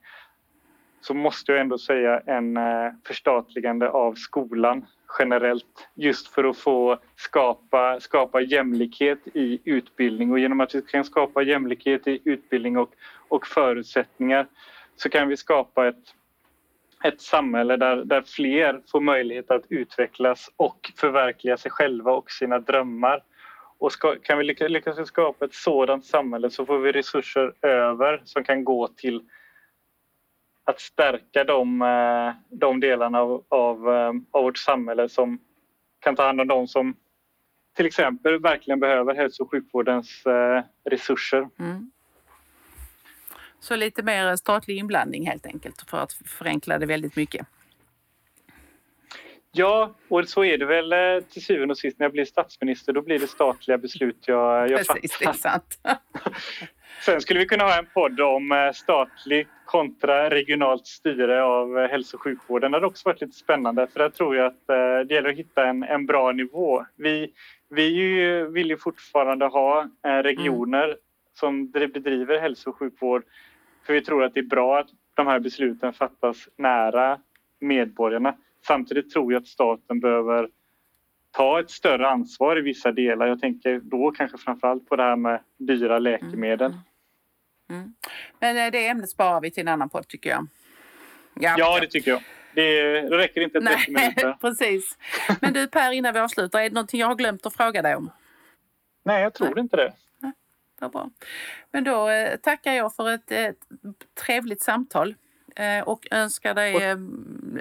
så 1.02 1.14
måste 1.14 1.52
jag 1.52 1.62
ändå 1.62 1.78
säga 1.78 2.22
en 2.26 2.58
eh, 2.58 2.92
förstatligande 3.06 3.90
av 3.90 4.14
skolan 4.14 4.86
generellt 5.20 5.90
just 5.96 6.28
för 6.28 6.44
att 6.44 6.58
få 6.58 6.98
skapa, 7.16 8.00
skapa 8.00 8.42
jämlikhet 8.42 9.20
i 9.34 9.60
utbildning 9.64 10.32
och 10.32 10.40
genom 10.40 10.62
att 10.62 10.76
vi 10.76 10.82
kan 10.82 11.04
skapa 11.04 11.42
jämlikhet 11.42 12.08
i 12.08 12.20
utbildning 12.24 12.78
och, 12.78 12.90
och 13.28 13.48
förutsättningar 13.48 14.48
så 14.96 15.10
kan 15.10 15.28
vi 15.28 15.38
skapa 15.38 15.88
ett, 15.88 16.14
ett 17.04 17.22
samhälle 17.22 17.78
där, 17.78 17.96
där 17.96 18.22
fler 18.22 18.82
får 18.92 19.02
möjlighet 19.02 19.52
att 19.52 19.64
utvecklas 19.70 20.52
och 20.56 20.92
förverkliga 20.98 21.58
sig 21.58 21.72
själva 21.72 22.12
och 22.12 22.32
sina 22.32 22.60
drömmar. 22.60 23.24
Och 23.78 23.92
ska, 23.92 24.16
kan 24.16 24.38
vi 24.38 24.44
lyckas, 24.44 24.70
lyckas 24.70 25.08
skapa 25.08 25.46
ett 25.46 25.54
sådant 25.54 26.06
samhälle 26.06 26.50
så 26.50 26.66
får 26.66 26.80
vi 26.80 26.92
resurser 26.92 27.54
över 27.62 28.22
som 28.26 28.44
kan 28.44 28.64
gå 28.64 28.88
till 28.88 29.24
att 30.70 30.80
stärka 30.80 31.44
de, 31.44 31.82
eh, 31.82 32.58
de 32.58 32.80
delarna 32.80 33.20
av, 33.20 33.44
av, 33.50 33.90
eh, 33.90 34.14
av 34.32 34.44
vårt 34.44 34.58
samhälle 34.58 35.10
som 35.10 35.40
kan 36.00 36.16
ta 36.16 36.26
hand 36.26 36.42
om 36.42 36.48
de 36.48 36.68
som 36.68 36.96
till 37.76 37.86
exempel 37.86 38.42
verkligen 38.42 38.80
behöver 38.80 39.16
hälso 39.16 39.44
och 39.44 39.52
sjukvårdens 39.52 40.26
eh, 40.26 40.64
resurser. 40.90 41.50
Mm. 41.60 41.92
Så 43.60 43.76
lite 43.76 44.04
mer 44.04 44.36
statlig 44.36 44.78
inblandning 44.78 45.28
helt 45.28 45.46
enkelt 45.46 45.90
för 45.90 45.98
att 45.98 46.14
förenkla 46.14 46.78
det 46.78 46.86
väldigt 46.86 47.16
mycket. 47.16 47.48
Ja, 49.52 49.96
och 50.08 50.30
så 50.30 50.44
är 50.44 50.58
det 50.58 50.66
väl 50.66 51.24
till 51.24 51.46
syvende 51.46 51.72
och 51.72 51.78
sist 51.78 52.00
när 52.00 52.06
jag 52.06 52.12
blir 52.12 52.26
statsminister. 52.26 52.94
Då 52.94 53.02
blir 53.02 53.20
det 53.20 53.28
statliga 53.28 53.78
beslut 53.78 54.18
jag, 54.28 54.70
jag 54.70 54.78
Precis, 54.78 55.14
fattar. 55.14 55.26
det 55.26 55.30
är 55.30 55.34
sant. 55.34 55.80
Sen 57.02 57.22
skulle 57.22 57.40
vi 57.40 57.46
kunna 57.46 57.64
ha 57.64 57.80
en 57.80 57.86
podd 57.94 58.20
om 58.20 58.72
statlig 58.76 59.48
kontra 59.66 60.30
regionalt 60.30 60.88
styre 60.88 61.44
av 61.44 61.80
eh, 61.80 61.90
hälso 61.90 62.18
och 62.18 62.24
sjukvården. 62.24 62.72
Det 62.72 62.78
hade 62.78 62.88
också 62.88 63.10
varit 63.10 63.22
lite 63.22 63.38
spännande 63.38 63.88
för 63.88 64.00
där 64.00 64.10
tror 64.10 64.36
jag 64.36 64.46
att 64.46 64.70
eh, 64.70 65.08
det 65.08 65.14
gäller 65.14 65.30
att 65.30 65.38
hitta 65.38 65.68
en, 65.68 65.84
en 65.84 66.06
bra 66.06 66.32
nivå. 66.32 66.86
Vi, 66.96 67.34
vi 67.70 67.92
vill 68.52 68.70
ju 68.70 68.78
fortfarande 68.78 69.46
ha 69.46 69.90
eh, 70.06 70.10
regioner 70.10 70.84
mm. 70.84 70.98
som 71.34 71.72
bedriver 71.72 72.40
hälso 72.40 72.70
och 72.70 72.78
sjukvård 72.78 73.24
för 73.86 73.94
vi 73.94 74.02
tror 74.02 74.24
att 74.24 74.34
det 74.34 74.40
är 74.40 74.44
bra 74.44 74.80
att 74.80 74.90
de 75.14 75.28
här 75.28 75.40
besluten 75.40 75.94
fattas 75.94 76.50
nära 76.56 77.20
medborgarna. 77.60 78.36
Samtidigt 78.68 79.14
tror 79.14 79.34
jag 79.34 79.42
att 79.42 79.48
staten 79.48 80.00
behöver 80.00 80.50
ta 81.32 81.60
ett 81.60 81.70
större 81.70 82.08
ansvar 82.08 82.58
i 82.58 82.62
vissa 82.62 82.92
delar. 82.92 83.28
Jag 83.28 83.42
tänker 83.42 83.80
då 83.84 84.12
kanske 84.12 84.38
framförallt 84.38 84.90
på 84.90 84.96
det 84.96 85.04
här 85.04 85.16
med 85.16 85.40
dyra 85.58 86.00
läkemedel. 86.00 86.72
Mm. 86.72 86.80
Mm. 87.70 87.94
Men 88.40 88.58
eh, 88.58 88.72
det 88.72 88.88
ämnet 88.88 89.10
sparar 89.10 89.42
vi 89.42 89.52
till 89.52 89.62
en 89.62 89.68
annan 89.68 89.90
podd 89.90 90.08
tycker 90.08 90.30
jag. 90.30 90.48
Ja, 91.34 91.56
ja 91.58 91.80
det 91.80 91.88
tycker 91.88 92.12
jag. 92.12 92.24
Det, 92.54 93.02
det 93.02 93.18
räcker 93.18 93.42
inte 93.42 93.62
30 93.62 93.92
minuter. 93.92 94.38
Precis. 94.42 94.98
Men 95.42 95.54
du 95.54 95.68
Per, 95.68 95.92
innan 95.92 96.14
vi 96.14 96.20
avslutar, 96.20 96.60
är 96.60 96.64
det 96.64 96.74
någonting 96.74 97.00
jag 97.00 97.08
har 97.08 97.16
glömt 97.16 97.46
att 97.46 97.54
fråga 97.54 97.82
dig 97.82 97.96
om? 97.96 98.12
Nej, 99.04 99.24
jag 99.24 99.34
tror 99.34 99.56
Nej. 99.56 99.60
inte 99.60 99.78
det. 99.78 99.94
Nej, 100.20 100.32
vad 100.80 100.92
bra. 100.92 101.10
Men 101.72 101.84
då 101.84 102.10
eh, 102.10 102.36
tackar 102.36 102.74
jag 102.74 102.96
för 102.96 103.10
ett, 103.14 103.32
ett 103.32 103.58
trevligt 104.26 104.62
samtal 104.62 105.16
eh, 105.56 105.80
och 105.88 106.08
önskar 106.12 106.54
dig 106.54 106.94
och, 106.94 107.00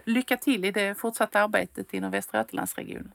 lycka 0.04 0.36
till 0.36 0.64
i 0.64 0.70
det 0.70 0.98
fortsatta 0.98 1.40
arbetet 1.40 1.94
inom 1.94 2.10
Västra 2.10 2.38
Götalandsregionen. 2.38 3.12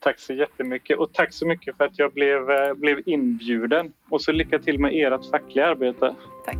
Tack 0.00 0.18
så 0.18 0.32
jättemycket 0.32 0.98
och 0.98 1.12
tack 1.12 1.32
så 1.32 1.46
mycket 1.46 1.76
för 1.76 1.84
att 1.84 1.98
jag 1.98 2.12
blev, 2.12 2.50
eh, 2.50 2.74
blev 2.74 3.00
inbjuden. 3.06 3.92
Och 4.10 4.22
så 4.22 4.32
lycka 4.32 4.58
till 4.58 4.78
med 4.78 4.92
ert 4.94 5.30
fackliga 5.30 5.66
arbete. 5.66 6.14
Tack. 6.44 6.58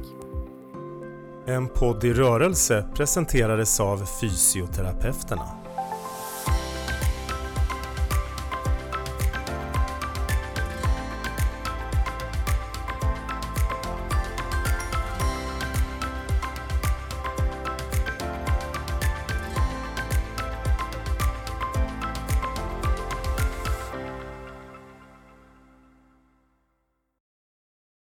En 1.46 1.68
podd 1.68 2.04
i 2.04 2.12
rörelse 2.12 2.84
presenterades 2.96 3.80
av 3.80 3.96
Fysioterapeuterna. 4.20 5.61